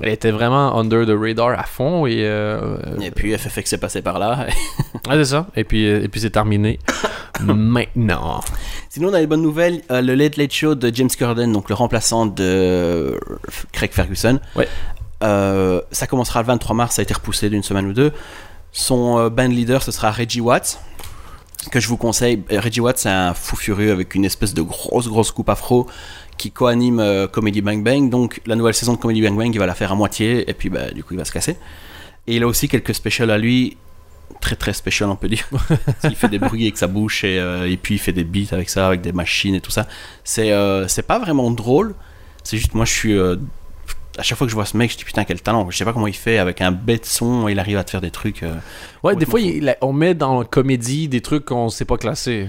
elle 0.00 0.10
était 0.10 0.30
vraiment 0.30 0.78
under 0.78 1.04
the 1.04 1.14
radar 1.18 1.58
à 1.58 1.64
fond 1.64 2.06
et, 2.06 2.24
euh, 2.24 2.76
Et 3.00 3.10
puis 3.10 3.36
FFX 3.36 3.74
est 3.74 3.78
passé 3.78 4.02
par 4.02 4.18
là. 4.18 4.46
ah, 5.08 5.14
c'est 5.14 5.24
ça 5.26 5.46
et 5.56 5.64
puis 5.64 5.86
euh, 5.86 6.02
et 6.04 6.08
puis 6.08 6.20
c'est 6.20 6.30
terminé 6.30 6.78
maintenant 7.40 8.40
Sinon, 8.88 9.08
on 9.08 9.14
a 9.14 9.20
les 9.20 9.26
bonnes 9.26 9.42
nouvelles. 9.42 9.80
euh, 9.90 10.02
le 10.02 10.14
Late 10.14 10.36
Late 10.36 10.52
Show 10.52 10.74
de 10.74 10.94
James 10.94 11.08
Corden, 11.18 11.50
donc 11.50 11.68
le 11.70 11.74
remplaçant 11.74 12.26
de 12.26 13.18
Craig 13.72 13.90
Ferguson. 13.92 14.38
Ouais. 14.54 14.68
Euh, 15.22 15.80
ça 15.90 16.06
commencera 16.06 16.40
le 16.40 16.46
23 16.46 16.74
mars, 16.74 16.96
ça 16.96 17.00
a 17.00 17.04
été 17.04 17.14
repoussé 17.14 17.50
d'une 17.50 17.62
semaine 17.62 17.86
ou 17.86 17.92
deux. 17.92 18.12
Son 18.72 19.18
euh, 19.18 19.30
band 19.30 19.48
leader, 19.48 19.82
ce 19.82 19.92
sera 19.92 20.10
Reggie 20.10 20.40
Watts, 20.40 20.80
que 21.70 21.80
je 21.80 21.88
vous 21.88 21.96
conseille. 21.96 22.42
Euh, 22.50 22.60
Reggie 22.60 22.80
Watts, 22.80 22.98
c'est 22.98 23.08
un 23.08 23.34
fou 23.34 23.56
furieux 23.56 23.92
avec 23.92 24.14
une 24.14 24.24
espèce 24.24 24.54
de 24.54 24.62
grosse, 24.62 25.08
grosse 25.08 25.30
coupe 25.30 25.48
afro 25.48 25.86
qui 26.38 26.50
co-anime 26.50 27.00
euh, 27.00 27.26
Comedy 27.28 27.60
Bang 27.60 27.84
Bang. 27.84 28.10
Donc, 28.10 28.40
la 28.46 28.56
nouvelle 28.56 28.74
saison 28.74 28.94
de 28.94 28.98
Comedy 28.98 29.22
Bang 29.22 29.36
Bang, 29.36 29.54
il 29.54 29.58
va 29.58 29.66
la 29.66 29.74
faire 29.74 29.92
à 29.92 29.94
moitié, 29.94 30.48
et 30.48 30.54
puis 30.54 30.70
bah, 30.70 30.90
du 30.90 31.04
coup, 31.04 31.14
il 31.14 31.18
va 31.18 31.24
se 31.24 31.32
casser. 31.32 31.56
Et 32.26 32.36
il 32.36 32.42
a 32.42 32.46
aussi 32.46 32.68
quelques 32.68 32.94
specials 32.94 33.30
à 33.30 33.38
lui, 33.38 33.76
très 34.40 34.56
très 34.56 34.72
special, 34.72 35.08
on 35.08 35.16
peut 35.16 35.28
dire. 35.28 35.48
il 36.04 36.14
fait 36.14 36.28
des 36.28 36.38
bruits 36.38 36.64
avec 36.64 36.76
sa 36.76 36.86
bouche 36.86 37.24
et, 37.24 37.38
euh, 37.38 37.70
et 37.70 37.76
puis 37.76 37.94
il 37.94 37.98
fait 37.98 38.12
des 38.12 38.24
beats 38.24 38.52
avec 38.52 38.70
ça, 38.70 38.86
avec 38.86 39.00
des 39.00 39.12
machines 39.12 39.54
et 39.54 39.60
tout 39.60 39.70
ça. 39.70 39.86
C'est 40.24 40.52
euh, 40.52 40.86
pas 41.06 41.18
vraiment 41.18 41.50
drôle. 41.50 41.94
C'est 42.44 42.56
juste, 42.56 42.74
moi 42.74 42.84
je 42.84 42.92
suis. 42.92 43.16
euh, 43.16 43.36
à 44.18 44.22
chaque 44.22 44.36
fois 44.38 44.46
que 44.46 44.50
je 44.50 44.54
vois 44.54 44.66
ce 44.66 44.76
mec, 44.76 44.90
je 44.92 44.96
dis 44.98 45.04
putain, 45.04 45.24
quel 45.24 45.40
talent. 45.40 45.68
Je 45.70 45.76
sais 45.76 45.84
pas 45.84 45.92
comment 45.92 46.06
il 46.06 46.14
fait 46.14 46.38
avec 46.38 46.60
un 46.60 46.70
bête 46.72 47.06
son, 47.06 47.48
il 47.48 47.58
arrive 47.58 47.78
à 47.78 47.84
te 47.84 47.90
faire 47.90 48.00
des 48.00 48.10
trucs. 48.10 48.42
euh, 48.42 48.54
Ouais, 49.02 49.16
des 49.16 49.26
fois, 49.26 49.40
il- 49.40 49.76
on 49.80 49.92
met 49.92 50.14
dans 50.14 50.40
la 50.40 50.44
comédie 50.44 51.08
des 51.08 51.20
trucs 51.20 51.46
qu'on 51.46 51.68
sait 51.70 51.84
pas 51.84 51.96
classer. 51.96 52.48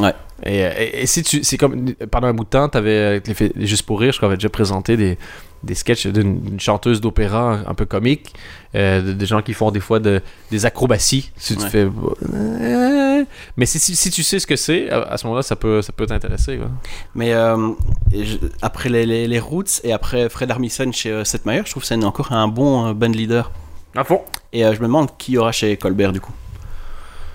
Ouais. 0.00 0.12
Et, 0.44 0.58
et- 0.60 1.02
et 1.02 1.06
si 1.06 1.22
tu. 1.22 1.44
C'est 1.44 1.56
comme. 1.56 1.92
Pendant 2.10 2.26
un 2.28 2.34
bout 2.34 2.44
de 2.44 2.48
temps, 2.50 2.68
t'avais. 2.68 3.20
les 3.24 3.34
fait- 3.34 3.52
Juste 3.56 3.84
pour 3.84 4.00
rire, 4.00 4.12
je 4.12 4.18
crois, 4.18 4.28
avait 4.28 4.36
déjà 4.36 4.48
présenté 4.48 4.96
des, 4.96 5.16
des 5.62 5.74
sketchs 5.74 6.06
d'une 6.08 6.58
chanteuse 6.58 7.00
d'opéra 7.00 7.60
un 7.66 7.74
peu 7.74 7.84
comique. 7.86 8.34
euh, 8.74 9.00
de- 9.00 9.12
des 9.12 9.26
gens 9.26 9.40
qui 9.40 9.52
font 9.52 9.70
des 9.70 9.78
fois 9.80 10.00
de, 10.00 10.20
des 10.50 10.66
acrobaties. 10.66 11.30
Si 11.36 11.56
tu 11.56 11.62
Ouais. 11.62 11.70
fais. 11.70 11.86
euh, 12.34 13.24
Mais 13.56 13.66
si, 13.66 13.78
si, 13.78 13.94
si 13.96 14.10
tu 14.10 14.22
sais 14.24 14.38
ce 14.40 14.46
que 14.46 14.56
c'est, 14.56 14.90
à, 14.90 15.02
à 15.02 15.16
ce 15.16 15.26
moment-là, 15.26 15.42
ça 15.42 15.54
peut, 15.56 15.80
ça 15.80 15.92
peut 15.92 16.06
t'intéresser. 16.06 16.56
quoi. 16.56 16.68
Mais 17.14 17.32
euh, 17.32 17.70
je- 18.12 18.36
après 18.62 18.88
les, 18.88 19.06
les, 19.06 19.28
les 19.28 19.38
Roots 19.38 19.80
et 19.84 19.92
après 19.92 20.28
Fred 20.28 20.50
Armisen 20.50 20.92
chez 20.92 21.10
euh, 21.12 21.24
Seth 21.24 21.46
Meyers, 21.46 21.62
je 21.66 21.70
trouve 21.70 21.82
que 21.82 21.86
c'est 21.86 22.02
encore 22.04 22.32
un 22.32 22.48
bon 22.48 22.88
euh, 22.88 22.92
band 22.94 23.08
leader. 23.08 23.52
À 23.94 24.02
fond. 24.04 24.22
Et 24.52 24.64
euh, 24.64 24.74
je 24.74 24.80
me 24.80 24.86
demande 24.86 25.16
qui 25.16 25.32
y 25.32 25.38
aura 25.38 25.52
chez 25.52 25.76
Colbert 25.76 26.12
du 26.12 26.20
coup. 26.20 26.32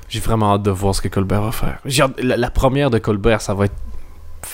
J'ai 0.09 0.19
vraiment 0.19 0.53
hâte 0.55 0.63
de 0.63 0.71
voir 0.71 0.95
ce 0.95 1.01
que 1.01 1.07
Colbert 1.07 1.41
va 1.43 1.51
faire. 1.51 1.79
La, 2.17 2.35
la 2.37 2.49
première 2.49 2.89
de 2.89 2.97
Colbert, 2.97 3.41
ça 3.41 3.53
va 3.53 3.65
être. 3.65 3.75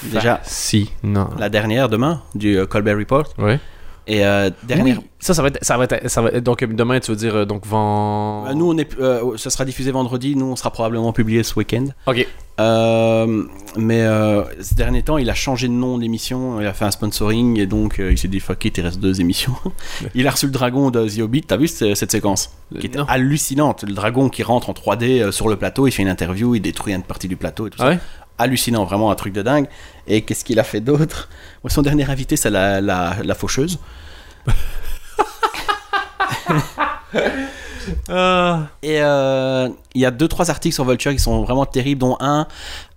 Déjà. 0.03 0.39
Si, 0.43 0.91
non. 1.03 1.29
La 1.37 1.47
dernière 1.49 1.89
demain 1.89 2.21
du 2.33 2.57
euh, 2.57 2.65
Colbert 2.65 2.97
Report. 2.97 3.25
Ouais. 3.37 3.59
Et 4.07 4.23
euh, 4.25 4.51
dernière. 4.63 4.97
Oui, 4.99 5.03
ça, 5.19 5.33
ça 5.33 5.41
va 5.41 5.47
être, 5.47 5.57
ça 5.63 5.77
va 5.77 5.85
être, 5.85 6.07
ça 6.09 6.21
va 6.21 6.29
être- 6.29 6.43
donc 6.43 6.63
demain, 6.63 6.99
tu 6.99 7.09
veux 7.11 7.17
dire, 7.17 7.35
euh, 7.35 7.45
donc 7.45 7.65
vend. 7.65 8.45
Euh, 8.47 8.53
Nous, 8.53 8.69
on 8.71 8.77
est, 8.77 8.99
euh, 8.99 9.35
ça 9.37 9.49
sera 9.49 9.65
diffusé 9.65 9.91
vendredi. 9.91 10.35
Nous, 10.35 10.45
on 10.45 10.55
sera 10.55 10.69
probablement 10.71 11.11
publié 11.11 11.41
ce 11.41 11.55
week-end. 11.57 11.87
Ok. 12.05 12.27
Euh, 12.57 13.43
mais 13.75 14.01
euh, 14.03 14.43
ces 14.61 14.75
derniers 14.75 15.03
temps, 15.03 15.17
il 15.17 15.29
a 15.29 15.33
changé 15.33 15.67
de 15.67 15.73
nom 15.73 15.97
d'émission, 15.97 16.61
il 16.61 16.67
a 16.67 16.73
fait 16.73 16.85
un 16.85 16.91
sponsoring 16.91 17.59
et 17.59 17.65
donc 17.65 17.99
euh, 17.99 18.11
il 18.13 18.17
s'est 18.17 18.29
dit 18.29 18.39
fuck 18.39 18.63
it, 18.63 18.77
il 18.77 18.81
reste 18.81 18.99
deux 18.99 19.19
émissions. 19.19 19.53
il 20.15 20.25
a 20.27 20.31
reçu 20.31 20.45
le 20.45 20.51
dragon 20.53 20.89
de 20.89 21.07
The 21.09 21.19
Hobbit, 21.19 21.41
t'as 21.41 21.57
vu 21.57 21.67
ce- 21.67 21.95
cette 21.95 22.11
séquence? 22.11 22.51
Qui 22.79 22.87
était 22.87 22.99
hallucinante. 23.07 23.83
Le 23.83 23.93
dragon 23.93 24.29
qui 24.29 24.41
rentre 24.43 24.69
en 24.69 24.73
3D 24.73 25.19
euh, 25.21 25.31
sur 25.31 25.47
le 25.49 25.55
plateau, 25.57 25.85
il 25.87 25.91
fait 25.91 26.01
une 26.03 26.07
interview, 26.09 26.55
il 26.55 26.61
détruit 26.61 26.93
une 26.93 27.03
partie 27.03 27.27
du 27.27 27.35
plateau 27.35 27.67
et 27.67 27.69
tout 27.71 27.77
Ah 27.81 27.83
ça. 27.85 27.89
ouais? 27.89 27.99
Hallucinant, 28.37 28.83
vraiment 28.85 29.11
un 29.11 29.15
truc 29.15 29.33
de 29.33 29.41
dingue. 29.41 29.67
Et 30.07 30.21
qu'est-ce 30.21 30.43
qu'il 30.43 30.59
a 30.59 30.63
fait 30.63 30.81
d'autre? 30.81 31.29
Son 31.67 31.81
dernier 31.81 32.09
invité, 32.09 32.35
c'est 32.35 32.49
la, 32.49 32.81
la, 32.81 33.15
la 33.23 33.35
faucheuse. 33.35 33.79
Et 38.09 39.01
euh, 39.01 39.69
il 39.93 40.01
y 40.01 40.05
a 40.05 40.11
deux 40.11 40.27
trois 40.27 40.49
articles 40.49 40.73
sur 40.73 40.85
Vulture 40.85 41.11
qui 41.11 41.19
sont 41.19 41.43
vraiment 41.43 41.65
terribles, 41.65 41.99
dont 41.99 42.17
un, 42.19 42.47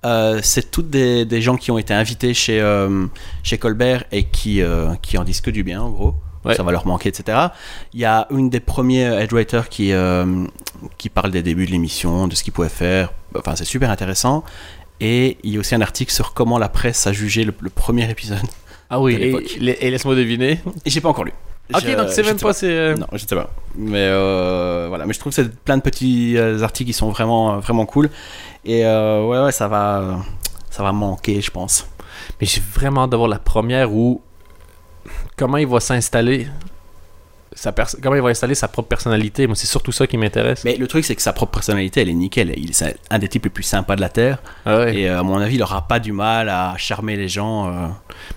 euh, 0.04 0.40
c'est 0.42 0.70
toutes 0.70 0.90
des, 0.90 1.24
des 1.24 1.42
gens 1.42 1.56
qui 1.56 1.70
ont 1.70 1.78
été 1.78 1.94
invités 1.94 2.34
chez, 2.34 2.60
euh, 2.60 3.06
chez 3.42 3.58
Colbert 3.58 4.04
et 4.12 4.24
qui, 4.24 4.62
qui 5.02 5.18
en 5.18 5.24
disent 5.24 5.40
que 5.40 5.50
du 5.50 5.62
bien, 5.62 5.82
en 5.82 5.90
gros. 5.90 6.14
Ouais. 6.44 6.54
Ça 6.54 6.62
va 6.62 6.70
leur 6.72 6.86
manquer, 6.86 7.08
etc. 7.08 7.48
Il 7.92 8.00
y 8.00 8.04
a 8.04 8.26
une 8.30 8.48
des 8.48 8.60
premiers 8.60 9.02
headwriters 9.02 9.68
qui, 9.68 9.92
euh, 9.92 10.46
qui 10.96 11.08
parle 11.08 11.30
des 11.30 11.42
débuts 11.42 11.66
de 11.66 11.72
l'émission, 11.72 12.28
de 12.28 12.34
ce 12.34 12.44
qu'il 12.44 12.52
pouvait 12.52 12.68
faire. 12.68 13.12
Enfin, 13.36 13.56
c'est 13.56 13.64
super 13.64 13.90
intéressant. 13.90 14.44
Et 15.00 15.38
il 15.44 15.52
y 15.52 15.56
a 15.56 15.60
aussi 15.60 15.74
un 15.74 15.80
article 15.80 16.12
sur 16.12 16.34
comment 16.34 16.58
la 16.58 16.68
presse 16.68 17.06
a 17.06 17.12
jugé 17.12 17.44
le, 17.44 17.54
le 17.60 17.70
premier 17.70 18.10
épisode. 18.10 18.38
Ah 18.90 19.00
oui, 19.00 19.14
et, 19.60 19.90
laisse-moi 19.90 20.14
deviner. 20.14 20.60
Et 20.84 20.90
j'ai 20.90 21.00
pas 21.00 21.08
encore 21.10 21.24
lu. 21.24 21.32
Ok, 21.74 21.82
Je- 21.84 21.94
donc 21.94 22.08
c'est 22.08 22.22
même 22.22 22.38
pas. 22.38 22.52
c'est, 22.54 22.70
euh, 22.70 22.96
non, 22.96 23.06
je 23.12 23.18
sais 23.18 23.34
pas. 23.36 23.50
Mais 23.76 23.98
euh, 24.08 24.86
voilà, 24.88 25.04
mais 25.04 25.12
je 25.12 25.20
trouve 25.20 25.30
que 25.30 25.42
c'est 25.42 25.54
plein 25.54 25.76
de 25.76 25.82
petits 25.82 26.36
euh, 26.38 26.62
articles 26.62 26.88
qui 26.88 26.94
sont 26.94 27.10
vraiment 27.10 27.58
vraiment 27.58 27.84
cool. 27.84 28.08
Et 28.64 28.86
euh, 28.86 29.24
ouais, 29.26 29.38
ouais, 29.44 29.52
ça 29.52 29.68
va, 29.68 29.98
euh, 30.00 30.14
ça 30.70 30.82
va 30.82 30.92
manquer, 30.92 31.40
je 31.42 31.50
pense. 31.50 31.86
Mais 32.40 32.46
j'ai 32.46 32.62
vraiment 32.74 33.02
hâte 33.04 33.10
d'avoir 33.10 33.28
la 33.28 33.38
première 33.38 33.92
où. 33.92 34.22
Comment 35.36 35.58
il 35.58 35.66
va 35.66 35.80
s'installer. 35.80 36.48
Sa 37.54 37.72
comment 38.02 38.14
il 38.14 38.22
va 38.22 38.28
installer 38.28 38.54
sa 38.54 38.68
propre 38.68 38.88
personnalité? 38.88 39.46
Moi, 39.46 39.56
c'est 39.56 39.66
surtout 39.66 39.90
ça 39.90 40.06
qui 40.06 40.16
m'intéresse. 40.18 40.64
Mais 40.64 40.76
le 40.76 40.86
truc, 40.86 41.04
c'est 41.04 41.16
que 41.16 41.22
sa 41.22 41.32
propre 41.32 41.52
personnalité, 41.52 42.02
elle 42.02 42.08
est 42.10 42.14
nickel. 42.14 42.52
Il 42.56 42.74
c'est 42.74 42.96
un 43.10 43.18
des 43.18 43.28
types 43.28 43.44
les 43.44 43.50
plus 43.50 43.62
sympas 43.62 43.96
de 43.96 44.00
la 44.00 44.08
terre. 44.10 44.38
Ah 44.66 44.78
ouais. 44.78 44.96
Et 44.96 45.08
euh, 45.08 45.20
à 45.20 45.22
mon 45.22 45.38
avis, 45.38 45.56
il 45.56 45.62
aura 45.62 45.88
pas 45.88 45.98
du 45.98 46.12
mal 46.12 46.48
à 46.48 46.74
charmer 46.76 47.16
les 47.16 47.28
gens. 47.28 47.68
euh. 47.68 47.88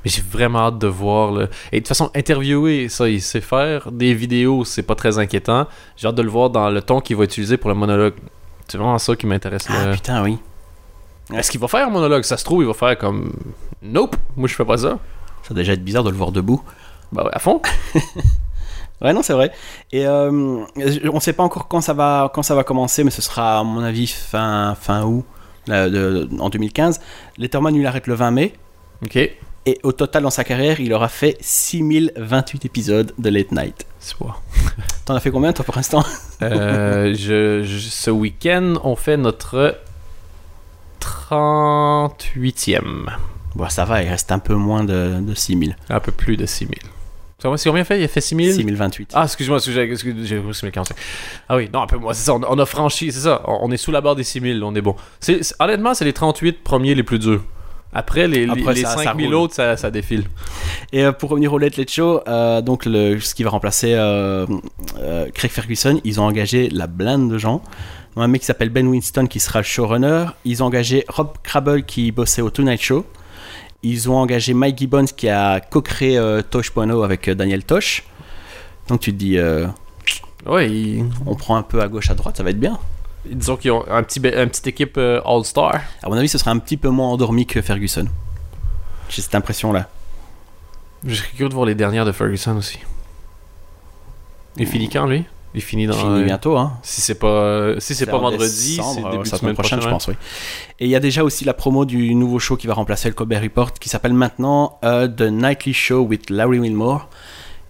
Mais 0.04 0.12
j'ai 0.12 0.21
vraiment 0.21 0.60
hâte 0.67 0.80
de 0.80 0.88
voir. 0.88 1.32
Là. 1.32 1.47
Et 1.71 1.78
de 1.78 1.80
toute 1.82 1.89
façon, 1.89 2.10
interviewer, 2.15 2.88
ça, 2.89 3.10
il 3.10 3.21
sait 3.21 3.41
faire. 3.41 3.91
Des 3.91 4.13
vidéos, 4.13 4.63
c'est 4.65 4.84
pas 4.84 4.95
très 4.95 5.19
inquiétant. 5.19 5.67
J'ai 5.97 6.08
hâte 6.08 6.15
de 6.15 6.21
le 6.21 6.30
voir 6.30 6.50
dans 6.50 6.69
le 6.69 6.82
ton 6.82 7.02
qu'il 7.02 7.17
va 7.17 7.26
utiliser 7.26 7.58
pour 7.58 7.69
le 7.69 7.76
monologue. 7.76 8.13
C'est 8.67 8.78
vraiment 8.78 8.97
ça 8.97 9.15
qui 9.15 9.28
m'intéresse. 9.28 9.67
Ah 9.69 9.88
là. 9.88 9.93
putain, 9.93 10.24
oui. 10.24 10.38
Est-ce 11.34 11.52
qu'il 11.52 11.60
va 11.60 11.67
faire 11.67 11.86
un 11.88 11.89
monologue? 11.91 12.24
Ça 12.24 12.38
se 12.38 12.43
trouve, 12.43 12.62
il 12.63 12.67
va 12.67 12.74
faire 12.74 12.97
comme. 12.97 13.34
Nope, 13.82 14.15
moi 14.36 14.47
je 14.47 14.56
fais 14.56 14.65
pas 14.65 14.78
ça. 14.78 15.00
Ça 15.43 15.50
va 15.50 15.56
déjà 15.56 15.74
être 15.74 15.84
bizarre 15.84 16.04
de 16.04 16.10
le 16.10 16.15
voir 16.15 16.32
debout. 16.32 16.62
Bah 17.12 17.24
ouais, 17.24 17.32
à 17.34 17.39
fond. 17.39 17.62
Ouais, 19.01 19.13
non, 19.13 19.23
c'est 19.23 19.33
vrai. 19.33 19.51
Et 19.91 20.05
euh, 20.05 20.63
on 21.11 21.19
sait 21.19 21.33
pas 21.33 21.43
encore 21.43 21.67
quand 21.67 21.81
ça 21.81 21.93
va 21.93 22.31
quand 22.33 22.43
ça 22.43 22.55
va 22.55 22.63
commencer, 22.63 23.03
mais 23.03 23.11
ce 23.11 23.21
sera 23.21 23.59
à 23.59 23.63
mon 23.63 23.83
avis 23.83 24.07
fin 24.07 24.75
fin 24.79 25.03
août 25.03 25.25
de- 25.67 26.29
en 26.39 26.49
2015. 26.49 27.01
Letterman 27.37 27.75
il 27.75 27.85
arrête 27.85 28.07
le 28.07 28.13
20 28.15 28.31
mai. 28.31 28.53
Ok. 29.03 29.17
Et 29.67 29.77
au 29.83 29.91
total, 29.91 30.23
dans 30.23 30.31
sa 30.31 30.43
carrière, 30.43 30.79
il 30.79 30.91
aura 30.91 31.07
fait 31.07 31.37
6028 31.39 32.65
épisodes 32.65 33.13
de 33.19 33.29
Late 33.29 33.51
Night. 33.51 33.85
C'est. 33.99 34.15
T'en 35.05 35.13
as 35.13 35.19
fait 35.19 35.29
combien, 35.29 35.53
toi, 35.53 35.63
pour 35.63 35.75
l'instant? 35.75 36.03
Euh, 36.41 37.13
je, 37.15 37.61
je- 37.63 37.77
ce 37.89 38.09
week-end, 38.09 38.73
on 38.83 38.95
fait 38.95 39.17
notre 39.17 39.75
38e. 40.99 43.09
Bon, 43.55 43.69
ça 43.69 43.85
va, 43.85 44.01
il 44.01 44.09
reste 44.09 44.31
un 44.31 44.39
peu 44.39 44.55
moins 44.55 44.83
de, 44.83 45.19
de 45.19 45.33
6000. 45.35 45.75
Un 45.89 45.99
peu 45.99 46.11
plus 46.11 46.37
de 46.37 46.45
6000. 46.45 46.79
C'est 47.41 47.47
combien- 47.47 47.58
c'est 47.58 47.69
combien 47.69 47.84
fait? 47.84 47.99
Il 47.99 48.04
a 48.04 48.08
fait 48.08 48.21
6000 48.21 48.54
6028. 48.54 49.12
Ah, 49.15 49.23
excuse-moi, 49.23 49.58
excuse- 49.58 49.75
excuse- 49.77 50.15
j'ai 50.19 50.38
j'ai 50.38 50.54
6045. 50.54 50.95
Ah 51.49 51.56
oui, 51.58 51.69
non, 51.73 51.82
un 51.82 51.88
peu 51.88 51.97
moins, 51.97 52.13
c'est 52.13 52.23
ça, 52.25 52.36
on, 52.36 52.41
on 52.47 52.60
a 52.60 52.65
franchi, 52.67 53.12
c'est 53.12 53.21
ça, 53.21 53.41
on, 53.47 53.60
on 53.63 53.71
est 53.71 53.77
sous 53.77 53.91
la 53.91 53.99
barre 54.01 54.15
des 54.15 54.23
6000, 54.23 54.63
on 54.63 54.75
est 54.75 54.82
bon. 54.82 54.95
Honnêtement, 55.60 55.93
c'est 55.95 56.06
les 56.06 56.13
38 56.13 56.63
premiers 56.63 56.93
les 56.93 57.01
plus 57.04 57.17
durs. 57.17 57.41
Après, 57.93 58.27
les, 58.27 58.45
les- 58.45 58.51
Après, 58.62 58.73
les 58.75 58.82
ça- 58.84 58.95
ça 58.95 59.04
5000 59.04 59.25
roule. 59.25 59.36
autres, 59.36 59.56
ça, 59.56 59.75
ça 59.75 59.89
défile. 59.91 60.25
Et 60.93 61.04
euh, 61.04 61.12
pour 61.12 61.32
revenir 61.32 61.51
au 61.51 61.58
Late 61.58 61.77
Late 61.77 61.91
Show, 61.91 62.21
euh, 62.27 62.62
donc 62.62 62.86
le, 62.86 63.19
ce 63.19 63.33
qui 63.35 63.44
va 63.44 63.50
remplacer 63.50 63.94
euh, 63.96 64.46
Craig 65.33 65.52
Ferguson, 65.52 66.00
ils 66.04 66.19
ont 66.21 66.23
engagé 66.25 66.69
la 66.69 66.87
blinde 66.87 67.29
de 67.31 67.37
gens. 67.37 67.62
Un 68.17 68.27
mec 68.27 68.42
qui 68.42 68.48
s'appelle 68.48 68.69
Ben 68.69 68.87
Winston 68.87 69.25
qui 69.25 69.39
sera 69.39 69.60
le 69.60 69.63
showrunner. 69.65 70.25
Ils 70.46 70.62
ont 70.63 70.67
engagé 70.67 71.06
Rob 71.08 71.29
Crabble 71.44 71.83
qui 71.83 72.12
bossait 72.12 72.42
au 72.42 72.50
Tonight 72.50 72.81
Show. 72.81 73.06
Ils 73.84 74.10
ont 74.10 74.15
engagé 74.17 74.54
Mike 74.54 74.77
Gibbons 74.77 75.06
qui 75.06 75.27
a 75.29 75.60
co-créé 75.60 76.17
euh, 76.17 76.42
Tosh.0 76.42 77.04
avec 77.04 77.27
euh, 77.27 77.36
Daniel 77.36 77.63
Tosh. 77.63 78.04
Donc 78.88 79.00
tu 79.00 79.12
te 79.12 79.17
dis, 79.17 79.38
euh, 79.38 79.67
Ouais, 80.46 81.04
on 81.25 81.36
prend 81.36 81.56
un 81.56 81.63
peu 81.63 81.82
à 81.82 81.88
gauche 81.88 82.10
à 82.10 82.15
droite, 82.15 82.38
ça 82.38 82.44
va 82.44 82.50
être 82.50 82.60
bien. 82.60 82.79
disons 83.25 83.58
qu'ils 83.58 83.71
ont 83.71 83.84
un 83.90 84.02
petit, 84.04 84.19
un 84.19 84.48
petite 84.48 84.67
équipe 84.67 84.98
euh, 84.98 85.21
All-Star. 85.25 85.82
À 86.04 86.10
mon 86.10 86.15
avis, 86.15 86.27
ce 86.29 86.38
sera 86.38 86.52
un 86.52 86.58
petit 86.60 86.77
peu 86.77 86.90
moins 86.90 87.10
endormi 87.10 87.46
que 87.46 87.62
Ferguson. 87.62 88.06
J'ai 89.10 89.21
cette 89.21 89.36
impression-là. 89.36 89.88
Je 91.06 91.15
serais 91.15 91.29
curieux 91.29 91.50
de 91.50 91.54
voir 91.54 91.65
les 91.65 91.75
dernières 91.75 92.06
de 92.06 92.12
Ferguson 92.12 92.56
aussi. 92.58 92.79
Finit 94.58 94.90
quand, 94.90 95.06
lui? 95.08 95.25
Il 95.54 95.62
finit 95.62 95.85
dans. 95.87 95.93
Fini 95.93 96.21
euh, 96.21 96.23
bientôt, 96.23 96.58
hein. 96.58 96.73
Si 96.81 97.02
c'est 97.02 97.15
pas, 97.15 97.27
euh, 97.27 97.75
si 97.79 97.93
c'est 97.93 98.06
pas 98.06 98.17
en 98.17 98.21
vendredi, 98.21 98.79
c'est 98.81 99.04
euh, 99.06 99.12
début 99.12 99.23
de 99.23 99.27
ça 99.27 99.37
semaine 99.37 99.54
prochaine, 99.54 99.81
je 99.81 99.89
pense, 99.89 100.08
oui. 100.08 100.13
Et 100.79 100.85
il 100.85 100.91
y 100.91 100.95
a 100.95 100.99
déjà 101.02 101.23
aussi 101.25 101.43
la 101.43 101.54
promo 101.54 101.83
du 101.85 102.15
nouveau 102.15 102.39
show 102.39 102.56
qui 102.56 102.67
va 102.67 102.73
remplacer 102.73 103.10
le 103.10 103.13
Colbert 103.15 103.41
Report, 103.41 103.73
qui 103.73 103.89
s'appelle 103.89 104.13
maintenant 104.13 104.79
euh, 104.85 105.08
The 105.10 105.23
Nightly 105.23 105.73
Show 105.73 106.02
with 106.04 106.29
Larry 106.29 106.60
Wilmore. 106.60 107.10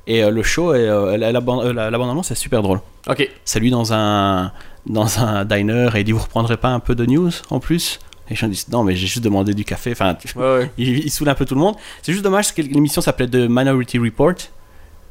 Et 0.08 0.24
euh, 0.24 0.30
le 0.32 0.44
show, 0.44 0.74
est, 0.74 0.80
euh, 0.88 1.18
la, 1.18 1.32
la, 1.32 1.42
bande- 1.42 1.66
euh, 1.66 1.74
la- 1.74 1.90
la 1.92 1.98
bande-annonce 1.98 2.32
est 2.32 2.36
super 2.36 2.62
drôle. 2.62 2.82
Ok. 3.08 3.28
C'est 3.46 3.60
lui 3.60 3.72
dans 3.72 3.94
un, 3.94 4.52
dans 4.86 5.20
un 5.20 5.46
diner 5.46 5.90
et 5.96 6.00
il 6.00 6.04
dit 6.04 6.12
Vous 6.12 6.20
reprendrez 6.20 6.58
pas 6.58 6.70
un 6.70 6.80
peu 6.80 6.94
de 6.96 7.06
news 7.06 7.32
en 7.50 7.60
plus? 7.60 8.00
Et 8.28 8.32
les 8.32 8.36
gens 8.36 8.48
disent 8.48 8.68
Non, 8.70 8.84
mais 8.84 8.96
j'ai 8.96 9.08
juste 9.08 9.24
demandé 9.24 9.54
du 9.54 9.64
café. 9.66 9.92
Enfin, 9.92 10.16
tu- 10.16 10.38
Ouais, 10.38 10.44
ouais. 10.60 10.72
il, 10.78 11.00
il 11.06 11.10
saoule 11.12 11.30
un 11.30 11.36
peu 11.36 11.46
tout 11.46 11.54
le 11.56 11.62
monde. 11.62 11.76
C'est 12.02 12.12
juste 12.14 12.24
dommage 12.24 12.46
parce 12.46 12.52
que 12.54 12.62
l'émission 12.62 13.02
s'appelait 13.02 13.28
The 13.28 13.48
Minority 13.50 13.98
Report 14.00 14.34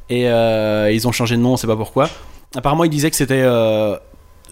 et 0.09 0.27
euh, 0.29 0.91
ils 0.91 1.07
ont 1.07 1.11
changé 1.13 1.35
de 1.37 1.41
nom, 1.41 1.53
on 1.53 1.57
sait 1.57 1.67
pas 1.67 1.77
pourquoi. 1.77 2.09
Apparemment, 2.55 2.83
ils 2.83 2.89
disaient 2.89 3.09
que 3.09 3.15
c'était 3.15 3.41
euh, 3.43 3.95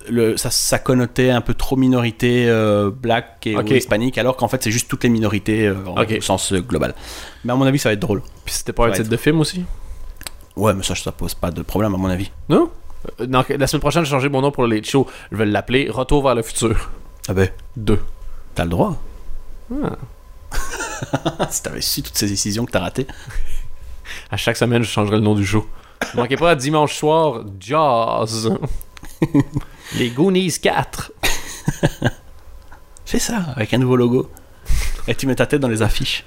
le, 0.09 0.37
ça, 0.37 0.49
ça 0.51 0.79
connotait 0.79 1.29
un 1.31 1.41
peu 1.41 1.53
trop 1.53 1.75
minorité 1.75 2.45
euh, 2.47 2.89
black 2.91 3.45
et 3.45 3.55
ou 3.57 3.61
hispanique, 3.73 4.17
alors 4.17 4.37
qu'en 4.37 4.47
fait, 4.47 4.63
c'est 4.63 4.71
juste 4.71 4.87
toutes 4.89 5.03
les 5.03 5.09
minorités 5.09 5.67
euh, 5.67 5.75
en- 5.85 6.03
au 6.03 6.21
sens 6.21 6.53
euh, 6.53 6.61
global. 6.61 6.95
Mais 7.43 7.51
à 7.53 7.55
mon 7.55 7.65
avis, 7.65 7.79
ça 7.79 7.89
va 7.89 7.93
être 7.93 7.99
drôle. 7.99 8.21
Puis 8.45 8.53
c'était 8.55 8.73
pas 8.73 8.87
un 8.87 8.91
titre 8.91 9.09
de 9.09 9.17
film 9.17 9.39
aussi 9.41 9.65
Ouais, 10.55 10.73
mais 10.73 10.83
ça, 10.83 10.95
ça 10.95 11.11
pose 11.11 11.35
pas 11.35 11.51
de 11.51 11.61
problème 11.61 11.93
à 11.93 11.97
mon 11.97 12.07
avis. 12.09 12.31
Non? 12.49 12.69
Euh, 13.21 13.43
la 13.57 13.67
semaine 13.67 13.79
prochaine, 13.81 14.03
j'ai 14.03 14.11
changé 14.11 14.27
mon 14.29 14.41
nom 14.41 14.51
pour 14.51 14.63
le 14.65 14.75
Late 14.75 14.85
Show. 14.85 15.07
Je 15.31 15.37
vais 15.37 15.45
l'appeler 15.45 15.89
Retour 15.89 16.23
vers 16.23 16.35
le 16.35 16.41
futur 16.41 16.89
Ah 17.27 17.33
ben, 17.33 17.49
2. 17.77 17.99
t'as 18.55 18.63
le 18.63 18.69
droit. 18.69 18.97
Ah. 19.71 19.95
si 21.49 21.63
t'avais 21.63 21.79
su 21.81 22.01
toutes 22.01 22.17
ces 22.17 22.27
décisions 22.27 22.65
que 22.65 22.71
t'as 22.71 22.79
ratées. 22.79 23.07
À 24.31 24.37
chaque 24.37 24.57
semaine, 24.57 24.83
je 24.83 24.89
changerai 24.89 25.17
le 25.17 25.21
nom 25.23 25.35
du 25.35 25.45
show. 25.45 25.65
Ne 26.15 26.21
manquez 26.21 26.37
pas 26.37 26.55
dimanche 26.55 26.95
soir, 26.95 27.43
Jazz. 27.59 28.49
Les 29.95 30.09
Goonies 30.09 30.53
4. 30.61 31.11
Fais 33.05 33.19
ça 33.19 33.37
avec 33.55 33.73
un 33.73 33.77
nouveau 33.77 33.95
logo. 33.95 34.29
Et 35.07 35.15
tu 35.15 35.27
mets 35.27 35.35
ta 35.35 35.45
tête 35.45 35.61
dans 35.61 35.67
les 35.67 35.81
affiches. 35.81 36.25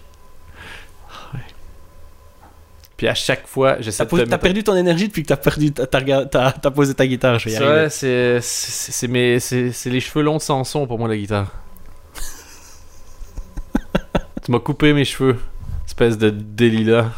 Puis 2.97 3.09
à 3.09 3.15
chaque 3.15 3.49
fois, 3.49 3.81
j'essaie 3.81 4.07
T'as 4.07 4.17
de. 4.17 4.23
t'as 4.23 4.31
mettre- 4.31 4.43
perdu 4.43 4.63
ton 4.63 4.77
énergie 4.77 5.09
depuis 5.09 5.25
que 5.25 5.29
t'as 5.29 5.37
perdu, 5.37 5.73
t'as, 5.73 5.87
t'as- 5.87 6.53
t'as 6.53 6.71
posé 6.71 6.95
ta 6.95 7.05
guitare. 7.05 7.41
Je 7.41 7.49
vais 7.49 7.55
y 7.55 7.59
C'est 7.59 7.89
c'est 7.91 8.41
c'est- 8.41 8.93
c'est 8.93 9.09
mes- 9.09 9.41
c'est- 9.41 9.73
c'est 9.73 9.91
les 9.91 9.99
cheveux 9.99 10.23
longs 10.23 10.37
de 10.37 10.43
Samson 10.43 10.87
pour 10.87 11.01
moi, 11.01 11.09
la 11.09 11.17
guitare. 11.17 11.49
tu 14.45 14.53
m'as 14.53 14.61
coupé 14.61 14.93
mes 14.93 15.05
cheveux. 15.05 15.37
Espèce 15.85 16.17
de 16.17 16.31
délit-là. 16.31 17.11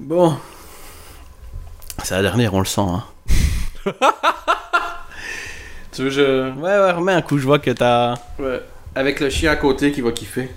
Bon. 0.00 0.34
C'est 2.02 2.14
la 2.14 2.22
dernière, 2.22 2.54
on 2.54 2.60
le 2.60 2.64
sent. 2.64 2.80
Hein. 2.80 3.04
Tu 5.92 6.04
veux, 6.04 6.10
je. 6.10 6.50
Ouais, 6.52 6.78
ouais, 6.78 6.92
remets 6.92 7.12
un 7.12 7.20
coup, 7.20 7.36
je 7.36 7.44
vois 7.44 7.58
que 7.58 7.70
t'as. 7.70 8.14
Ouais. 8.38 8.62
Avec 8.94 9.20
le 9.20 9.28
chien 9.28 9.50
à 9.50 9.56
côté 9.56 9.92
qui 9.92 10.00
va 10.00 10.12
kiffer. 10.12 10.48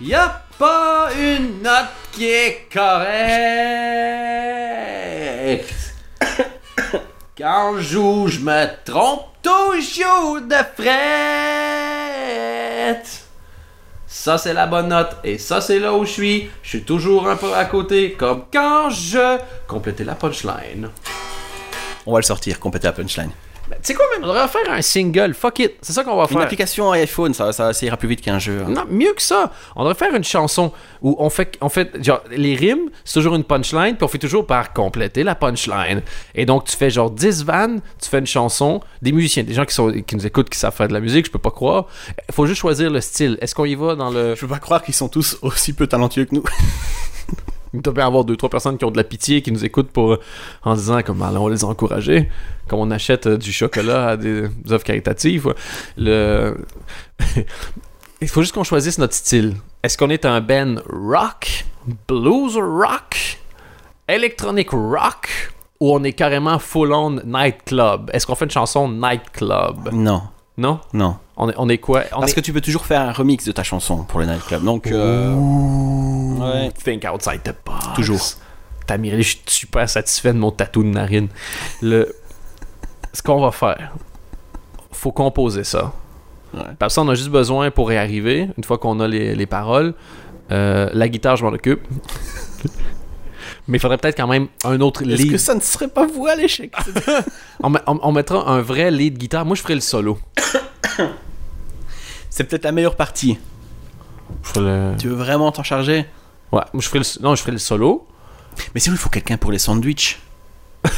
Y 0.00 0.14
a 0.14 0.42
pas 0.58 1.08
une 1.18 1.62
note 1.62 1.86
qui 2.12 2.28
est 2.28 2.68
correcte. 2.70 3.08
Quand 7.38 7.78
je 7.78 7.82
joue, 7.82 8.28
je 8.28 8.40
me 8.40 8.66
trompe 8.84 9.22
toujours 9.42 10.42
de 10.42 10.56
frette. 10.76 10.88
Ça, 14.10 14.38
c'est 14.38 14.54
la 14.54 14.66
bonne 14.66 14.88
note. 14.88 15.16
Et 15.22 15.36
ça, 15.36 15.60
c'est 15.60 15.78
là 15.78 15.92
où 15.92 16.06
je 16.06 16.10
suis. 16.10 16.50
Je 16.62 16.68
suis 16.70 16.82
toujours 16.82 17.28
un 17.28 17.36
peu 17.36 17.52
à 17.54 17.66
côté, 17.66 18.12
comme 18.12 18.44
quand 18.50 18.88
je 18.88 19.38
complétais 19.66 20.02
la 20.02 20.14
punchline. 20.14 20.88
On 22.06 22.12
va 22.12 22.18
le 22.18 22.24
sortir, 22.24 22.58
compléter 22.58 22.86
la 22.86 22.94
punchline. 22.94 23.30
Ben, 23.68 23.76
tu 23.76 23.80
sais 23.82 23.94
quoi, 23.94 24.04
même, 24.14 24.24
on 24.24 24.28
devrait 24.32 24.48
faire 24.48 24.70
un 24.72 24.80
single. 24.82 25.34
Fuck 25.34 25.58
it. 25.58 25.72
C'est 25.82 25.92
ça 25.92 26.04
qu'on 26.04 26.16
va 26.16 26.22
Une 26.22 26.28
faire. 26.28 26.40
application 26.40 26.90
iPhone, 26.92 27.34
ça, 27.34 27.52
ça, 27.52 27.72
ça 27.72 27.86
ira 27.86 27.96
plus 27.96 28.08
vite 28.08 28.20
qu'un 28.22 28.38
jeu. 28.38 28.62
hein. 28.66 28.70
Non, 28.70 28.84
mieux 28.88 29.12
que 29.12 29.20
ça. 29.22 29.52
On 29.76 29.80
devrait 29.84 29.94
faire 29.94 30.14
une 30.14 30.24
chanson 30.24 30.72
où 31.02 31.16
on 31.18 31.28
fait, 31.30 31.56
on 31.60 31.68
fait 31.68 32.02
genre, 32.02 32.22
les 32.30 32.54
rimes, 32.54 32.88
c'est 33.04 33.14
toujours 33.14 33.34
une 33.34 33.44
punchline, 33.44 33.94
puis 33.96 34.04
on 34.04 34.08
fait 34.08 34.18
toujours 34.18 34.46
par 34.46 34.72
compléter 34.72 35.22
la 35.22 35.34
punchline. 35.34 36.02
Et 36.34 36.46
donc, 36.46 36.64
tu 36.64 36.76
fais 36.76 36.90
genre 36.90 37.10
10 37.10 37.44
vannes, 37.44 37.80
tu 38.00 38.08
fais 38.08 38.18
une 38.18 38.26
chanson, 38.26 38.80
des 39.02 39.12
musiciens, 39.12 39.42
des 39.42 39.54
gens 39.54 39.64
qui, 39.64 39.74
sont, 39.74 39.92
qui 40.06 40.16
nous 40.16 40.26
écoutent, 40.26 40.48
qui 40.50 40.58
savent 40.58 40.74
faire 40.74 40.88
de 40.88 40.94
la 40.94 41.00
musique, 41.00 41.26
je 41.26 41.30
peux 41.30 41.38
pas 41.38 41.50
croire. 41.50 41.86
Il 42.28 42.34
faut 42.34 42.46
juste 42.46 42.60
choisir 42.60 42.90
le 42.90 43.00
style. 43.00 43.36
Est-ce 43.40 43.54
qu'on 43.54 43.64
y 43.66 43.74
va 43.74 43.94
dans 43.94 44.10
le. 44.10 44.34
Je 44.34 44.40
peux 44.40 44.48
pas 44.48 44.58
croire 44.58 44.82
qu'ils 44.82 44.94
sont 44.94 45.08
tous 45.08 45.36
aussi 45.42 45.72
peu 45.74 45.86
talentueux 45.86 46.24
que 46.24 46.34
nous. 46.34 46.44
Il 47.74 47.82
doit 47.82 47.92
bien 47.92 48.06
avoir 48.06 48.24
deux, 48.24 48.36
trois 48.36 48.48
personnes 48.48 48.78
qui 48.78 48.84
ont 48.84 48.90
de 48.90 48.96
la 48.96 49.04
pitié, 49.04 49.42
qui 49.42 49.52
nous 49.52 49.64
écoutent 49.64 49.90
pour, 49.90 50.18
en 50.62 50.74
disant 50.74 51.02
comme 51.02 51.22
allons 51.22 51.48
les 51.48 51.64
encourager, 51.64 52.28
comme 52.66 52.80
on 52.80 52.90
achète 52.90 53.26
euh, 53.26 53.36
du 53.36 53.52
chocolat 53.52 54.10
à 54.10 54.16
des, 54.16 54.44
œuvres 54.70 54.84
caritatives. 54.84 55.54
Il 58.20 58.28
faut 58.28 58.42
juste 58.42 58.54
qu'on 58.54 58.64
choisisse 58.64 58.98
notre 58.98 59.14
style. 59.14 59.54
Est-ce 59.82 59.96
qu'on 59.96 60.10
est 60.10 60.24
un 60.24 60.40
band 60.40 60.76
rock, 60.88 61.64
blues 62.08 62.56
rock, 62.56 63.38
electronic 64.08 64.70
rock, 64.70 65.52
ou 65.78 65.94
on 65.94 66.02
est 66.02 66.14
carrément 66.14 66.58
full-on 66.58 67.20
nightclub? 67.24 68.10
Est-ce 68.12 68.26
qu'on 68.26 68.34
fait 68.34 68.46
une 68.46 68.50
chanson 68.50 68.88
nightclub? 68.88 69.92
Non, 69.92 70.22
Non? 70.58 70.80
non. 70.92 71.16
On 71.36 71.48
est, 71.48 71.54
on 71.56 71.68
est 71.68 71.78
quoi? 71.78 72.02
On 72.12 72.18
Parce 72.20 72.32
est... 72.32 72.34
que 72.34 72.40
tu 72.40 72.52
peux 72.52 72.60
toujours 72.60 72.84
faire 72.84 73.00
un 73.00 73.12
remix 73.12 73.44
de 73.44 73.52
ta 73.52 73.62
chanson 73.62 73.98
pour 74.02 74.18
le 74.18 74.26
nightclub. 74.26 74.64
Donc, 74.64 74.88
euh, 74.88 75.32
ouais. 75.32 76.72
Think 76.72 77.04
outside 77.04 77.42
the 77.44 77.54
box. 77.64 77.86
Toujours. 77.94 78.20
T'as 78.84 78.96
je 79.00 79.22
suis 79.22 79.40
super 79.46 79.88
satisfait 79.88 80.32
de 80.32 80.38
mon 80.38 80.50
tatou 80.50 80.82
de 80.82 80.88
narine. 80.88 81.28
Le... 81.80 82.12
Ce 83.12 83.22
qu'on 83.22 83.40
va 83.40 83.52
faire, 83.52 83.92
faut 84.90 85.12
composer 85.12 85.62
ça. 85.62 85.92
Ouais. 86.54 86.60
Parce 86.78 86.94
qu'on 86.96 87.08
a 87.08 87.14
juste 87.14 87.28
besoin 87.28 87.70
pour 87.70 87.92
y 87.92 87.96
arriver, 87.96 88.48
une 88.56 88.64
fois 88.64 88.78
qu'on 88.78 88.98
a 89.00 89.06
les, 89.06 89.34
les 89.34 89.46
paroles. 89.46 89.94
euh, 90.50 90.88
la 90.92 91.08
guitare, 91.08 91.36
je 91.36 91.44
m'en 91.44 91.52
occupe. 91.52 91.86
Mais 93.68 93.76
il 93.76 93.80
faudrait 93.80 93.98
peut-être 93.98 94.16
quand 94.16 94.26
même 94.26 94.48
un 94.64 94.80
autre 94.80 95.02
Est-ce 95.02 95.22
lead. 95.22 95.30
que 95.32 95.36
ça 95.38 95.54
ne 95.54 95.60
serait 95.60 95.88
pas 95.88 96.06
vous 96.06 96.26
à 96.26 96.34
l'échec 96.34 96.72
On, 97.62 97.68
met- 97.70 97.80
on- 97.86 98.00
on 98.02 98.12
mettra 98.12 98.48
un 98.50 98.60
vrai 98.62 98.90
lead 98.90 99.18
guitare. 99.18 99.44
Moi, 99.44 99.54
je 99.56 99.62
ferai 99.62 99.74
le 99.74 99.80
solo. 99.82 100.18
C'est 102.30 102.44
peut-être 102.44 102.64
la 102.64 102.72
meilleure 102.72 102.96
partie. 102.96 103.38
Le... 104.56 104.94
Tu 104.98 105.08
veux 105.08 105.14
vraiment 105.16 105.52
t'en 105.52 105.62
charger? 105.62 106.06
Ouais, 106.52 106.62
moi, 106.72 106.80
je 106.82 106.88
ferai 106.88 107.00
le... 107.00 107.22
Non, 107.22 107.34
je 107.34 107.40
ferai 107.42 107.52
le 107.52 107.58
solo. 107.58 108.06
Mais 108.74 108.80
sinon, 108.80 108.94
il 108.96 108.98
faut 108.98 109.08
quelqu'un 109.10 109.36
pour 109.36 109.52
les 109.52 109.58
sandwichs. 109.58 110.18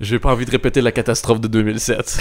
J'ai 0.00 0.18
pas 0.18 0.32
envie 0.32 0.44
de 0.46 0.50
répéter 0.50 0.80
la 0.80 0.90
catastrophe 0.92 1.40
de 1.40 1.48
2007. 1.48 2.18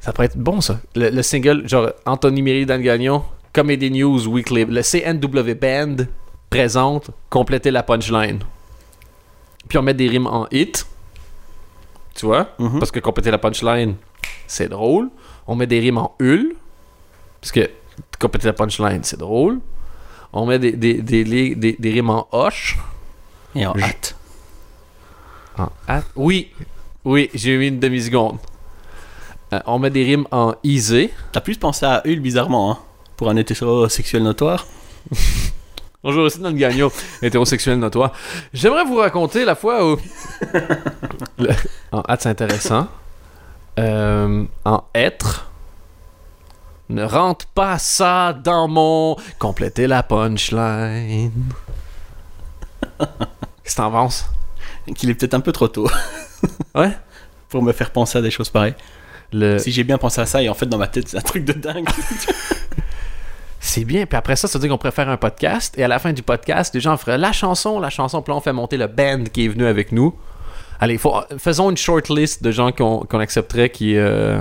ça 0.00 0.12
pourrait 0.12 0.26
être 0.26 0.36
bon, 0.36 0.60
ça. 0.60 0.80
Le, 0.94 1.08
le 1.10 1.22
single, 1.22 1.66
genre 1.68 1.90
Anthony 2.06 2.42
Méry, 2.42 2.66
Dan 2.66 2.82
Gagnon, 2.82 3.24
Comedy 3.58 3.90
News 3.90 4.28
Weekly, 4.28 4.66
le 4.66 4.82
CNW 4.82 5.54
Band 5.60 6.04
présente 6.48 7.10
compléter 7.28 7.72
la 7.72 7.82
punchline. 7.82 8.38
Puis 9.68 9.76
on 9.78 9.82
met 9.82 9.94
des 9.94 10.06
rimes 10.06 10.28
en 10.28 10.46
hit. 10.52 10.86
Tu 12.14 12.26
vois? 12.26 12.50
Mhm. 12.60 12.78
Parce 12.78 12.92
que 12.92 13.00
compléter 13.00 13.32
la 13.32 13.38
punchline, 13.38 13.96
c'est 14.46 14.68
drôle. 14.68 15.08
On 15.48 15.56
met 15.56 15.66
des 15.66 15.80
rimes 15.80 15.98
en 15.98 16.14
hul. 16.20 16.54
Parce 17.40 17.50
que 17.50 17.68
compléter 18.20 18.46
la 18.46 18.52
punchline, 18.52 19.02
c'est 19.02 19.18
drôle. 19.18 19.58
On 20.32 20.46
met 20.46 20.60
des, 20.60 20.70
des, 20.70 21.02
des, 21.02 21.24
des, 21.56 21.72
des- 21.76 21.90
rimes 21.90 22.10
en 22.10 22.28
hoche. 22.30 22.78
Et 23.56 23.66
en 23.66 23.74
hâte. 23.76 24.14
En 25.58 25.68
hâte? 25.88 26.06
Oui, 26.14 26.52
oui, 27.04 27.28
j'ai 27.34 27.54
eu 27.54 27.66
une 27.66 27.80
demi-seconde. 27.80 28.38
Euh, 29.52 29.58
on 29.66 29.80
met 29.80 29.90
des 29.90 30.04
rimes 30.04 30.28
en 30.30 30.54
easy. 30.62 31.10
T'as 31.32 31.40
plus 31.40 31.56
pensé 31.58 31.84
à 31.86 32.02
Hul 32.04 32.20
bizarrement, 32.20 32.70
hein? 32.70 32.78
Pour 33.18 33.28
un 33.28 33.36
hétérosexuel 33.36 34.22
notoire. 34.22 34.66
Bonjour, 36.04 36.28
dans 36.40 36.50
le 36.50 36.54
gagnon, 36.54 36.90
hétérosexuel 37.20 37.78
notoire. 37.78 38.12
J'aimerais 38.54 38.84
vous 38.84 38.96
raconter 38.96 39.44
la 39.44 39.56
fois 39.56 39.84
où. 39.92 39.96
Le- 41.38 41.50
En 41.90 42.02
hâte, 42.08 42.22
c'est 42.22 42.28
intéressant. 42.28 42.86
Euh, 43.80 44.44
en 44.64 44.84
être. 44.94 45.50
Ne 46.88 47.02
rentre 47.04 47.46
pas 47.46 47.78
ça 47.78 48.32
dans 48.32 48.68
mon. 48.68 49.16
Compléter 49.38 49.86
la 49.86 50.02
punchline. 50.02 51.32
Que 52.98 53.74
t'en 53.74 53.90
penses? 53.90 54.24
Qu'il 54.96 55.10
est 55.10 55.14
peut-être 55.14 55.34
un 55.34 55.40
peu 55.40 55.52
trop 55.52 55.68
tôt. 55.68 55.88
Ouais? 56.74 56.96
pour 57.50 57.62
me 57.62 57.72
faire 57.72 57.90
penser 57.90 58.16
à 58.18 58.22
des 58.22 58.30
choses 58.30 58.48
pareilles. 58.50 58.74
Le... 59.32 59.58
Si 59.58 59.72
j'ai 59.72 59.84
bien 59.84 59.98
pensé 59.98 60.20
à 60.22 60.26
ça, 60.26 60.42
et 60.42 60.48
en 60.48 60.54
fait, 60.54 60.66
dans 60.66 60.78
ma 60.78 60.86
tête, 60.86 61.08
c'est 61.08 61.16
un 61.18 61.22
truc 61.22 61.44
de 61.44 61.52
dingue. 61.52 61.86
C'est 63.68 63.84
bien. 63.84 64.06
Puis 64.06 64.16
après 64.16 64.34
ça, 64.34 64.48
ça 64.48 64.58
veut 64.58 64.62
dire 64.62 64.70
qu'on 64.70 64.78
pourrait 64.78 64.92
faire 64.92 65.10
un 65.10 65.18
podcast. 65.18 65.74
Et 65.76 65.84
à 65.84 65.88
la 65.88 65.98
fin 65.98 66.14
du 66.14 66.22
podcast, 66.22 66.74
les 66.74 66.80
gens 66.80 66.96
feraient 66.96 67.18
la 67.18 67.32
chanson, 67.32 67.78
la 67.80 67.90
chanson. 67.90 68.22
Puis 68.22 68.32
là, 68.32 68.36
on 68.38 68.40
fait 68.40 68.54
monter 68.54 68.78
le 68.78 68.86
band 68.86 69.24
qui 69.30 69.44
est 69.44 69.48
venu 69.48 69.66
avec 69.66 69.92
nous. 69.92 70.14
Allez, 70.80 70.96
faut, 70.96 71.14
faisons 71.38 71.68
une 71.70 71.76
short 71.76 72.08
list 72.08 72.42
de 72.42 72.50
gens 72.50 72.72
qu'on 72.72 73.02
accepterait 73.20 73.68
qui. 73.68 73.94
euh, 73.96 74.40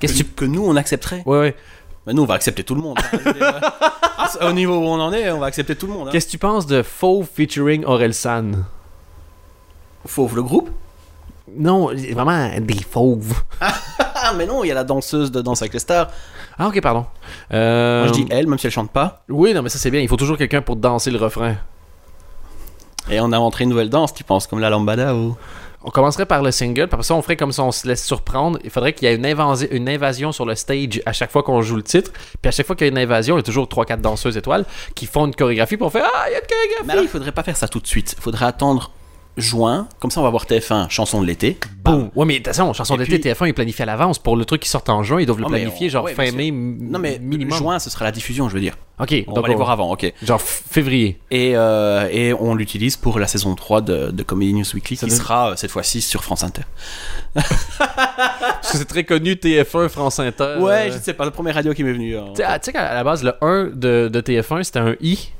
Qu'est-ce 0.00 0.14
que 0.14 0.18
que, 0.18 0.24
tu. 0.24 0.34
que 0.34 0.44
nous, 0.46 0.64
on 0.66 0.74
accepterait? 0.74 1.22
Ouais, 1.24 1.38
ouais. 1.38 1.56
Mais 2.06 2.12
nous, 2.14 2.22
on 2.22 2.26
va 2.26 2.34
accepter 2.34 2.64
tout 2.64 2.74
le 2.74 2.80
monde. 2.80 2.98
hein. 3.12 3.60
Au 4.48 4.52
niveau 4.52 4.74
où 4.78 4.84
on 4.88 5.00
en 5.00 5.12
est, 5.12 5.30
on 5.30 5.38
va 5.38 5.46
accepter 5.46 5.76
tout 5.76 5.86
le 5.86 5.92
monde. 5.92 6.08
hein. 6.08 6.10
Qu'est-ce 6.10 6.26
que 6.26 6.30
tu 6.32 6.38
penses 6.38 6.66
de 6.66 6.82
Fauve 6.82 7.28
featuring 7.32 7.84
Aurel 7.84 8.12
San? 8.14 8.64
Fauve 10.06 10.34
le 10.34 10.42
groupe? 10.42 10.70
Non, 11.56 11.90
vraiment 12.12 12.48
des 12.60 12.82
fauves. 12.82 13.42
Ah, 14.30 14.34
mais 14.36 14.46
non, 14.46 14.62
il 14.64 14.68
y 14.68 14.70
a 14.70 14.74
la 14.74 14.84
danseuse 14.84 15.30
de 15.32 15.40
Danse 15.42 15.60
avec 15.62 15.72
les 15.72 15.78
stars. 15.80 16.08
Ah, 16.58 16.68
ok, 16.68 16.80
pardon. 16.80 17.06
Euh, 17.52 18.04
Moi, 18.04 18.08
je 18.08 18.12
dis 18.22 18.26
elle, 18.30 18.46
même 18.46 18.58
si 18.58 18.66
elle 18.66 18.72
chante 18.72 18.90
pas. 18.90 19.22
Oui, 19.28 19.52
non, 19.54 19.62
mais 19.62 19.68
ça 19.68 19.78
c'est 19.78 19.90
bien. 19.90 20.00
Il 20.00 20.08
faut 20.08 20.16
toujours 20.16 20.36
quelqu'un 20.38 20.62
pour 20.62 20.76
danser 20.76 21.10
le 21.10 21.18
refrain. 21.18 21.56
Et 23.10 23.18
on 23.20 23.32
a 23.32 23.36
inventé 23.36 23.64
une 23.64 23.70
nouvelle 23.70 23.90
danse, 23.90 24.14
tu 24.14 24.24
penses, 24.24 24.46
comme 24.46 24.60
la 24.60 24.70
lambada 24.70 25.14
ou? 25.14 25.36
On 25.82 25.88
commencerait 25.90 26.26
par 26.26 26.42
le 26.42 26.50
single, 26.50 26.88
puis 26.88 26.94
après 26.94 27.02
ça, 27.04 27.14
on 27.14 27.22
ferait 27.22 27.36
comme 27.38 27.52
si 27.52 27.60
on 27.60 27.72
se 27.72 27.86
laisse 27.88 28.04
surprendre. 28.04 28.58
Il 28.62 28.68
faudrait 28.68 28.92
qu'il 28.92 29.08
y 29.08 29.10
ait 29.10 29.14
une, 29.14 29.24
invasi- 29.26 29.68
une 29.70 29.88
invasion 29.88 30.30
sur 30.30 30.44
le 30.44 30.54
stage 30.54 31.00
à 31.06 31.14
chaque 31.14 31.30
fois 31.30 31.42
qu'on 31.42 31.62
joue 31.62 31.76
le 31.76 31.82
titre. 31.82 32.10
Puis 32.42 32.48
à 32.48 32.50
chaque 32.50 32.66
fois 32.66 32.76
qu'il 32.76 32.86
y 32.86 32.90
a 32.90 32.92
une 32.92 32.98
invasion, 32.98 33.36
il 33.36 33.38
y 33.38 33.40
a 33.40 33.42
toujours 33.42 33.64
3-4 33.66 34.02
danseuses 34.02 34.36
étoiles 34.36 34.66
qui 34.94 35.06
font 35.06 35.24
une 35.26 35.34
chorégraphie, 35.34 35.78
on 35.80 35.88
fait 35.88 36.02
Ah, 36.04 36.26
il 36.28 36.32
y 36.32 36.34
a 36.34 36.38
une 36.40 36.46
chorégraphie 36.46 36.84
Mais 36.86 36.92
alors, 36.92 37.04
il 37.04 37.08
faudrait 37.08 37.32
pas 37.32 37.42
faire 37.42 37.56
ça 37.56 37.66
tout 37.66 37.80
de 37.80 37.86
suite. 37.86 38.14
Il 38.18 38.22
faudrait 38.22 38.44
attendre 38.44 38.90
juin. 39.36 39.88
Comme 40.00 40.10
ça, 40.10 40.20
on 40.20 40.24
va 40.24 40.30
voir 40.30 40.44
TF1, 40.46 40.88
chanson 40.90 41.20
de 41.22 41.26
l'été. 41.26 41.58
Boum. 41.84 42.10
Ouais, 42.14 42.26
mais 42.26 42.36
attention, 42.38 42.72
chanson 42.72 42.94
Et 42.96 42.98
d'été, 42.98 43.18
puis- 43.18 43.30
TF1, 43.30 43.46
ils 43.48 43.54
planifient 43.54 43.82
à 43.82 43.86
l'avance. 43.86 44.18
Pour 44.18 44.36
le 44.36 44.44
truc 44.44 44.60
qui 44.62 44.68
sort 44.68 44.82
en 44.88 45.02
juin, 45.02 45.20
ils 45.20 45.26
doivent 45.26 45.40
le 45.40 45.46
planifier 45.46 45.86
on- 45.86 45.90
genre 45.90 46.04
ouais, 46.04 46.14
fin 46.14 46.30
mai 46.32 46.50
Non, 46.50 46.98
mais 46.98 47.18
minimum. 47.20 47.56
juin, 47.56 47.78
ce 47.78 47.88
sera 47.90 48.04
la 48.04 48.12
diffusion, 48.12 48.48
je 48.48 48.54
veux 48.54 48.60
dire. 48.60 48.76
Ok, 48.98 49.14
On 49.28 49.32
donc 49.32 49.44
va 49.44 49.48
les 49.48 49.54
voir 49.54 49.70
avant, 49.70 49.90
ok. 49.92 50.12
Genre 50.22 50.40
février. 50.42 51.18
Et, 51.30 51.52
euh, 51.56 52.06
et 52.12 52.34
on 52.34 52.54
l'utilise 52.54 52.96
pour 52.98 53.18
la 53.18 53.26
saison 53.26 53.54
3 53.54 53.80
de, 53.80 54.10
de 54.10 54.22
Comedy 54.22 54.52
News 54.52 54.64
Weekly, 54.74 54.96
Ça 54.96 55.06
qui 55.06 55.10
donne- 55.10 55.18
sera 55.18 55.50
euh, 55.52 55.56
cette 55.56 55.70
fois-ci 55.70 56.02
sur 56.02 56.22
France 56.22 56.42
Inter. 56.42 56.62
Parce 57.34 58.72
que 58.72 58.78
c'est 58.78 58.84
très 58.84 59.04
connu, 59.04 59.34
TF1, 59.36 59.88
France 59.88 60.18
Inter. 60.20 60.56
Ouais, 60.58 60.90
euh, 60.90 60.92
je 60.92 60.98
sais 60.98 61.14
pas, 61.14 61.24
le 61.24 61.30
premier 61.30 61.52
radio 61.52 61.72
qui 61.72 61.82
m'est 61.84 61.92
venu. 61.92 62.16
hein. 62.16 62.26
Tu 62.34 62.36
sais, 62.36 62.44
à- 62.44 62.58
tu 62.58 62.66
sais 62.66 62.72
qu'à 62.72 62.92
la 62.94 63.04
base, 63.04 63.22
le 63.24 63.32
1 63.40 63.70
de, 63.74 64.08
de 64.12 64.20
TF1, 64.20 64.62
c'était 64.64 64.78
un 64.80 64.94
I. 65.00 65.30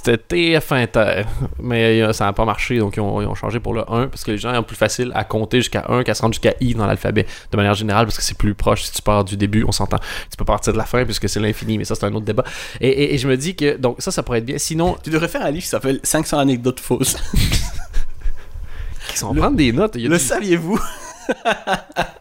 C'était 0.00 0.16
TF 0.16 0.70
Inter. 0.72 1.22
Mais 1.58 2.00
euh, 2.02 2.12
ça 2.12 2.24
n'a 2.26 2.32
pas 2.32 2.44
marché, 2.44 2.78
donc 2.78 2.96
ils 2.96 3.00
ont, 3.00 3.20
ils 3.20 3.26
ont 3.26 3.34
changé 3.34 3.58
pour 3.58 3.74
le 3.74 3.80
1 3.90 4.06
parce 4.06 4.22
que 4.22 4.30
les 4.30 4.38
gens 4.38 4.54
ont 4.56 4.62
plus 4.62 4.76
facile 4.76 5.10
à 5.14 5.24
compter 5.24 5.58
jusqu'à 5.58 5.86
1 5.88 6.04
qu'à 6.04 6.14
se 6.14 6.22
rendre 6.22 6.34
jusqu'à 6.34 6.54
I 6.60 6.74
dans 6.74 6.86
l'alphabet. 6.86 7.26
De 7.50 7.56
manière 7.56 7.74
générale, 7.74 8.06
parce 8.06 8.16
que 8.16 8.22
c'est 8.22 8.38
plus 8.38 8.54
proche 8.54 8.82
si 8.84 8.92
tu 8.92 9.02
pars 9.02 9.24
du 9.24 9.36
début, 9.36 9.64
on 9.66 9.72
s'entend. 9.72 9.98
Tu 10.30 10.36
peux 10.36 10.44
partir 10.44 10.72
de 10.72 10.78
la 10.78 10.84
fin 10.84 11.04
puisque 11.04 11.28
c'est 11.28 11.40
l'infini, 11.40 11.78
mais 11.78 11.84
ça, 11.84 11.96
c'est 11.96 12.04
un 12.06 12.14
autre 12.14 12.24
débat. 12.26 12.44
Et, 12.80 12.88
et- 12.88 13.14
et 13.14 13.18
je 13.18 13.26
me 13.26 13.36
dis 13.36 13.56
que, 13.56 13.76
donc 13.76 13.96
ça, 13.98 14.12
ça 14.12 14.22
pourrait 14.22 14.38
être 14.38 14.44
bien. 14.46 14.58
Sinon, 14.58 14.96
Tu 15.02 15.10
devrais 15.10 15.26
faire 15.28 15.42
un 15.44 15.50
livre 15.50 15.64
qui 15.64 15.68
s'appelle 15.68 15.98
500 16.04 16.38
anecdotes 16.38 16.78
fausses. 16.80 17.16
ils 19.14 19.20
vont 19.20 19.34
prendre 19.34 19.56
des 19.56 19.72
notes. 19.72 19.92
Il 19.96 20.02
y 20.02 20.06
a 20.06 20.10
Le 20.10 20.16
du- 20.18 20.22
saviez-vous? 20.24 20.78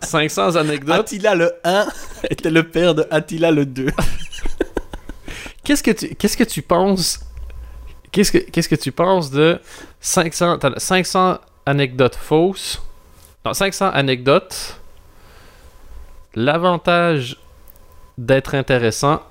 500 0.01 0.55
anecdotes. 0.55 0.95
Attila 0.99 1.36
le 1.36 1.51
1 1.63 1.86
était 2.30 2.49
le 2.49 2.63
père 2.63 2.95
de 2.95 3.05
Attila 3.11 3.51
le 3.51 3.65
2. 3.65 3.88
Qu'est-ce 5.63 5.84
que 5.84 5.91
tu, 5.91 6.15
qu'est-ce 6.15 6.38
que 6.38 6.43
tu 6.43 6.61
penses 6.61 7.19
Qu'est-ce 8.12 8.32
que, 8.32 8.38
qu'est-ce 8.38 8.70
que 8.70 8.76
tu 8.76 8.91
penses 8.91 9.32
de 9.32 9.60
500, 10.01 10.53
attends, 10.53 10.74
500 10.78 11.39
anecdotes 11.66 12.16
fausses? 12.16 12.82
Non, 13.45 13.53
500 13.53 13.91
anecdotes. 13.91 14.80
L'avantage 16.36 17.38
d'être 18.18 18.55
intéressant, 18.55 19.22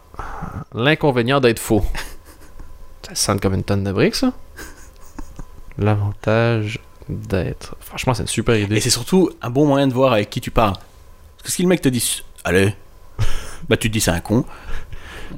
l'inconvénient 0.75 1.41
d'être 1.41 1.59
faux. 1.59 1.85
Ça 3.09 3.15
sonne 3.15 3.41
comme 3.41 3.55
une 3.55 3.63
tonne 3.63 3.85
de 3.85 3.93
briques, 3.93 4.17
ça. 4.17 4.33
L'avantage 5.79 6.81
d'être. 7.09 7.77
Franchement, 7.79 8.15
c'est 8.15 8.23
une 8.23 8.29
super 8.29 8.57
idée. 8.57 8.77
Et 8.77 8.81
c'est 8.81 8.91
surtout 8.91 9.31
un 9.41 9.51
bon 9.51 9.65
moyen 9.65 9.87
de 9.87 9.93
voir 9.93 10.13
avec 10.13 10.29
qui 10.29 10.41
tu 10.41 10.51
parles. 10.51 10.75
Parce 10.75 11.45
que 11.45 11.53
si 11.53 11.63
le 11.63 11.69
mec 11.69 11.81
te 11.81 11.89
dit 11.89 12.25
Allez, 12.43 12.75
bah 13.69 13.77
tu 13.77 13.89
te 13.89 13.93
dis 13.93 14.01
c'est 14.01 14.11
un 14.11 14.19
con. 14.19 14.45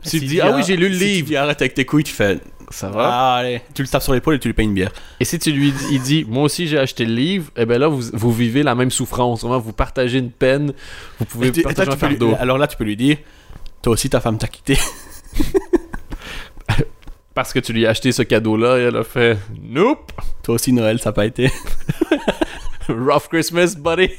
Tu 0.02 0.08
Si 0.08 0.20
te 0.20 0.24
dis, 0.24 0.40
ah 0.40 0.54
oui, 0.54 0.62
j'ai 0.66 0.76
lu 0.76 0.88
le 0.88 0.96
si 0.96 1.04
livre. 1.04 1.18
Tu 1.26 1.30
dis 1.32 1.36
arrête 1.36 1.60
avec 1.60 1.74
tes 1.74 1.84
couilles, 1.84 2.04
tu 2.04 2.14
fais 2.14 2.38
Ça 2.70 2.90
va? 2.90 3.08
Ah, 3.10 3.34
allez. 3.36 3.62
Tu 3.74 3.82
le 3.82 3.88
tapes 3.88 4.02
sur 4.02 4.12
l'épaule 4.12 4.34
et 4.34 4.38
tu 4.38 4.48
lui 4.48 4.52
payes 4.54 4.66
une 4.66 4.74
bière. 4.74 4.90
Et 5.20 5.24
si 5.24 5.38
tu 5.38 5.50
lui 5.52 5.72
dis, 5.72 5.84
il 5.92 6.00
dit, 6.02 6.24
moi 6.28 6.42
aussi 6.44 6.66
j'ai 6.66 6.78
acheté 6.78 7.04
le 7.06 7.14
livre, 7.14 7.50
et 7.56 7.64
ben 7.66 7.78
là 7.78 7.88
vous, 7.88 8.02
vous 8.12 8.32
vivez 8.32 8.62
la 8.62 8.74
même 8.74 8.90
souffrance. 8.90 9.40
Vraiment, 9.40 9.58
vous 9.58 9.72
partagez 9.72 10.18
une 10.18 10.30
peine, 10.30 10.72
vous 11.18 11.24
pouvez 11.24 11.50
tu- 11.52 11.62
partager 11.62 11.90
un 11.90 11.94
lui- 11.94 12.00
fardeau. 12.00 12.34
alors 12.38 12.58
là, 12.58 12.66
tu 12.66 12.76
peux 12.76 12.84
lui 12.84 12.96
dire 12.96 13.16
Toi 13.82 13.94
aussi, 13.94 14.10
ta 14.10 14.20
femme 14.20 14.36
t'a 14.38 14.48
quitté. 14.48 14.76
Parce 17.34 17.52
que 17.52 17.58
tu 17.60 17.72
lui 17.72 17.86
as 17.86 17.90
acheté 17.90 18.10
ce 18.12 18.22
cadeau-là, 18.22 18.78
et 18.78 18.82
elle 18.82 18.96
a 18.96 19.04
fait, 19.04 19.38
nope, 19.62 20.10
Toi 20.42 20.56
aussi, 20.56 20.72
Noël, 20.72 20.98
ça 20.98 21.10
n'a 21.10 21.12
pas 21.14 21.24
été. 21.26 21.50
rough 22.88 23.28
Christmas, 23.30 23.74
buddy. 23.78 24.10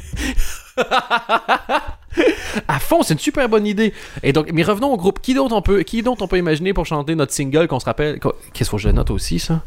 à 2.67 2.79
fond, 2.79 3.03
c'est 3.03 3.13
une 3.13 3.19
super 3.19 3.47
bonne 3.49 3.65
idée. 3.67 3.93
Et 4.23 4.33
donc, 4.33 4.49
mais 4.51 4.63
revenons 4.63 4.91
au 4.93 4.97
groupe. 4.97 5.19
Qui 5.21 5.33
d'autre 5.33 5.55
on 5.55 5.61
peut, 5.61 5.83
qui 5.83 6.01
d'autre 6.01 6.21
on 6.23 6.27
peut 6.27 6.37
imaginer 6.37 6.73
pour 6.73 6.85
chanter 6.85 7.15
notre 7.15 7.33
single 7.33 7.67
qu'on 7.67 7.79
se 7.79 7.85
rappelle 7.85 8.19
Qu'est-ce 8.19 8.33
qu'il 8.53 8.65
faut 8.67 8.77
que 8.77 8.83
je 8.83 8.89
note 8.89 9.11
aussi 9.11 9.39
ça? 9.39 9.61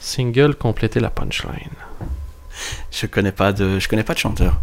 Single 0.00 0.54
compléter 0.56 1.00
la 1.00 1.10
punchline. 1.10 1.70
Je 2.90 3.06
connais 3.06 3.32
pas 3.32 3.52
de, 3.52 3.78
je 3.78 3.88
connais 3.88 4.02
pas 4.04 4.14
de 4.14 4.18
chanteur. 4.18 4.58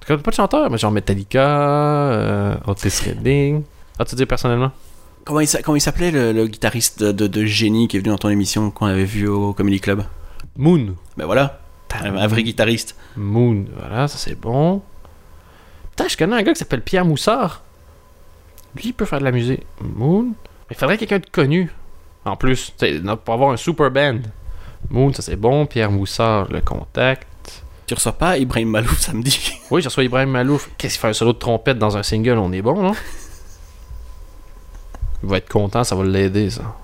Tu 0.00 0.06
connais 0.06 0.22
pas 0.22 0.30
de 0.30 0.36
chanteur, 0.36 0.70
mais 0.70 0.78
genre 0.78 0.90
Metallica, 0.92 1.40
euh, 1.46 2.54
Otis 2.66 3.02
Redding. 3.04 3.62
Ah, 3.98 4.04
tu 4.04 4.14
dis 4.14 4.26
personnellement? 4.26 4.72
Comment 5.24 5.40
il, 5.40 5.46
s'a- 5.46 5.62
comment 5.62 5.76
il 5.76 5.80
s'appelait 5.80 6.10
le, 6.10 6.32
le 6.32 6.46
guitariste 6.46 7.02
de, 7.02 7.12
de, 7.12 7.26
de 7.26 7.44
génie 7.44 7.86
qui 7.88 7.96
est 7.98 8.00
venu 8.00 8.10
dans 8.10 8.18
ton 8.18 8.30
émission 8.30 8.70
qu'on 8.70 8.86
avait 8.86 9.04
vu 9.04 9.28
au 9.28 9.52
Comedy 9.52 9.78
Club? 9.80 10.04
Moon. 10.56 10.94
Ben 11.16 11.26
voilà, 11.26 11.60
un, 12.02 12.16
un 12.16 12.26
vrai 12.26 12.42
guitariste. 12.42 12.96
Moon, 13.16 13.66
voilà, 13.78 14.08
ça 14.08 14.16
c'est 14.18 14.34
bon. 14.40 14.82
Putain, 16.00 16.08
je 16.08 16.16
connais 16.16 16.36
un 16.36 16.42
gars 16.42 16.54
qui 16.54 16.58
s'appelle 16.58 16.80
Pierre 16.80 17.04
Moussard. 17.04 17.60
Lui, 18.74 18.84
il 18.86 18.92
peut 18.94 19.04
faire 19.04 19.18
de 19.18 19.24
la 19.24 19.32
musique. 19.32 19.66
Moon? 19.82 20.32
Il 20.70 20.76
faudrait 20.76 20.96
quelqu'un 20.96 21.18
de 21.18 21.26
connu. 21.30 21.70
En 22.24 22.36
plus, 22.36 22.72
pour 23.22 23.34
avoir 23.34 23.50
un 23.50 23.58
super 23.58 23.90
band. 23.90 24.20
Moon, 24.88 25.12
ça 25.12 25.20
c'est 25.20 25.36
bon. 25.36 25.66
Pierre 25.66 25.90
Moussard, 25.90 26.50
le 26.50 26.62
contact. 26.62 27.62
Tu 27.86 27.92
reçois 27.92 28.14
pas 28.14 28.38
Ibrahim 28.38 28.70
Malouf 28.70 28.98
samedi? 28.98 29.52
Oui, 29.70 29.82
je 29.82 29.88
reçois 29.88 30.02
Ibrahim 30.04 30.30
Malouf. 30.30 30.70
Qu'est-ce 30.78 30.94
qu'il 30.94 31.02
fait 31.02 31.08
un 31.08 31.12
solo 31.12 31.34
de 31.34 31.38
trompette 31.38 31.78
dans 31.78 31.98
un 31.98 32.02
single? 32.02 32.38
On 32.38 32.50
est 32.50 32.62
bon, 32.62 32.80
non? 32.80 32.94
Il 35.22 35.28
va 35.28 35.36
être 35.36 35.50
content, 35.50 35.84
ça 35.84 35.96
va 35.96 36.04
l'aider, 36.04 36.48
ça. 36.48 36.76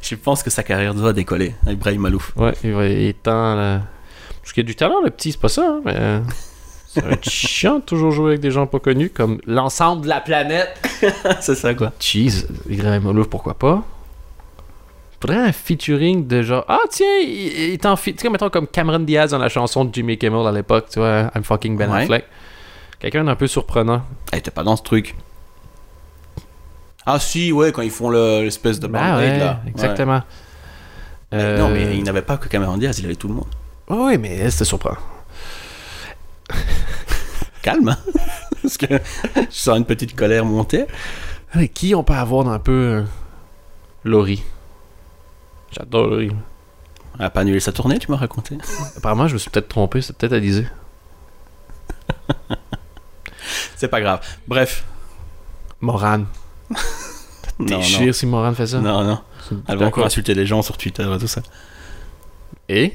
Je 0.00 0.14
pense 0.14 0.42
que 0.42 0.48
sa 0.48 0.62
carrière 0.62 0.94
doit 0.94 1.12
décoller, 1.12 1.54
Ibrahim 1.66 2.00
Malouf. 2.00 2.32
Ouais, 2.34 2.54
il, 2.64 2.72
va, 2.72 2.86
il 2.86 3.08
est 3.08 3.22
temps, 3.22 3.54
là. 3.56 3.82
Parce 4.40 4.54
qu'il 4.54 4.62
y 4.62 4.66
a 4.66 4.68
du 4.68 4.74
talent, 4.74 5.02
le 5.04 5.10
petit, 5.10 5.32
c'est 5.32 5.40
pas 5.40 5.50
ça, 5.50 5.68
hein, 5.68 5.82
mais. 5.84 6.22
Euh, 6.96 7.00
Ça 7.00 7.06
va 7.06 7.12
être 7.12 7.28
chiant 7.28 7.76
de 7.76 7.84
toujours 7.84 8.10
jouer 8.10 8.28
avec 8.30 8.40
des 8.40 8.50
gens 8.50 8.66
pas 8.66 8.78
connus, 8.78 9.10
comme 9.10 9.38
l'ensemble 9.46 10.02
de 10.02 10.08
la 10.08 10.20
planète. 10.20 10.80
C'est 11.40 11.54
ça 11.54 11.74
quoi. 11.74 11.92
Cheese, 12.00 12.46
Ibrahim 12.68 13.02
Malouf, 13.04 13.28
pourquoi 13.28 13.54
pas? 13.54 13.82
Faudrait 15.20 15.38
un 15.38 15.52
featuring 15.52 16.26
de 16.26 16.42
genre, 16.42 16.64
ah 16.68 16.78
tiens, 16.90 17.06
il, 17.22 17.28
il 17.28 17.72
est 17.72 17.86
en 17.86 17.96
feat. 17.96 18.16
Tu 18.16 18.22
sais, 18.22 18.28
mettons 18.30 18.50
comme 18.50 18.66
Cameron 18.66 18.98
Diaz 19.00 19.30
dans 19.30 19.38
la 19.38 19.48
chanson 19.48 19.84
de 19.84 19.94
Jimmy 19.94 20.18
Kimmel 20.18 20.46
à 20.46 20.52
l'époque, 20.52 20.86
tu 20.92 20.98
vois, 20.98 21.30
I'm 21.34 21.42
fucking 21.42 21.76
Ben 21.76 21.90
Ouais. 21.90 22.02
Affleck. 22.02 22.24
Quelqu'un 22.98 23.24
d'un 23.24 23.34
peu 23.34 23.46
surprenant. 23.46 24.02
Elle 24.32 24.38
était 24.40 24.50
pas 24.50 24.62
dans 24.62 24.76
ce 24.76 24.82
truc. 24.82 25.14
Ah 27.06 27.18
si, 27.20 27.52
ouais, 27.52 27.72
quand 27.72 27.82
ils 27.82 27.90
font 27.90 28.10
le- 28.10 28.42
l'espèce 28.42 28.80
de 28.80 28.86
Bah 28.88 29.16
ouais, 29.16 29.38
là. 29.38 29.60
exactement. 29.66 30.16
Ouais. 30.16 30.20
Euh, 31.38 31.58
Non, 31.58 31.68
mais 31.70 31.96
il 31.96 32.02
n'avait 32.04 32.22
pas 32.22 32.36
que 32.36 32.48
Cameron 32.48 32.76
Diaz, 32.76 32.98
il 32.98 33.04
avait 33.04 33.14
tout 33.16 33.28
le 33.28 33.34
monde. 33.34 33.46
Oh, 33.88 34.06
oui, 34.08 34.18
mais 34.18 34.50
c'était 34.50 34.64
surprenant. 34.64 34.96
Calme, 37.62 37.88
hein. 37.88 37.98
Parce 38.62 38.76
que 38.78 38.86
je 39.34 39.42
sens 39.50 39.76
une 39.78 39.84
petite 39.84 40.14
colère 40.16 40.44
monter. 40.44 40.86
Allez, 41.52 41.68
qui 41.68 41.94
on 41.94 42.02
peut 42.04 42.14
avoir 42.14 42.44
dans 42.44 42.50
un 42.50 42.58
peu. 42.58 42.72
euh, 42.72 43.02
Laurie? 44.04 44.42
J'adore 45.72 46.06
Laurie. 46.08 46.30
Elle 47.18 47.24
a 47.24 47.30
pas 47.30 47.40
annulé 47.40 47.60
sa 47.60 47.72
tournée, 47.72 47.98
tu 47.98 48.10
m'as 48.10 48.16
raconté? 48.18 48.58
Apparemment, 48.96 49.26
je 49.28 49.34
me 49.34 49.38
suis 49.38 49.50
peut-être 49.50 49.68
trompé, 49.68 50.02
c'est 50.02 50.16
peut-être 50.16 50.32
Alizé. 50.34 50.66
C'est 53.76 53.88
pas 53.88 54.00
grave. 54.00 54.20
Bref. 54.48 54.84
Morane. 55.80 56.26
Déchire 57.58 58.14
si 58.14 58.26
Morane 58.26 58.54
fait 58.54 58.66
ça. 58.66 58.80
non. 58.80 59.04
Non, 59.04 59.20
Elle 59.68 59.78
va 59.78 59.86
encore 59.86 60.06
insulter 60.06 60.34
les 60.34 60.46
gens 60.46 60.62
sur 60.62 60.76
Twitter 60.76 61.06
et 61.14 61.18
tout 61.18 61.26
ça. 61.28 61.42
Et? 62.68 62.94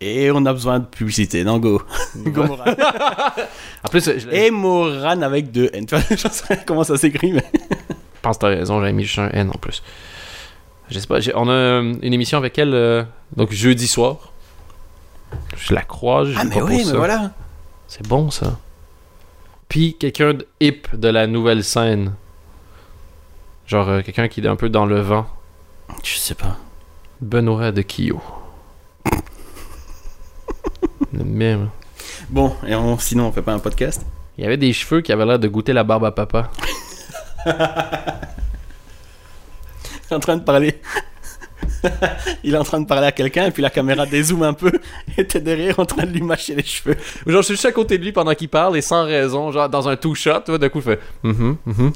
Et 0.00 0.30
on 0.30 0.44
a 0.46 0.52
besoin 0.52 0.80
de 0.80 0.84
publicité, 0.86 1.44
non, 1.44 1.58
go. 1.58 1.82
Go 2.16 2.44
Moran. 2.44 2.64
En 3.84 3.88
plus, 3.88 4.04
je, 4.18 4.28
Et 4.30 4.50
Moran 4.50 5.22
avec 5.22 5.50
deux 5.50 5.70
N. 5.72 5.86
Tu 5.86 5.94
vois, 5.96 6.04
je 6.10 6.16
sais 6.16 6.46
pas 6.46 6.56
comment 6.56 6.84
ça 6.84 6.96
s'écrit, 6.96 7.32
mais. 7.32 7.44
pense 8.22 8.36
que 8.36 8.42
t'as 8.42 8.48
raison, 8.48 8.78
j'avais 8.80 8.92
mis 8.92 9.04
juste 9.04 9.18
un 9.18 9.28
N 9.30 9.50
en 9.50 9.58
plus. 9.58 9.82
Je 10.90 10.98
sais 10.98 11.06
pas, 11.06 11.20
j'ai- 11.20 11.34
on 11.34 11.48
a 11.48 11.52
euh, 11.52 11.94
une 12.02 12.12
émission 12.12 12.38
avec 12.38 12.58
elle, 12.58 12.74
euh, 12.74 13.02
donc 13.36 13.50
jeudi 13.52 13.88
soir. 13.88 14.32
Je 15.56 15.72
la 15.74 15.82
croise, 15.82 16.28
je 16.28 16.38
Ah, 16.38 16.42
lui 16.44 16.50
mais 16.50 16.56
propose 16.56 16.70
oui, 16.76 16.82
mais 16.84 16.90
ça. 16.90 16.96
voilà. 16.96 17.30
C'est 17.88 18.06
bon 18.06 18.30
ça. 18.30 18.58
Puis 19.68 19.96
quelqu'un 19.98 20.34
de 20.34 20.46
hip 20.60 20.82
de 20.92 21.08
la 21.08 21.26
nouvelle 21.26 21.64
scène. 21.64 22.14
Genre 23.66 23.88
euh, 23.88 24.02
quelqu'un 24.02 24.28
qui 24.28 24.40
est 24.40 24.46
un 24.46 24.56
peu 24.56 24.68
dans 24.68 24.84
le 24.86 25.00
vent. 25.00 25.26
Je 26.04 26.16
sais 26.16 26.34
pas. 26.34 26.58
Benoît 27.22 27.72
de 27.72 27.80
Bon, 32.30 32.54
et 32.66 32.74
on- 32.74 32.98
sinon, 32.98 33.26
on 33.28 33.32
fait 33.32 33.42
pas 33.42 33.52
un 33.52 33.58
podcast? 33.58 34.04
Il 34.38 34.44
y 34.44 34.46
avait 34.46 34.56
des 34.56 34.72
cheveux 34.72 35.00
qui 35.02 35.12
avaient 35.12 35.26
l'air 35.26 35.38
de 35.38 35.48
goûter 35.48 35.72
la 35.72 35.84
barbe 35.84 36.04
à 36.06 36.10
papa. 36.10 36.50
Il 37.46 37.52
est 40.10 40.14
en 40.14 40.20
train 40.20 40.36
de 40.36 40.42
parler. 40.42 40.80
Il 42.44 42.54
est 42.54 42.58
en 42.58 42.64
train 42.64 42.80
de 42.80 42.86
parler 42.86 43.06
à 43.06 43.12
quelqu'un 43.12 43.46
et 43.46 43.50
puis 43.50 43.62
la 43.62 43.70
caméra 43.70 44.04
dézoome 44.06 44.42
un 44.42 44.52
peu 44.52 44.72
et 45.18 45.26
t'es 45.26 45.40
derrière 45.40 45.78
en 45.80 45.86
train 45.86 46.04
de 46.04 46.10
lui 46.12 46.22
mâcher 46.22 46.54
les 46.54 46.62
cheveux. 46.64 46.96
Genre, 47.26 47.42
je 47.42 47.46
suis 47.46 47.54
juste 47.54 47.66
à 47.66 47.72
côté 47.72 47.98
de 47.98 48.04
lui 48.04 48.12
pendant 48.12 48.34
qu'il 48.34 48.48
parle 48.48 48.76
et 48.76 48.82
sans 48.82 49.04
raison, 49.04 49.50
genre 49.52 49.68
dans 49.68 49.88
un 49.88 49.96
two-shot, 49.96 50.40
tu 50.44 50.50
vois, 50.50 50.58
d'un 50.58 50.68
coup, 50.68 50.78
il 50.78 50.84
fait 50.84 51.00
Mhm, 51.22 51.56
mhm. 51.66 51.92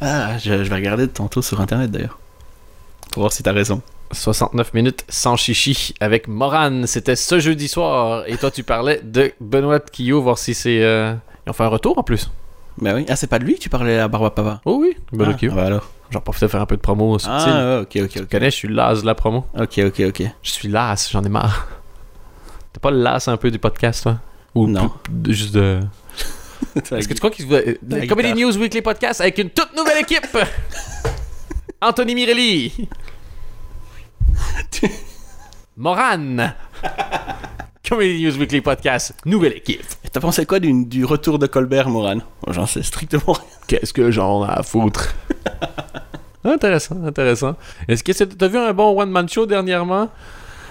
Ah, 0.00 0.38
je, 0.38 0.62
je 0.64 0.68
vais 0.70 0.74
regarder 0.76 1.08
tantôt 1.08 1.42
sur 1.42 1.60
internet 1.60 1.90
d'ailleurs. 1.90 2.18
Pour 3.12 3.22
voir 3.22 3.32
si 3.32 3.42
t'as 3.42 3.52
raison. 3.52 3.82
69 4.12 4.72
minutes 4.74 5.04
sans 5.08 5.36
chichi 5.36 5.94
avec 6.00 6.28
Moran. 6.28 6.82
C'était 6.86 7.16
ce 7.16 7.40
jeudi 7.40 7.68
soir. 7.68 8.24
Et 8.26 8.36
toi, 8.36 8.50
tu 8.50 8.62
parlais 8.62 9.00
de 9.02 9.32
Benoît 9.40 9.80
Quillot, 9.80 10.22
voir 10.22 10.38
si 10.38 10.54
c'est. 10.54 10.82
euh, 10.82 11.14
Ils 11.46 11.50
ont 11.50 11.52
fait 11.52 11.64
un 11.64 11.68
retour 11.68 11.98
en 11.98 12.02
plus. 12.02 12.30
Bah 12.80 12.92
oui. 12.94 13.04
Ah, 13.08 13.16
c'est 13.16 13.26
pas 13.26 13.38
de 13.38 13.44
lui 13.44 13.54
que 13.56 13.60
tu 13.60 13.68
parlais 13.68 13.98
à 13.98 14.06
Barba 14.08 14.30
Papa 14.30 14.60
Oh 14.64 14.78
oui, 14.80 14.96
Benoît 15.12 15.34
ah, 15.42 15.46
bah 15.54 15.64
alors. 15.64 15.90
J'en 16.10 16.20
profite 16.20 16.44
de 16.44 16.48
faire 16.48 16.62
un 16.62 16.66
peu 16.66 16.76
de 16.76 16.80
promo 16.80 17.18
subtil. 17.18 17.52
Ah, 17.52 17.80
ok, 17.82 17.98
ok, 18.04 18.08
Tu 18.10 18.26
connais, 18.26 18.50
je 18.50 18.56
suis 18.56 18.68
las 18.68 19.02
de 19.02 19.06
la 19.06 19.14
promo. 19.14 19.46
Ok, 19.58 19.78
ok, 19.84 20.00
ok. 20.08 20.22
Je 20.42 20.50
suis 20.50 20.68
las, 20.68 21.10
j'en 21.10 21.22
ai 21.22 21.28
marre. 21.28 21.66
T'es 22.72 22.80
pas 22.80 22.90
las 22.90 23.28
un 23.28 23.36
peu 23.36 23.50
du 23.50 23.58
podcast, 23.58 24.04
toi? 24.04 24.18
Ou 24.54 24.66
Non. 24.68 24.90
plus- 25.22 25.34
juste 25.34 25.54
de. 25.54 25.80
Est-ce 26.76 27.08
que 27.08 27.14
tu 27.14 27.18
crois 27.18 27.30
qu'il 27.30 27.46
va. 27.46 27.58
La 27.88 28.06
Comedy 28.06 28.32
guitare. 28.32 28.48
News 28.48 28.56
Weekly 28.58 28.82
Podcast 28.82 29.20
avec 29.20 29.38
une 29.38 29.50
toute 29.50 29.76
nouvelle 29.76 29.98
équipe? 29.98 30.26
Anthony 31.80 32.14
Mirelli 32.14 32.88
Moran 35.76 36.54
Comedy 37.88 38.24
News 38.24 38.36
Weekly 38.36 38.60
Podcast, 38.60 39.14
nouvelle 39.24 39.54
équipe. 39.54 39.82
T'as 40.12 40.20
pensé 40.20 40.44
quoi 40.44 40.60
du, 40.60 40.84
du 40.84 41.04
retour 41.04 41.38
de 41.38 41.46
Colbert, 41.46 41.88
Moran? 41.88 42.18
J'en 42.48 42.66
sais 42.66 42.82
strictement 42.82 43.32
rien. 43.32 43.44
Qu'est-ce 43.66 43.92
que 43.92 44.10
j'en 44.10 44.44
ai 44.46 44.50
à 44.50 44.62
foutre? 44.62 45.14
Intéressant, 46.44 47.02
intéressant. 47.04 47.56
Est-ce 47.88 48.04
que 48.04 48.12
t'as 48.24 48.48
vu 48.48 48.58
un 48.58 48.72
bon 48.72 48.98
one-man 49.00 49.28
show 49.28 49.44
dernièrement? 49.46 50.08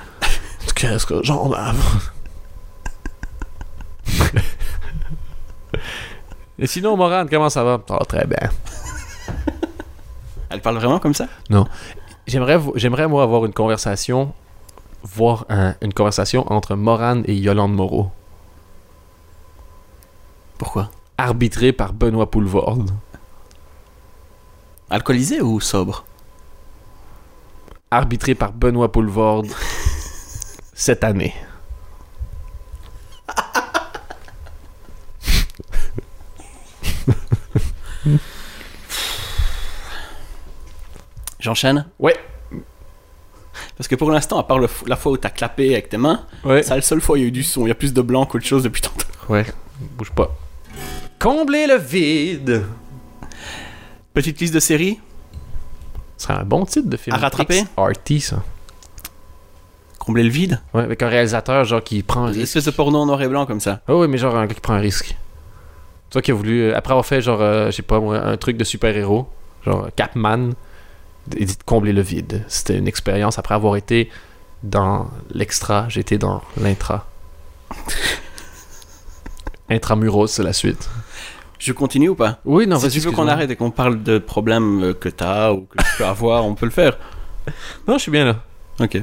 Qu'est-ce 0.75 1.05
que 1.05 1.23
j'en 1.23 1.51
ai 1.53 1.57
à 1.57 1.73
foutre? 1.73 2.13
Et 6.59 6.67
sinon, 6.67 6.97
Moran, 6.97 7.25
comment 7.29 7.49
ça 7.49 7.63
va? 7.63 7.79
Va 7.87 7.99
très 8.07 8.25
bien. 8.25 8.49
Elle 10.49 10.61
parle 10.61 10.77
vraiment 10.77 10.99
comme 10.99 11.13
ça? 11.13 11.27
J'aimerais, 12.25 12.57
vo- 12.57 12.73
j'aimerais 12.75 13.07
moi 13.07 13.23
avoir 13.23 13.45
une 13.45 13.53
conversation, 13.53 14.33
voir 15.03 15.45
un- 15.49 15.75
une 15.81 15.93
conversation 15.93 16.51
entre 16.51 16.75
Moran 16.75 17.21
et 17.25 17.35
Yolande 17.35 17.73
Moreau, 17.75 18.11
Pourquoi? 20.57 20.89
Arbitrée 21.19 21.71
par 21.71 21.93
Benoît 21.93 22.29
Poulvorde. 22.31 22.89
Alcoolisé 24.89 25.41
ou 25.41 25.59
sobre? 25.59 26.05
Arbitrée 27.91 28.33
par 28.35 28.51
Benoît 28.53 28.91
Poulvorde 28.91 29.47
cette 30.73 31.03
année. 31.03 31.33
J'enchaîne? 41.39 41.85
Ouais. 41.99 42.15
Parce 43.77 43.87
que 43.87 43.95
pour 43.95 44.11
l'instant, 44.11 44.39
à 44.39 44.43
part 44.43 44.59
le 44.59 44.67
la 44.87 44.95
fois 44.95 45.11
où 45.11 45.17
t'as 45.17 45.29
clapé 45.29 45.73
avec 45.73 45.89
tes 45.89 45.97
mains, 45.97 46.25
Ouais. 46.43 46.63
c'est 46.63 46.75
la 46.75 46.81
seule 46.81 47.01
fois 47.01 47.13
où 47.13 47.17
il 47.17 47.21
y 47.21 47.25
a 47.25 47.27
eu 47.27 47.31
du 47.31 47.43
son. 47.43 47.65
Il 47.65 47.69
y 47.69 47.71
a 47.71 47.75
plus 47.75 47.93
de 47.93 48.01
blanc 48.01 48.25
qu'autre 48.25 48.45
chose 48.45 48.63
depuis 48.63 48.81
tantôt. 48.81 49.05
Ouais. 49.29 49.45
Bouge 49.79 50.11
pas. 50.11 50.35
Combler 51.19 51.67
le 51.67 51.77
vide. 51.77 52.63
Petite 54.13 54.39
liste 54.39 54.53
de 54.53 54.59
séries? 54.59 54.99
Ce 56.17 56.25
serait 56.27 56.39
un 56.39 56.43
bon 56.43 56.65
titre 56.65 56.89
de 56.89 56.97
film. 56.97 57.15
À 57.15 57.19
rattraper? 57.19 57.63
Arty, 57.77 58.19
ça. 58.21 58.43
Combler 59.99 60.23
le 60.23 60.29
vide? 60.29 60.59
Ouais, 60.73 60.81
avec 60.83 61.03
un 61.03 61.09
réalisateur 61.09 61.63
genre 61.65 61.83
qui 61.83 62.01
prend 62.01 62.21
un 62.23 62.27
Une 62.27 62.39
risque. 62.39 62.43
espèce 62.43 62.65
de 62.65 62.71
porno 62.71 62.97
en 62.99 63.05
noir 63.05 63.21
et 63.21 63.27
blanc 63.27 63.45
comme 63.45 63.59
ça. 63.59 63.81
Ah 63.87 63.95
oui, 63.95 64.07
mais 64.07 64.17
genre 64.17 64.35
un 64.35 64.45
gars 64.47 64.53
qui 64.55 64.61
prend 64.61 64.73
un 64.73 64.79
risque. 64.79 65.15
Toi 66.09 66.21
qui 66.21 66.31
a 66.31 66.33
voulu, 66.33 66.61
euh, 66.61 66.77
après 66.77 66.91
avoir 66.93 67.05
fait 67.05 67.21
genre, 67.21 67.41
euh, 67.41 67.67
je 67.67 67.71
sais 67.71 67.81
pas 67.81 67.99
moi, 67.99 68.17
un 68.17 68.37
truc 68.37 68.57
de 68.57 68.63
super-héros, 68.63 69.27
genre 69.65 69.89
Capman, 69.95 70.51
dit 71.27 71.45
de 71.45 71.63
combler 71.65 71.93
le 71.93 72.01
vide. 72.01 72.43
C'était 72.47 72.77
une 72.77 72.87
expérience 72.87 73.37
après 73.37 73.55
avoir 73.55 73.75
été 73.75 74.09
dans 74.63 75.09
l'extra, 75.31 75.87
j'étais 75.89 76.17
dans 76.17 76.41
l'intra. 76.59 77.07
Intramuros, 79.69 80.27
c'est 80.27 80.43
la 80.43 80.53
suite. 80.53 80.89
Je 81.59 81.73
continue 81.73 82.09
ou 82.09 82.15
pas? 82.15 82.39
Oui, 82.45 82.67
non, 82.67 82.77
Si 82.77 82.83
vas-y, 82.83 82.91
tu 82.93 82.99
veux 83.07 83.11
qu'on 83.11 83.27
arrête 83.27 83.49
et 83.49 83.55
qu'on 83.55 83.71
parle 83.71 84.03
de 84.03 84.19
problèmes 84.19 84.83
euh, 84.83 84.93
que 84.93 85.09
t'as 85.09 85.51
ou 85.51 85.61
que 85.61 85.77
tu 85.77 85.89
peux 85.97 86.05
avoir, 86.05 86.45
on 86.45 86.55
peut 86.55 86.65
le 86.65 86.71
faire. 86.71 86.97
Non, 87.87 87.93
je 87.97 88.01
suis 88.01 88.11
bien 88.11 88.25
là. 88.25 88.43
Ok. 88.81 89.01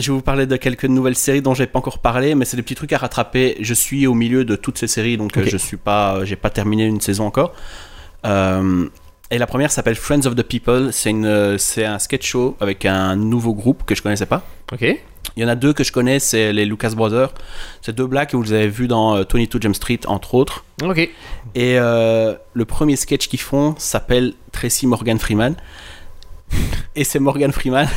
Je 0.00 0.10
vais 0.10 0.16
vous 0.16 0.22
parler 0.22 0.46
de 0.46 0.56
quelques 0.56 0.84
nouvelles 0.84 1.16
séries 1.16 1.42
dont 1.42 1.54
j'ai 1.54 1.66
pas 1.66 1.78
encore 1.78 1.98
parlé, 1.98 2.34
mais 2.34 2.44
c'est 2.44 2.56
des 2.56 2.62
petits 2.62 2.74
trucs 2.74 2.92
à 2.92 2.98
rattraper. 2.98 3.56
Je 3.60 3.74
suis 3.74 4.06
au 4.06 4.14
milieu 4.14 4.44
de 4.44 4.56
toutes 4.56 4.78
ces 4.78 4.86
séries, 4.86 5.16
donc 5.16 5.36
euh, 5.36 5.44
je 5.46 5.56
suis 5.56 5.76
pas, 5.76 6.24
j'ai 6.24 6.36
pas 6.36 6.50
terminé 6.50 6.84
une 6.84 7.00
saison 7.00 7.26
encore. 7.26 7.52
Euh, 8.24 8.88
et 9.30 9.36
la 9.36 9.46
première 9.46 9.70
s'appelle 9.70 9.96
Friends 9.96 10.26
of 10.26 10.36
the 10.36 10.42
People. 10.42 10.88
C'est 10.92 11.10
une, 11.10 11.26
euh, 11.26 11.58
c'est 11.58 11.84
un 11.84 11.98
sketch 11.98 12.26
show 12.26 12.56
avec 12.60 12.86
un 12.86 13.14
nouveau 13.16 13.52
groupe 13.52 13.84
que 13.84 13.94
je 13.94 14.02
connaissais 14.02 14.26
pas. 14.26 14.46
Ok. 14.72 14.82
Il 15.36 15.42
y 15.42 15.44
en 15.44 15.48
a 15.48 15.54
deux 15.54 15.74
que 15.74 15.84
je 15.84 15.92
connais, 15.92 16.18
c'est 16.18 16.52
les 16.52 16.64
Lucas 16.64 16.90
Brothers. 16.90 17.32
C'est 17.82 17.94
deux 17.94 18.06
blacks 18.06 18.30
que 18.30 18.36
vous 18.36 18.52
avez 18.52 18.68
vus 18.68 18.88
dans 18.88 19.16
euh, 19.16 19.24
22 19.30 19.60
Jump 19.60 19.74
Street, 19.74 20.00
entre 20.06 20.34
autres. 20.34 20.64
Ok. 20.82 20.98
Et 20.98 21.78
euh, 21.78 22.34
le 22.54 22.64
premier 22.64 22.96
sketch 22.96 23.28
qu'ils 23.28 23.40
font 23.40 23.74
s'appelle 23.76 24.32
Tracy 24.52 24.86
Morgan 24.86 25.18
Freeman. 25.18 25.54
Et 26.96 27.04
c'est 27.04 27.18
Morgan 27.20 27.52
Freeman 27.52 27.88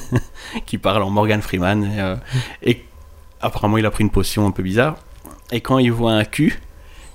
qui 0.66 0.78
parle 0.78 1.02
en 1.02 1.10
Morgan 1.10 1.40
Freeman. 1.42 1.84
Et, 1.84 2.00
euh, 2.00 2.16
et 2.62 2.84
apparemment, 3.40 3.78
il 3.78 3.86
a 3.86 3.90
pris 3.90 4.02
une 4.02 4.10
potion 4.10 4.46
un 4.46 4.50
peu 4.50 4.62
bizarre. 4.62 4.96
Et 5.52 5.60
quand 5.60 5.78
il 5.78 5.92
voit 5.92 6.12
un 6.12 6.24
cul, 6.24 6.60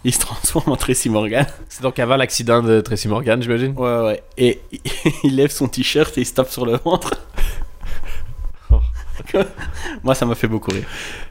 il 0.04 0.14
se 0.14 0.20
transforme 0.20 0.72
en 0.72 0.76
Tracy 0.78 1.10
Morgan. 1.10 1.46
C'est 1.68 1.82
donc 1.82 2.00
avant 2.00 2.16
l'accident 2.16 2.62
de 2.62 2.80
Tracy 2.80 3.08
Morgan, 3.08 3.42
j'imagine. 3.42 3.74
Ouais, 3.76 4.00
ouais. 4.06 4.24
Et 4.38 4.62
il 5.24 5.36
lève 5.36 5.52
son 5.52 5.68
t-shirt 5.68 6.18
et 6.18 6.22
il 6.22 6.26
se 6.26 6.34
tape 6.34 6.50
sur 6.50 6.66
le 6.66 6.78
ventre. 6.78 7.12
Moi, 10.04 10.14
ça 10.16 10.26
m'a 10.26 10.36
fait 10.36 10.48
beaucoup 10.48 10.72
rire. 10.72 10.86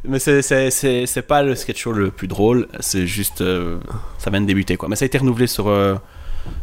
Mais 0.04 0.18
c'est 0.18 1.24
pas 1.26 1.42
le 1.42 1.54
sketch 1.54 1.80
show 1.82 1.92
le 1.92 2.10
plus 2.10 2.28
drôle, 2.28 2.68
c'est 2.80 3.06
juste. 3.06 3.40
euh, 3.40 3.78
ça 4.18 4.30
vient 4.30 4.40
de 4.40 4.46
débuter, 4.46 4.76
quoi. 4.76 4.88
Mais 4.88 4.96
ça 4.96 5.04
a 5.04 5.06
été 5.06 5.18
renouvelé 5.18 5.46
sur. 5.46 5.68
euh, 5.68 5.94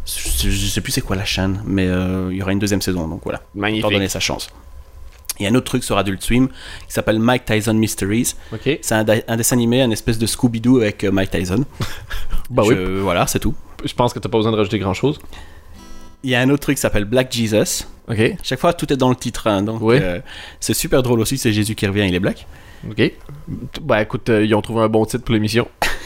je 0.05 0.49
je 0.49 0.65
sais 0.67 0.81
plus 0.81 0.91
c'est 0.91 1.01
quoi 1.01 1.15
la 1.15 1.25
chaîne, 1.25 1.61
mais 1.65 1.87
euh, 1.87 2.29
il 2.31 2.37
y 2.37 2.41
aura 2.41 2.51
une 2.51 2.59
deuxième 2.59 2.81
saison, 2.81 3.07
donc 3.07 3.21
voilà. 3.23 3.41
Leur 3.55 3.71
donner 3.71 3.81
Magnifique. 3.81 4.09
sa 4.11 4.19
chance. 4.19 4.49
Il 5.39 5.43
y 5.43 5.47
a 5.47 5.49
un 5.49 5.55
autre 5.55 5.65
truc 5.65 5.83
sur 5.83 5.97
Adult 5.97 6.21
Swim 6.21 6.47
qui 6.49 6.53
s'appelle 6.93 7.17
Mike 7.19 7.45
Tyson 7.45 7.73
Mysteries. 7.73 8.35
Ok. 8.53 8.77
C'est 8.81 8.93
un, 8.93 9.03
dessin 9.03 9.55
animé, 9.55 9.81
un 9.81 9.89
espèce 9.89 10.19
de 10.19 10.27
Scooby-Doo 10.27 10.81
avec 10.81 11.03
euh, 11.03 11.11
Mike 11.11 11.31
Tyson. 11.31 11.65
Bah 12.51 12.63
Je- 12.67 12.73
oui. 12.73 12.99
Voilà, 13.01 13.25
c'est 13.27 13.39
tout. 13.39 13.55
Je 13.83 13.93
pense 13.93 14.13
que 14.13 14.19
t'as 14.19 14.29
pas 14.29 14.37
besoin 14.37 14.51
de 14.51 14.57
rajouter 14.57 14.77
grand 14.77 14.93
chose. 14.93 15.19
Il 16.23 16.29
y 16.29 16.35
a 16.35 16.41
un 16.41 16.49
autre 16.49 16.61
truc 16.61 16.75
qui 16.75 16.81
s'appelle 16.81 17.05
Black 17.05 17.31
Jesus. 17.31 17.85
Ok. 18.07 18.35
Chaque 18.43 18.59
fois, 18.59 18.73
tout 18.73 18.91
est 18.93 18.97
dans 18.97 19.09
le 19.09 19.15
titre. 19.15 19.47
hein, 19.47 19.63
donc, 19.63 19.81
euh, 19.81 20.19
c'est 20.59 20.73
super 20.75 21.01
drôle 21.01 21.21
aussi. 21.21 21.37
C'est 21.37 21.53
Jésus 21.53 21.73
qui 21.75 21.87
revient, 21.87 22.05
il 22.07 22.13
est 22.13 22.19
black. 22.19 22.45
Ok. 22.89 23.11
Bah 23.81 24.01
écoute, 24.01 24.29
euh, 24.29 24.45
ils 24.45 24.53
ont 24.53 24.61
trouvé 24.61 24.81
un 24.81 24.89
bon 24.89 25.05
titre 25.05 25.23
pour 25.23 25.33
l'émission. 25.33 25.67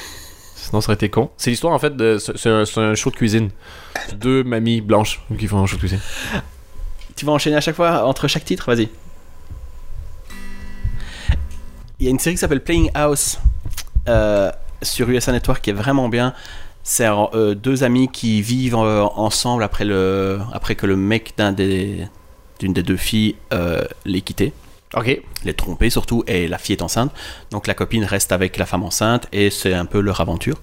Ça 0.81 0.89
aurait 0.89 0.95
été 0.95 1.09
con. 1.09 1.29
C'est 1.37 1.49
l'histoire 1.49 1.73
en 1.73 1.79
fait 1.79 1.95
de. 1.95 2.17
C'est 2.17 2.49
un, 2.49 2.95
show 2.95 3.09
de 3.09 3.15
cuisine. 3.15 3.49
Deux 4.15 4.43
mamies 4.43 4.81
blanches 4.81 5.21
qui 5.37 5.47
font 5.47 5.59
un 5.59 5.65
show 5.65 5.75
de 5.75 5.81
cuisine. 5.81 6.01
Tu 7.15 7.25
vas 7.25 7.31
enchaîner 7.31 7.55
à 7.55 7.61
chaque 7.61 7.75
fois 7.75 8.05
entre 8.05 8.27
chaque 8.27 8.45
titre? 8.45 8.65
Vas-y. 8.67 8.89
Il 11.99 12.05
y 12.05 12.07
a 12.07 12.11
une 12.11 12.19
série 12.19 12.35
qui 12.35 12.39
s'appelle 12.39 12.61
Playing 12.61 12.91
House 12.93 13.39
euh, 14.09 14.51
sur 14.81 15.09
USA 15.09 15.31
Network 15.31 15.61
qui 15.61 15.69
est 15.69 15.73
vraiment 15.73 16.09
bien. 16.09 16.33
C'est 16.83 17.07
euh, 17.07 17.55
deux 17.55 17.83
amis 17.83 18.09
qui 18.09 18.41
vivent 18.41 18.75
euh, 18.75 19.03
ensemble 19.15 19.63
après, 19.63 19.85
le, 19.85 20.39
après 20.51 20.75
que 20.75 20.85
le 20.85 20.97
mec 20.97 21.33
des, 21.55 22.05
d'une 22.59 22.73
des 22.73 22.83
deux 22.83 22.97
filles 22.97 23.35
l'ait 24.05 24.21
quitté. 24.21 24.53
Ok. 24.95 25.19
les 25.43 25.53
tromper 25.53 25.89
surtout, 25.89 26.23
et 26.27 26.47
la 26.47 26.57
fille 26.57 26.75
est 26.75 26.81
enceinte. 26.81 27.11
Donc 27.51 27.67
la 27.67 27.73
copine 27.73 28.03
reste 28.03 28.31
avec 28.31 28.57
la 28.57 28.65
femme 28.65 28.83
enceinte, 28.83 29.27
et 29.31 29.49
c'est 29.49 29.73
un 29.73 29.85
peu 29.85 29.99
leur 29.99 30.21
aventure. 30.21 30.55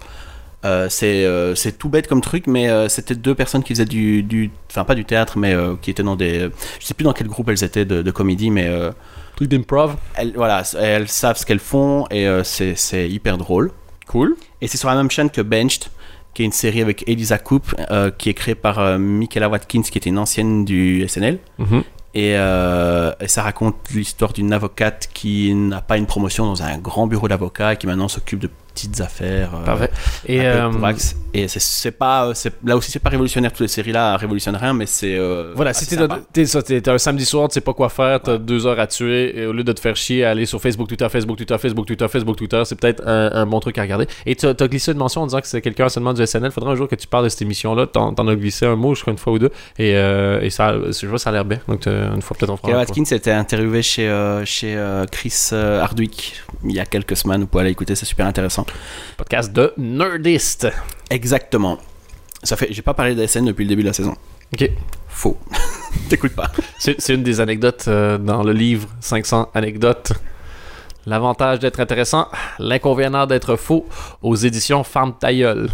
Euh, 0.64 0.88
c'est 0.88 1.24
euh, 1.24 1.54
tout 1.76 1.88
bête 1.88 2.06
comme 2.06 2.20
truc, 2.20 2.46
mais 2.46 2.68
euh, 2.70 2.88
c'était 2.88 3.16
deux 3.16 3.34
personnes 3.34 3.64
qui 3.64 3.74
faisaient 3.74 3.84
du, 3.84 4.22
du, 4.22 4.50
enfin 4.70 4.84
pas 4.84 4.94
du 4.94 5.04
théâtre, 5.04 5.36
mais 5.36 5.52
euh, 5.52 5.74
qui 5.82 5.90
étaient 5.90 6.04
dans 6.04 6.14
des, 6.14 6.48
je 6.78 6.86
sais 6.86 6.94
plus 6.94 7.02
dans 7.02 7.12
quel 7.12 7.26
groupe 7.26 7.48
elles 7.48 7.64
étaient 7.64 7.84
de, 7.84 8.00
de 8.00 8.10
comédie, 8.12 8.50
mais 8.50 8.70
Truc 9.34 9.48
d'improv. 9.48 9.96
elles, 10.14 10.32
voilà, 10.36 10.62
elles 10.78 11.08
savent 11.08 11.36
ce 11.36 11.44
qu'elles 11.44 11.58
font 11.58 12.06
et 12.10 12.26
c'est 12.44 13.10
hyper 13.10 13.38
drôle. 13.38 13.72
Cool. 14.06 14.36
Et 14.60 14.68
c'est 14.68 14.78
sur 14.78 14.88
la 14.88 14.94
même 14.94 15.10
chaîne 15.10 15.30
que 15.30 15.40
Benched, 15.40 15.86
qui 16.34 16.42
est 16.42 16.44
une 16.44 16.52
série 16.52 16.80
avec 16.82 17.02
Elisa 17.08 17.38
Coupe, 17.38 17.74
qui 18.18 18.28
est 18.28 18.34
créée 18.34 18.54
par 18.54 18.98
Michaela 18.98 19.48
Watkins, 19.48 19.82
qui 19.82 19.98
était 19.98 20.10
une 20.10 20.18
ancienne 20.18 20.64
du 20.64 21.06
SNL. 21.08 21.38
Mhm. 21.58 21.82
Et, 22.14 22.34
euh, 22.36 23.12
et 23.20 23.28
ça 23.28 23.42
raconte 23.42 23.90
l'histoire 23.94 24.32
d'une 24.32 24.52
avocate 24.52 25.08
qui 25.14 25.54
n'a 25.54 25.80
pas 25.80 25.96
une 25.96 26.06
promotion 26.06 26.44
dans 26.44 26.62
un 26.62 26.76
grand 26.78 27.06
bureau 27.06 27.26
d'avocat 27.26 27.72
et 27.72 27.76
qui 27.76 27.86
maintenant 27.86 28.08
s'occupe 28.08 28.38
de 28.38 28.50
petites 28.72 29.00
affaires. 29.00 29.50
euh, 29.54 29.64
Parfait. 29.64 29.90
Et 30.26 30.40
euh, 30.46 30.70
et 31.34 31.48
c'est- 31.48 31.90
pas, 31.92 32.32
là 32.64 32.76
aussi 32.76 32.90
c'est 32.90 32.98
pas 32.98 33.10
révolutionnaire. 33.10 33.50
Toutes 33.52 33.60
les 33.60 33.68
séries 33.68 33.92
là 33.92 34.16
révolutionnent 34.16 34.56
rien, 34.56 34.72
mais 34.74 34.86
c'est. 34.86 35.16
euh, 35.16 35.52
Voilà, 35.54 35.72
si 35.72 35.86
t'es, 35.86 36.88
un 36.88 36.98
samedi 36.98 37.24
soir, 37.24 37.48
tu 37.48 37.54
sais 37.54 37.60
pas 37.60 37.72
quoi 37.72 37.88
faire, 37.88 38.20
t'as 38.20 38.38
deux 38.38 38.66
heures 38.66 38.78
à 38.80 38.86
tuer, 38.86 39.38
et 39.38 39.46
au 39.46 39.52
lieu 39.52 39.64
de 39.64 39.72
te 39.72 39.80
faire 39.80 39.96
chier 39.96 40.24
à 40.24 40.30
aller 40.30 40.46
sur 40.46 40.60
Facebook, 40.60 40.88
Twitter, 40.88 41.08
Facebook, 41.08 41.36
Twitter, 41.38 41.56
Facebook, 41.58 41.86
Twitter, 41.86 42.08
Facebook, 42.08 42.36
Twitter, 42.36 42.62
c'est 42.64 42.78
peut-être 42.78 43.02
un, 43.06 43.46
bon 43.46 43.60
truc 43.60 43.78
à 43.78 43.82
regarder. 43.82 44.06
Et 44.26 44.36
tu 44.36 44.46
as 44.46 44.54
glissé 44.54 44.92
une 44.92 44.98
mention 44.98 45.22
en 45.22 45.26
disant 45.26 45.40
que 45.40 45.46
c'est 45.46 45.60
quelqu'un 45.60 45.88
seulement 45.88 46.12
du 46.12 46.24
SNL. 46.26 46.50
Faudrait 46.50 46.72
un 46.72 46.76
jour 46.76 46.88
que 46.88 46.94
tu 46.96 47.06
parles 47.06 47.24
de 47.24 47.28
cette 47.28 47.42
émission-là. 47.42 47.86
T'en, 47.86 48.12
t'en 48.14 48.26
as 48.28 48.34
glissé 48.36 48.66
un 48.66 48.76
mot, 48.76 48.94
je 48.94 49.00
crois, 49.02 49.12
une 49.12 49.18
fois 49.18 49.32
ou 49.32 49.38
deux. 49.38 49.50
Et, 49.78 49.90
et 49.90 50.50
ça, 50.50 50.74
je 50.90 51.06
vois, 51.06 51.18
ça 51.18 51.30
a 51.30 51.32
l'air 51.32 51.44
bien. 51.44 51.58
Donc, 51.68 51.86
une 51.86 52.22
fois, 52.22 52.36
peut-être 52.38 52.50
on 52.50 52.56
fera 52.56 52.72
Watkins 52.78 53.04
était 53.16 53.30
interviewé 53.32 53.82
chez, 53.82 54.08
chez 54.44 54.78
Chris 55.10 55.50
Hardwick 55.52 56.42
il 56.64 56.72
y 56.72 56.80
a 56.80 56.86
quelques 56.86 57.16
semaines. 57.16 57.40
Vous 57.42 57.46
pouvez 57.46 57.62
aller 57.62 57.70
écouter, 57.72 57.94
c'est 57.94 58.06
super 58.06 58.26
intéressant. 58.26 58.61
Podcast 59.16 59.52
de 59.52 59.72
Nerdist. 59.76 60.68
Exactement. 61.10 61.78
Ça 62.42 62.56
fait, 62.56 62.68
j'ai 62.70 62.82
pas 62.82 62.94
parlé 62.94 63.14
de 63.14 63.26
SN 63.26 63.44
depuis 63.44 63.64
le 63.64 63.68
début 63.68 63.82
de 63.82 63.88
la 63.88 63.92
saison. 63.92 64.16
Ok. 64.52 64.70
Faux. 65.08 65.38
T'écoutes 66.08 66.34
pas. 66.34 66.50
C'est, 66.78 67.08
une 67.10 67.22
des 67.22 67.40
anecdotes 67.40 67.84
euh, 67.88 68.18
dans 68.18 68.42
le 68.42 68.52
livre 68.52 68.88
500 69.00 69.50
anecdotes. 69.54 70.12
L'avantage 71.06 71.58
d'être 71.58 71.80
intéressant, 71.80 72.28
l'inconvénient 72.58 73.26
d'être 73.26 73.56
faux 73.56 73.86
aux 74.22 74.36
éditions 74.36 74.84
Farm 74.84 75.14
Tailleul. 75.18 75.68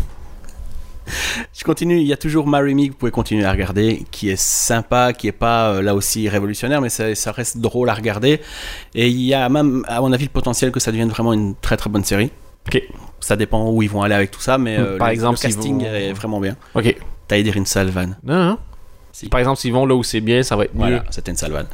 Je 1.54 1.64
continue, 1.64 1.98
il 1.98 2.06
y 2.06 2.12
a 2.12 2.16
toujours 2.16 2.46
Marry 2.46 2.74
Me 2.74 2.86
que 2.86 2.92
vous 2.92 2.98
pouvez 2.98 3.10
continuer 3.10 3.44
à 3.44 3.52
regarder, 3.52 4.04
qui 4.10 4.30
est 4.30 4.40
sympa, 4.40 5.12
qui 5.12 5.28
est 5.28 5.32
pas 5.32 5.70
euh, 5.70 5.82
là 5.82 5.94
aussi 5.94 6.28
révolutionnaire, 6.28 6.80
mais 6.80 6.88
ça, 6.88 7.14
ça 7.14 7.32
reste 7.32 7.58
drôle 7.58 7.88
à 7.88 7.94
regarder. 7.94 8.40
Et 8.94 9.08
il 9.08 9.22
y 9.22 9.34
a 9.34 9.48
même, 9.48 9.84
à 9.88 10.00
mon 10.00 10.12
avis, 10.12 10.24
le 10.24 10.30
potentiel 10.30 10.70
que 10.70 10.80
ça 10.80 10.90
devienne 10.90 11.08
vraiment 11.08 11.32
une 11.32 11.54
très 11.56 11.76
très 11.76 11.90
bonne 11.90 12.04
série. 12.04 12.30
Ok. 12.68 12.82
Ça 13.20 13.36
dépend 13.36 13.70
où 13.70 13.82
ils 13.82 13.90
vont 13.90 14.02
aller 14.02 14.14
avec 14.14 14.30
tout 14.30 14.40
ça, 14.40 14.58
mais 14.58 14.76
euh, 14.78 14.96
Par 14.96 15.08
le, 15.08 15.14
exemple, 15.14 15.32
le 15.32 15.36
s'ils 15.38 15.54
casting 15.56 15.78
vont- 15.80 15.84
est 15.86 16.12
vraiment 16.12 16.40
bien. 16.40 16.56
Ok. 16.74 16.94
T'as 17.26 17.38
une 17.38 17.66
salvan. 17.66 18.10
Non, 18.22 18.44
non. 18.44 18.58
Si. 19.12 19.28
Par 19.28 19.40
exemple, 19.40 19.58
s'ils 19.58 19.72
vont 19.72 19.84
là 19.84 19.94
où 19.94 20.02
c'est 20.02 20.20
bien, 20.20 20.42
ça 20.42 20.54
va 20.56 20.64
être 20.64 20.74
mieux. 20.74 20.80
Voilà, 20.80 21.04
c'était 21.10 21.30
une 21.30 21.36
salvan. 21.36 21.64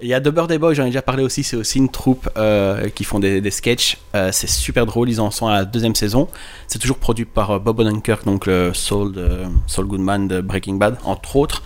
Il 0.00 0.08
y 0.08 0.14
a 0.14 0.20
The 0.20 0.30
Birthday 0.30 0.58
Boy, 0.58 0.74
j'en 0.74 0.82
ai 0.82 0.86
déjà 0.86 1.02
parlé 1.02 1.22
aussi, 1.22 1.44
c'est 1.44 1.54
aussi 1.56 1.78
une 1.78 1.88
troupe 1.88 2.28
euh, 2.36 2.88
qui 2.88 3.04
font 3.04 3.20
des, 3.20 3.40
des 3.40 3.50
sketchs. 3.52 3.98
Euh, 4.16 4.30
c'est 4.32 4.48
super 4.48 4.84
drôle, 4.84 5.08
ils 5.08 5.20
en 5.20 5.30
sont 5.30 5.46
à 5.46 5.52
la 5.52 5.64
deuxième 5.64 5.94
saison. 5.94 6.26
C'est 6.66 6.80
toujours 6.80 6.96
produit 6.98 7.24
par 7.24 7.52
euh, 7.52 7.58
Bob 7.60 7.78
Odenkirk, 7.78 8.24
donc 8.24 8.46
le 8.46 8.72
Saul, 8.74 9.12
de, 9.12 9.42
Saul 9.68 9.86
Goodman 9.86 10.26
de 10.26 10.40
Breaking 10.40 10.74
Bad, 10.74 10.96
entre 11.04 11.36
autres. 11.36 11.62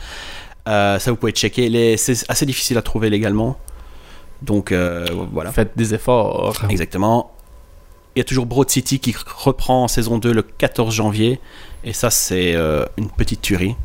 Euh, 0.69 0.99
ça, 0.99 1.11
vous 1.13 1.17
pouvez 1.17 1.33
checker. 1.33 1.71
Les- 1.71 1.97
C'est 1.97 2.29
assez 2.29 2.45
difficile 2.45 2.77
à 2.77 2.83
trouver 2.83 3.09
légalement. 3.09 3.57
Donc 4.43 4.71
euh, 4.73 5.07
voilà. 5.33 5.51
Faites 5.53 5.73
des 5.77 5.95
efforts. 5.95 6.53
Exactement. 6.69 7.31
Il 8.17 8.21
y 8.21 8.23
a 8.23 8.25
toujours 8.25 8.47
Broad 8.47 8.71
City 8.71 8.99
qui 8.99 9.15
reprend 9.37 9.85
en 9.85 9.89
saison 9.89 10.17
2 10.17 10.33
le 10.33 10.43
14 10.43 10.93
janvier. 10.93 11.39
Et 11.85 11.93
ça, 11.93 12.11
c'est 12.11 12.55
euh, 12.55 12.85
une 12.97 13.11
petite 13.11 13.43
tuerie. 13.43 13.77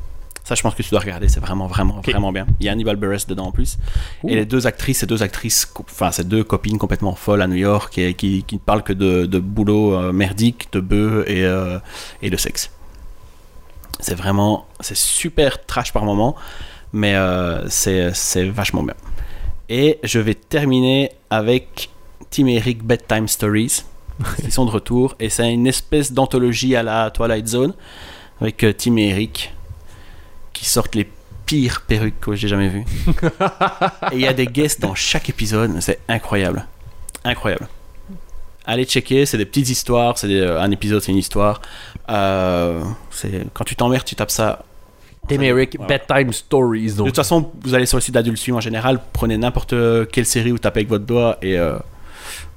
Ça, 0.43 0.55
je 0.55 0.61
pense 0.63 0.73
que 0.73 0.81
tu 0.81 0.89
dois 0.89 1.01
regarder. 1.01 1.27
C'est 1.27 1.39
vraiment, 1.39 1.67
vraiment, 1.67 2.01
vraiment 2.01 2.31
bien. 2.31 2.47
Il 2.59 2.65
y 2.65 2.69
a 2.69 2.71
Hannibal 2.71 2.95
Buress 2.95 3.27
dedans 3.27 3.47
en 3.47 3.51
plus. 3.51 3.77
Ouh. 4.23 4.29
Et 4.29 4.35
les 4.35 4.45
deux 4.45 4.67
actrices, 4.67 4.99
ces 4.99 5.05
deux 5.05 5.21
actrices, 5.21 5.71
enfin, 5.81 6.11
ces 6.11 6.23
deux 6.23 6.43
copines 6.43 6.77
complètement 6.77 7.13
folles 7.13 7.41
à 7.41 7.47
New 7.47 7.55
York 7.55 7.97
et 7.97 8.13
qui, 8.13 8.43
qui 8.43 8.55
ne 8.55 8.59
parlent 8.59 8.83
que 8.83 8.93
de, 8.93 9.25
de 9.25 9.39
boulot 9.39 9.95
euh, 9.95 10.11
merdique, 10.11 10.69
de 10.71 10.79
bœufs 10.79 11.25
et, 11.27 11.43
euh, 11.45 11.77
et 12.21 12.29
de 12.29 12.37
sexe. 12.37 12.71
C'est 13.99 14.15
vraiment, 14.15 14.65
c'est 14.79 14.97
super 14.97 15.63
trash 15.65 15.93
par 15.93 16.05
moment, 16.05 16.35
mais 16.91 17.15
euh, 17.15 17.67
c'est 17.69 18.13
c'est 18.15 18.49
vachement 18.49 18.81
bien. 18.81 18.95
Et 19.69 19.99
je 20.03 20.19
vais 20.19 20.33
terminer 20.33 21.11
avec 21.29 21.91
Tim 22.31 22.47
Eric 22.47 22.83
Bedtime 22.83 23.27
Stories. 23.27 23.83
Ils 24.43 24.51
sont 24.51 24.65
de 24.65 24.71
retour 24.71 25.15
et 25.19 25.29
c'est 25.29 25.51
une 25.51 25.67
espèce 25.67 26.11
d'anthologie 26.13 26.75
à 26.75 26.83
la 26.83 27.09
Twilight 27.11 27.47
Zone 27.47 27.73
avec 28.39 28.63
euh, 28.63 28.73
Tim 28.73 28.97
et 28.97 29.09
Eric 29.09 29.53
qui 30.53 30.65
sortent 30.65 30.95
les 30.95 31.09
pires 31.45 31.81
perruques 31.87 32.19
que 32.19 32.35
j'ai 32.35 32.47
jamais 32.47 32.69
vues. 32.69 32.85
et 34.11 34.15
il 34.15 34.21
y 34.21 34.27
a 34.27 34.33
des 34.33 34.47
guests 34.47 34.79
dans 34.81 34.95
chaque 34.95 35.29
épisode, 35.29 35.79
c'est 35.81 35.99
incroyable. 36.07 36.65
Incroyable. 37.23 37.67
Allez 38.65 38.85
checker, 38.85 39.25
c'est 39.25 39.37
des 39.37 39.45
petites 39.45 39.69
histoires, 39.69 40.17
c'est 40.17 40.27
des- 40.27 40.45
un 40.45 40.69
épisode 40.71 41.01
c'est 41.01 41.11
une 41.11 41.17
histoire. 41.17 41.61
Euh, 42.09 42.83
c'est 43.09 43.45
quand 43.53 43.63
tu 43.63 43.75
t'emmerdes, 43.75 44.05
tu 44.05 44.15
tapes 44.15 44.29
ça. 44.31 44.63
Tim 45.27 45.41
Eric, 45.41 45.77
Voilà. 45.77 45.97
Bedtime 45.99 46.33
Stories. 46.33 46.93
De 46.93 47.03
toute 47.03 47.15
façon, 47.15 47.51
vous 47.63 47.73
allez 47.75 47.85
sur 47.85 47.97
le 47.97 48.01
site 48.01 48.13
d'Adult 48.13 48.37
Swim 48.37 48.55
en 48.55 48.59
général, 48.61 48.99
prenez 49.13 49.37
n'importe 49.37 49.73
quelle 50.11 50.25
série 50.25 50.51
ou 50.51 50.57
tapez 50.57 50.79
avec 50.81 50.89
votre 50.89 51.05
doigt 51.05 51.37
et 51.41 51.57
euh, 51.59 51.77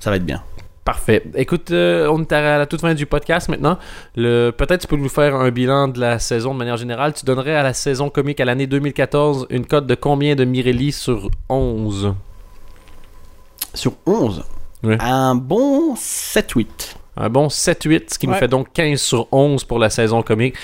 ça 0.01 0.11
va 0.11 0.17
être 0.17 0.25
bien. 0.25 0.43
Parfait. 0.85 1.23
Écoute, 1.35 1.71
euh, 1.71 2.07
on 2.11 2.21
est 2.21 2.33
à 2.33 2.59
la 2.59 2.67
toute 2.67 2.83
fin 2.83 2.93
du 2.93 3.07
podcast 3.07 3.49
maintenant. 3.49 3.79
Le, 4.17 4.51
peut-être 4.51 4.83
tu 4.83 4.87
peux 4.87 4.97
nous 4.97 5.09
faire 5.09 5.35
un 5.35 5.51
bilan 5.51 5.89
de 5.89 5.99
la 5.99 6.19
saison 6.19 6.53
de 6.53 6.59
manière 6.59 6.77
générale. 6.77 7.15
Tu 7.15 7.25
donnerais 7.25 7.55
à 7.55 7.63
la 7.63 7.73
saison 7.73 8.11
comique 8.11 8.39
à 8.41 8.45
l'année 8.45 8.67
2014 8.67 9.47
une 9.49 9.65
cote 9.65 9.87
de 9.87 9.95
combien 9.95 10.35
de 10.35 10.45
Mirelli 10.45 10.93
sur 10.93 11.31
11 11.49 12.15
Sur 13.73 13.93
11, 14.07 14.45
Ouais. 14.83 14.99
un 15.01 15.35
bon 15.35 15.95
7-8. 15.95 16.67
Un 17.17 17.31
bon 17.31 17.47
7-8, 17.49 18.13
ce 18.13 18.19
qui 18.19 18.27
nous 18.29 18.35
fait 18.35 18.49
donc 18.49 18.71
15 18.75 19.01
sur 19.01 19.29
11 19.33 19.65
pour 19.65 19.79
la 19.79 19.89
saison 19.89 20.23
comique. 20.23 20.57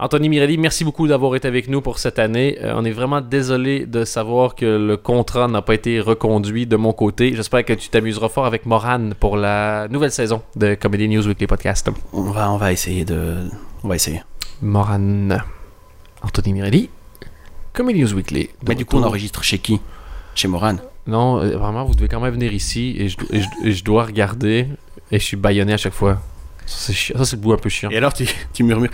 Anthony 0.00 0.28
Mirelli, 0.28 0.58
merci 0.58 0.84
beaucoup 0.84 1.08
d'avoir 1.08 1.34
été 1.34 1.48
avec 1.48 1.66
nous 1.66 1.80
pour 1.80 1.98
cette 1.98 2.20
année. 2.20 2.56
Euh, 2.62 2.72
on 2.76 2.84
est 2.84 2.92
vraiment 2.92 3.20
désolé 3.20 3.84
de 3.84 4.04
savoir 4.04 4.54
que 4.54 4.64
le 4.64 4.96
contrat 4.96 5.48
n'a 5.48 5.60
pas 5.60 5.74
été 5.74 5.98
reconduit 6.00 6.66
de 6.66 6.76
mon 6.76 6.92
côté. 6.92 7.34
J'espère 7.34 7.64
que 7.64 7.72
tu 7.72 7.88
t'amuseras 7.88 8.28
fort 8.28 8.46
avec 8.46 8.64
Moran 8.64 9.10
pour 9.18 9.36
la 9.36 9.88
nouvelle 9.88 10.12
saison 10.12 10.40
de 10.54 10.74
Comedy 10.76 11.08
News 11.08 11.26
Weekly 11.26 11.48
Podcast. 11.48 11.90
On 12.12 12.30
va, 12.30 12.48
on 12.52 12.58
va 12.58 12.70
essayer 12.70 13.04
de. 13.04 13.38
On 13.82 13.88
va 13.88 13.96
essayer. 13.96 14.22
Moran. 14.62 15.30
Anthony 16.22 16.52
Mirelli. 16.52 16.90
Comedy 17.72 18.00
News 18.02 18.14
Weekly. 18.14 18.50
Mais 18.68 18.76
du 18.76 18.84
coup, 18.84 18.98
on 18.98 19.02
enregistre 19.02 19.42
chez 19.42 19.58
qui? 19.58 19.80
Chez 20.36 20.46
Moran. 20.46 20.76
Non, 21.08 21.38
euh, 21.40 21.56
vraiment, 21.56 21.84
vous 21.84 21.96
devez 21.96 22.06
quand 22.06 22.20
même 22.20 22.34
venir 22.34 22.52
ici 22.52 22.94
et 23.00 23.08
je, 23.08 23.16
et 23.32 23.40
je- 23.40 23.48
et 23.68 23.72
je 23.72 23.82
dois 23.84 24.04
regarder 24.04 24.68
et 25.10 25.18
je 25.18 25.24
suis 25.24 25.36
baïonné 25.36 25.72
à 25.72 25.76
chaque 25.76 25.92
fois. 25.94 26.20
Ça, 26.66 26.76
c'est 26.86 26.92
chiant. 26.92 27.18
Ça, 27.18 27.24
c'est 27.24 27.34
le 27.36 27.42
bout 27.42 27.52
un 27.52 27.56
peu 27.56 27.68
chiant. 27.68 27.90
Et 27.90 27.96
alors, 27.96 28.12
tu, 28.12 28.28
tu 28.52 28.62
murmures 28.62 28.90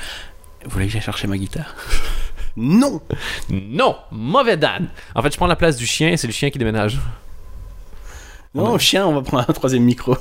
Vous 0.65 0.71
voulez 0.71 0.87
que 0.87 0.93
j'aille 0.93 1.03
chercher 1.03 1.27
ma 1.27 1.37
guitare? 1.37 1.75
Non 2.57 3.01
Non, 3.51 3.97
mauvais 4.13 4.57
Dan. 4.57 4.89
En 5.17 5.23
fait, 5.23 5.33
je 5.33 5.37
prends 5.37 5.49
la 5.49 5.57
place 5.57 5.77
du 5.77 5.87
chien 5.87 6.11
et 6.11 6.17
c'est 6.17 6.29
le 6.29 6.33
chien 6.33 6.51
qui 6.51 6.59
déménage. 6.59 7.01
Non, 8.55 8.79
chien, 8.79 9.05
on 9.07 9.13
va 9.15 9.23
prendre 9.23 9.45
un 9.49 9.53
troisième 9.53 9.83
micro. 9.83 10.17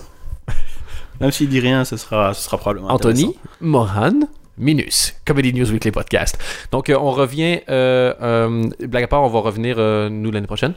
Même 1.22 1.30
s'il 1.32 1.48
dit 1.48 1.60
rien, 1.60 1.86
ce 1.86 1.96
sera, 1.96 2.34
ce 2.34 2.42
sera 2.44 2.58
probablement. 2.58 2.92
Anthony, 2.92 3.36
Moran, 3.62 4.22
Minus, 4.58 5.14
Comedy 5.26 5.54
News 5.54 5.70
Weekly 5.72 5.92
Podcast. 5.92 6.40
Donc, 6.72 6.90
euh, 6.90 6.98
on 7.00 7.12
revient, 7.12 7.60
euh, 7.70 8.14
euh, 8.20 8.70
blague 8.80 9.04
à 9.04 9.08
part, 9.08 9.22
on 9.22 9.30
va 9.30 9.40
revenir, 9.40 9.76
euh, 9.78 10.10
nous, 10.10 10.32
l'année 10.32 10.48
prochaine. 10.48 10.74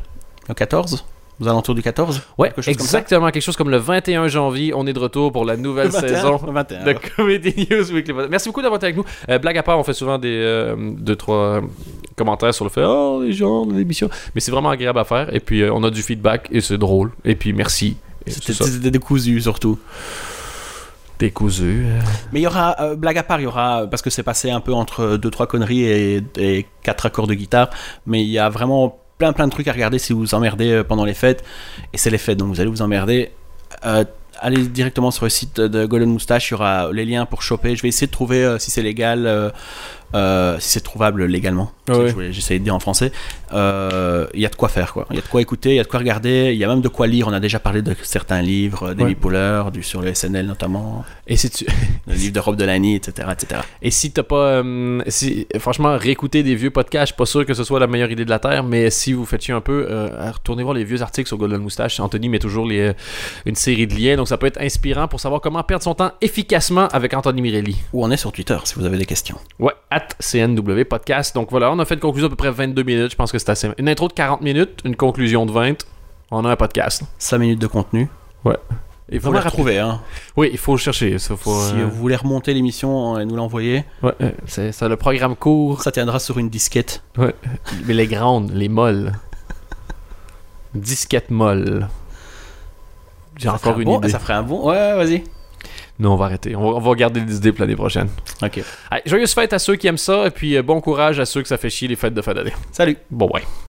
Le 0.49 0.55
14 0.55 1.07
Aux 1.41 1.49
alentours 1.49 1.75
du 1.75 1.83
14 1.83 2.23
Ouais, 2.39 2.49
Quelque 2.49 2.63
chose 2.63 2.77
comme 2.77 2.87
ça? 2.87 2.99
exactement, 2.99 3.31
quelque 3.31 3.43
chose 3.43 3.57
comme 3.57 3.69
le 3.71 3.77
21 3.77 4.29
janvier, 4.29 4.73
on 4.75 4.87
est 4.87 4.93
de 4.95 4.99
retour 4.99 5.33
pour 5.33 5.45
la 5.45 5.57
nouvelle 5.57 5.87
Le 5.93 5.93
21, 5.93 6.09
saison. 6.17 6.41
le 6.47 6.53
21. 6.53 6.85
de 6.85 6.95
Comedy 7.15 7.67
News 7.71 7.93
Weekly. 7.93 8.15
Merci 8.31 8.49
beaucoup 8.49 8.63
d'avoir 8.63 8.79
été 8.79 8.87
avec 8.87 8.97
nous. 8.97 9.05
Euh, 9.29 9.39
blague 9.39 9.59
à 9.59 9.63
part, 9.63 9.79
on 9.79 9.85
fait 9.85 9.93
souvent 9.93 10.19
des 10.19 10.29
euh, 10.35 10.75
deux 10.99 11.15
trois 11.17 11.37
euh, 11.37 11.61
commentaires 12.17 12.55
sur 12.55 12.65
le 12.65 12.71
fait 12.71 12.85
oh 12.85 13.21
les 13.23 13.33
gens 13.33 13.67
l'émission, 13.67 14.09
mais 14.35 14.41
c'est 14.41 14.51
vraiment 14.51 14.71
agréable 14.71 14.99
à 14.99 15.05
faire. 15.05 15.35
Et 15.35 15.41
puis 15.41 15.61
euh, 15.63 15.73
on 15.75 15.85
a 15.85 15.91
du 15.91 16.03
feedback 16.03 16.49
et 16.51 16.61
c'est 16.63 16.79
drôle. 16.79 17.11
Et 17.25 17.35
puis 17.35 17.53
merci. 17.53 17.97
C'était 18.27 18.91
décousu 18.91 19.41
surtout. 19.41 19.79
T'es 21.19 21.31
cousu. 21.31 21.85
euh. 21.87 22.01
Mais 22.33 22.41
il 22.41 22.43
y 22.43 22.47
aura, 22.47 22.77
euh, 22.81 22.95
blague 22.95 23.17
à 23.17 23.23
part, 23.23 23.41
il 23.41 23.45
y 23.45 23.47
aura, 23.47 23.87
parce 23.91 24.03
que 24.03 24.11
c'est 24.11 24.23
passé 24.23 24.51
un 24.51 24.61
peu 24.61 24.75
entre 24.75 25.17
2-3 25.17 25.47
conneries 25.47 25.85
et, 25.85 26.23
et 26.37 26.67
4 26.83 27.07
accords 27.07 27.27
de 27.27 27.33
guitare, 27.35 27.71
mais 28.07 28.23
il 28.23 28.29
y 28.29 28.39
a 28.39 28.51
vraiment 28.51 28.99
plein 29.19 29.33
plein 29.33 29.47
de 29.47 29.53
trucs 29.53 29.69
à 29.69 29.73
regarder 29.73 29.99
si 29.99 30.13
vous 30.13 30.21
vous 30.21 30.35
emmerdez 30.35 30.71
euh, 30.71 30.85
pendant 30.85 31.05
les 31.05 31.15
fêtes. 31.15 31.45
Et 31.93 31.99
c'est 31.99 32.11
les 32.11 32.19
fêtes, 32.19 32.39
donc 32.39 32.49
vous 32.49 32.61
allez 32.61 32.71
vous 32.71 32.83
emmerder. 32.83 33.31
Euh, 33.85 34.05
allez 34.41 34.67
directement 34.67 35.11
sur 35.11 35.25
le 35.25 35.31
site 35.31 35.61
de 35.61 35.87
Golden 35.87 36.11
Moustache, 36.11 36.51
il 36.51 36.53
y 36.53 36.55
aura 36.55 36.93
les 36.93 37.05
liens 37.05 37.27
pour 37.27 37.43
choper. 37.43 37.75
Je 37.77 37.83
vais 37.83 37.89
essayer 37.89 38.07
de 38.07 38.13
trouver 38.13 38.45
euh, 38.45 38.59
si 38.59 38.71
c'est 38.71 38.83
légal. 38.83 39.53
euh, 40.15 40.59
si 40.61 40.71
c'est 40.71 40.81
trouvable 40.81 41.25
légalement. 41.27 41.73
J'essayais 42.31 42.59
de 42.59 42.65
dire 42.65 42.75
en 42.75 42.81
français. 42.81 43.13
Euh, 43.53 44.27
Il 44.35 44.41
y 44.41 44.47
a 44.47 44.49
de 44.49 44.57
quoi 44.57 44.69
faire, 44.69 44.93
quoi. 44.93 45.07
Il 45.11 45.17
y 45.17 45.19
a 45.19 45.23
de 45.23 45.27
quoi 45.29 45.41
écouter, 45.41 45.71
il 45.71 45.77
y 45.77 45.81
a 45.81 45.83
de 45.85 45.89
quoi 45.89 45.99
regarder, 46.01 46.51
il 46.53 46.59
y 46.59 46.65
a 46.65 46.69
même 46.69 46.81
de 46.81 46.89
quoi 46.89 47.07
lire. 47.07 47.29
On 47.29 47.33
a 47.33 47.41
déjà 47.41 47.59
parlé 47.59 47.83
de 47.83 47.95
certains 48.03 48.43
livres, 48.43 48.95
David 48.95 49.17
Ouais. 49.25 49.71
Du 49.73 49.83
sur 49.83 50.03
le 50.03 50.15
SNL 50.15 50.47
notamment, 50.47 51.05
Et 51.27 51.37
si 51.37 51.51
tu. 51.51 51.67
le 52.07 52.15
livre 52.15 52.33
de 52.33 52.41
Rob 52.41 52.57
Delaney, 52.57 52.95
etc., 52.97 53.29
etc. 53.33 53.61
Et 53.83 53.91
si 53.91 54.11
t'as 54.13 54.23
pas. 54.23 54.37
euh, 54.63 55.03
si, 55.09 55.47
franchement, 55.59 55.97
réécouter 55.97 56.43
des 56.43 56.55
vieux 56.55 56.71
podcasts, 56.71 57.07
je 57.09 57.13
suis 57.13 57.17
pas 57.17 57.27
sûr 57.27 57.45
que 57.47 57.55
ce 57.55 57.65
soit 57.65 57.81
la 57.81 57.87
meilleure 57.87 58.11
idée 58.11 58.25
de 58.25 58.31
la 58.31 58.39
Terre, 58.39 58.63
mais 58.65 58.91
si 58.91 59.13
vous 59.13 59.25
faites 59.27 59.43
chier 59.43 59.55
un 59.55 59.61
peu, 59.61 59.87
euh, 59.91 60.31
retournez 60.33 60.63
voir 60.63 60.75
les 60.75 60.85
vieux 60.85 61.03
articles 61.03 61.27
sur 61.29 61.37
Golden 61.39 61.61
Moustache. 61.61 61.99
Anthony 62.01 62.29
met 62.29 62.39
toujours 62.39 62.67
les, 62.67 62.81
euh, 62.81 62.93
une 63.45 63.55
série 63.57 63.87
de 63.87 63.95
liens, 63.95 64.17
donc 64.17 64.29
ça 64.29 64.37
peut 64.39 64.47
être 64.47 64.61
inspirant 64.61 65.09
pour 65.09 65.21
savoir 65.21 65.41
comment 65.41 65.63
perdre 65.63 65.83
son 65.85 65.95
temps 65.95 66.13
efficacement 66.21 66.89
avec 66.89 67.15
Anthony 67.15 67.43
Mirelli. 67.43 67.77
Ou 67.93 68.05
on 68.05 68.11
est 68.11 68.17
sur 68.17 68.33
Twitter 68.33 68.57
si 68.65 68.75
vous 68.77 68.85
avez 68.85 68.99
des 68.99 69.07
questions. 69.07 69.37
Ouais, 69.59 69.73
at 69.91 70.07
CNW 70.21 70.85
Podcast. 70.89 71.35
Donc 71.35 71.51
voilà, 71.51 71.71
on 71.73 71.79
a 71.79 71.85
fait 71.85 71.95
une 71.95 72.01
conclusion 72.01 72.27
à 72.27 72.31
peu 72.31 72.37
près 72.37 72.51
22 72.51 72.83
minutes. 72.83 73.11
Je 73.13 73.17
pense 73.17 73.33
que 73.33 73.36
c'est 73.39 73.51
assez. 73.51 73.69
Une 73.79 73.89
intro 73.89 74.09
de 74.09 74.13
40 74.13 74.41
minutes, 74.43 74.81
une 74.85 74.97
conclusion 74.97 75.47
de 75.47 75.53
20. 75.53 75.85
On 76.31 76.45
a 76.45 76.51
un 76.51 76.57
podcast. 76.57 77.03
5 77.19 77.39
minutes 77.39 77.61
de 77.61 77.67
contenu. 77.67 78.09
Il 79.09 79.21
Vous 79.21 79.31
la 79.31 79.39
rappeler- 79.39 79.51
retrouver, 79.51 79.79
hein. 79.79 80.01
Oui, 80.37 80.49
il 80.51 80.59
faut 80.59 80.73
le 80.73 80.79
chercher. 80.79 81.19
Ça, 81.21 81.37
faut, 81.37 81.61
Si 81.63 81.75
euh, 81.75 81.85
vous 81.85 81.97
voulez 81.97 82.17
remonter 82.17 82.53
l'émission 82.53 83.17
et 83.19 83.25
nous 83.25 83.37
l'envoyer, 83.37 83.85
ouais, 84.03 84.13
euh, 84.21 84.33
c'est 84.47 84.73
le 84.83 84.97
programme 84.97 85.37
court, 85.37 85.81
ça 85.83 85.93
tiendra 85.93 86.19
sur 86.19 86.39
une 86.39 86.49
disquette. 86.49 87.03
mais 87.17 87.95
les 87.95 88.09
grandes, 88.09 88.51
les 88.51 88.69
molles. 88.69 89.13
Disquette 90.75 91.31
molle. 91.31 91.89
J'ai 93.37 93.49
encore 93.49 93.79
une 93.79 93.85
bon- 93.85 93.99
idée. 93.99 94.09
Ça 94.09 94.19
ferait 94.19 94.35
un 94.35 94.43
bon. 94.43 94.69
Ouais, 94.69 94.95
vas-y. 94.97 95.23
Non, 95.99 96.13
on 96.13 96.17
va 96.17 96.27
arrêter. 96.27 96.55
On 96.55 96.61
va, 96.61 96.77
on 96.77 96.81
va 96.81 96.95
garder 96.95 97.21
des 97.21 97.37
idées 97.37 97.53
pour 97.53 97.63
l'année 97.63 97.77
prochaine. 97.77 98.09
Ok. 98.43 98.61
Allez, 98.91 99.03
joyeuses 99.07 99.33
fêtes 99.33 99.53
à 99.53 99.59
ceux 99.59 99.77
qui 99.77 99.87
aiment 99.87 99.97
ça, 99.99 100.27
et 100.27 100.31
puis 100.31 100.57
euh, 100.57 100.63
bon 100.63 100.81
courage 100.81 101.19
à 101.21 101.27
ceux 101.27 101.43
que 101.43 101.49
ça 101.49 101.57
fait 101.57 101.71
chier 101.71 101.89
les 101.89 101.97
fêtes 101.97 102.15
de 102.15 102.23
fin 102.23 102.35
d'année. 102.35 102.53
Salut. 102.73 102.97
Bon, 103.11 103.29
ouais. 103.33 103.43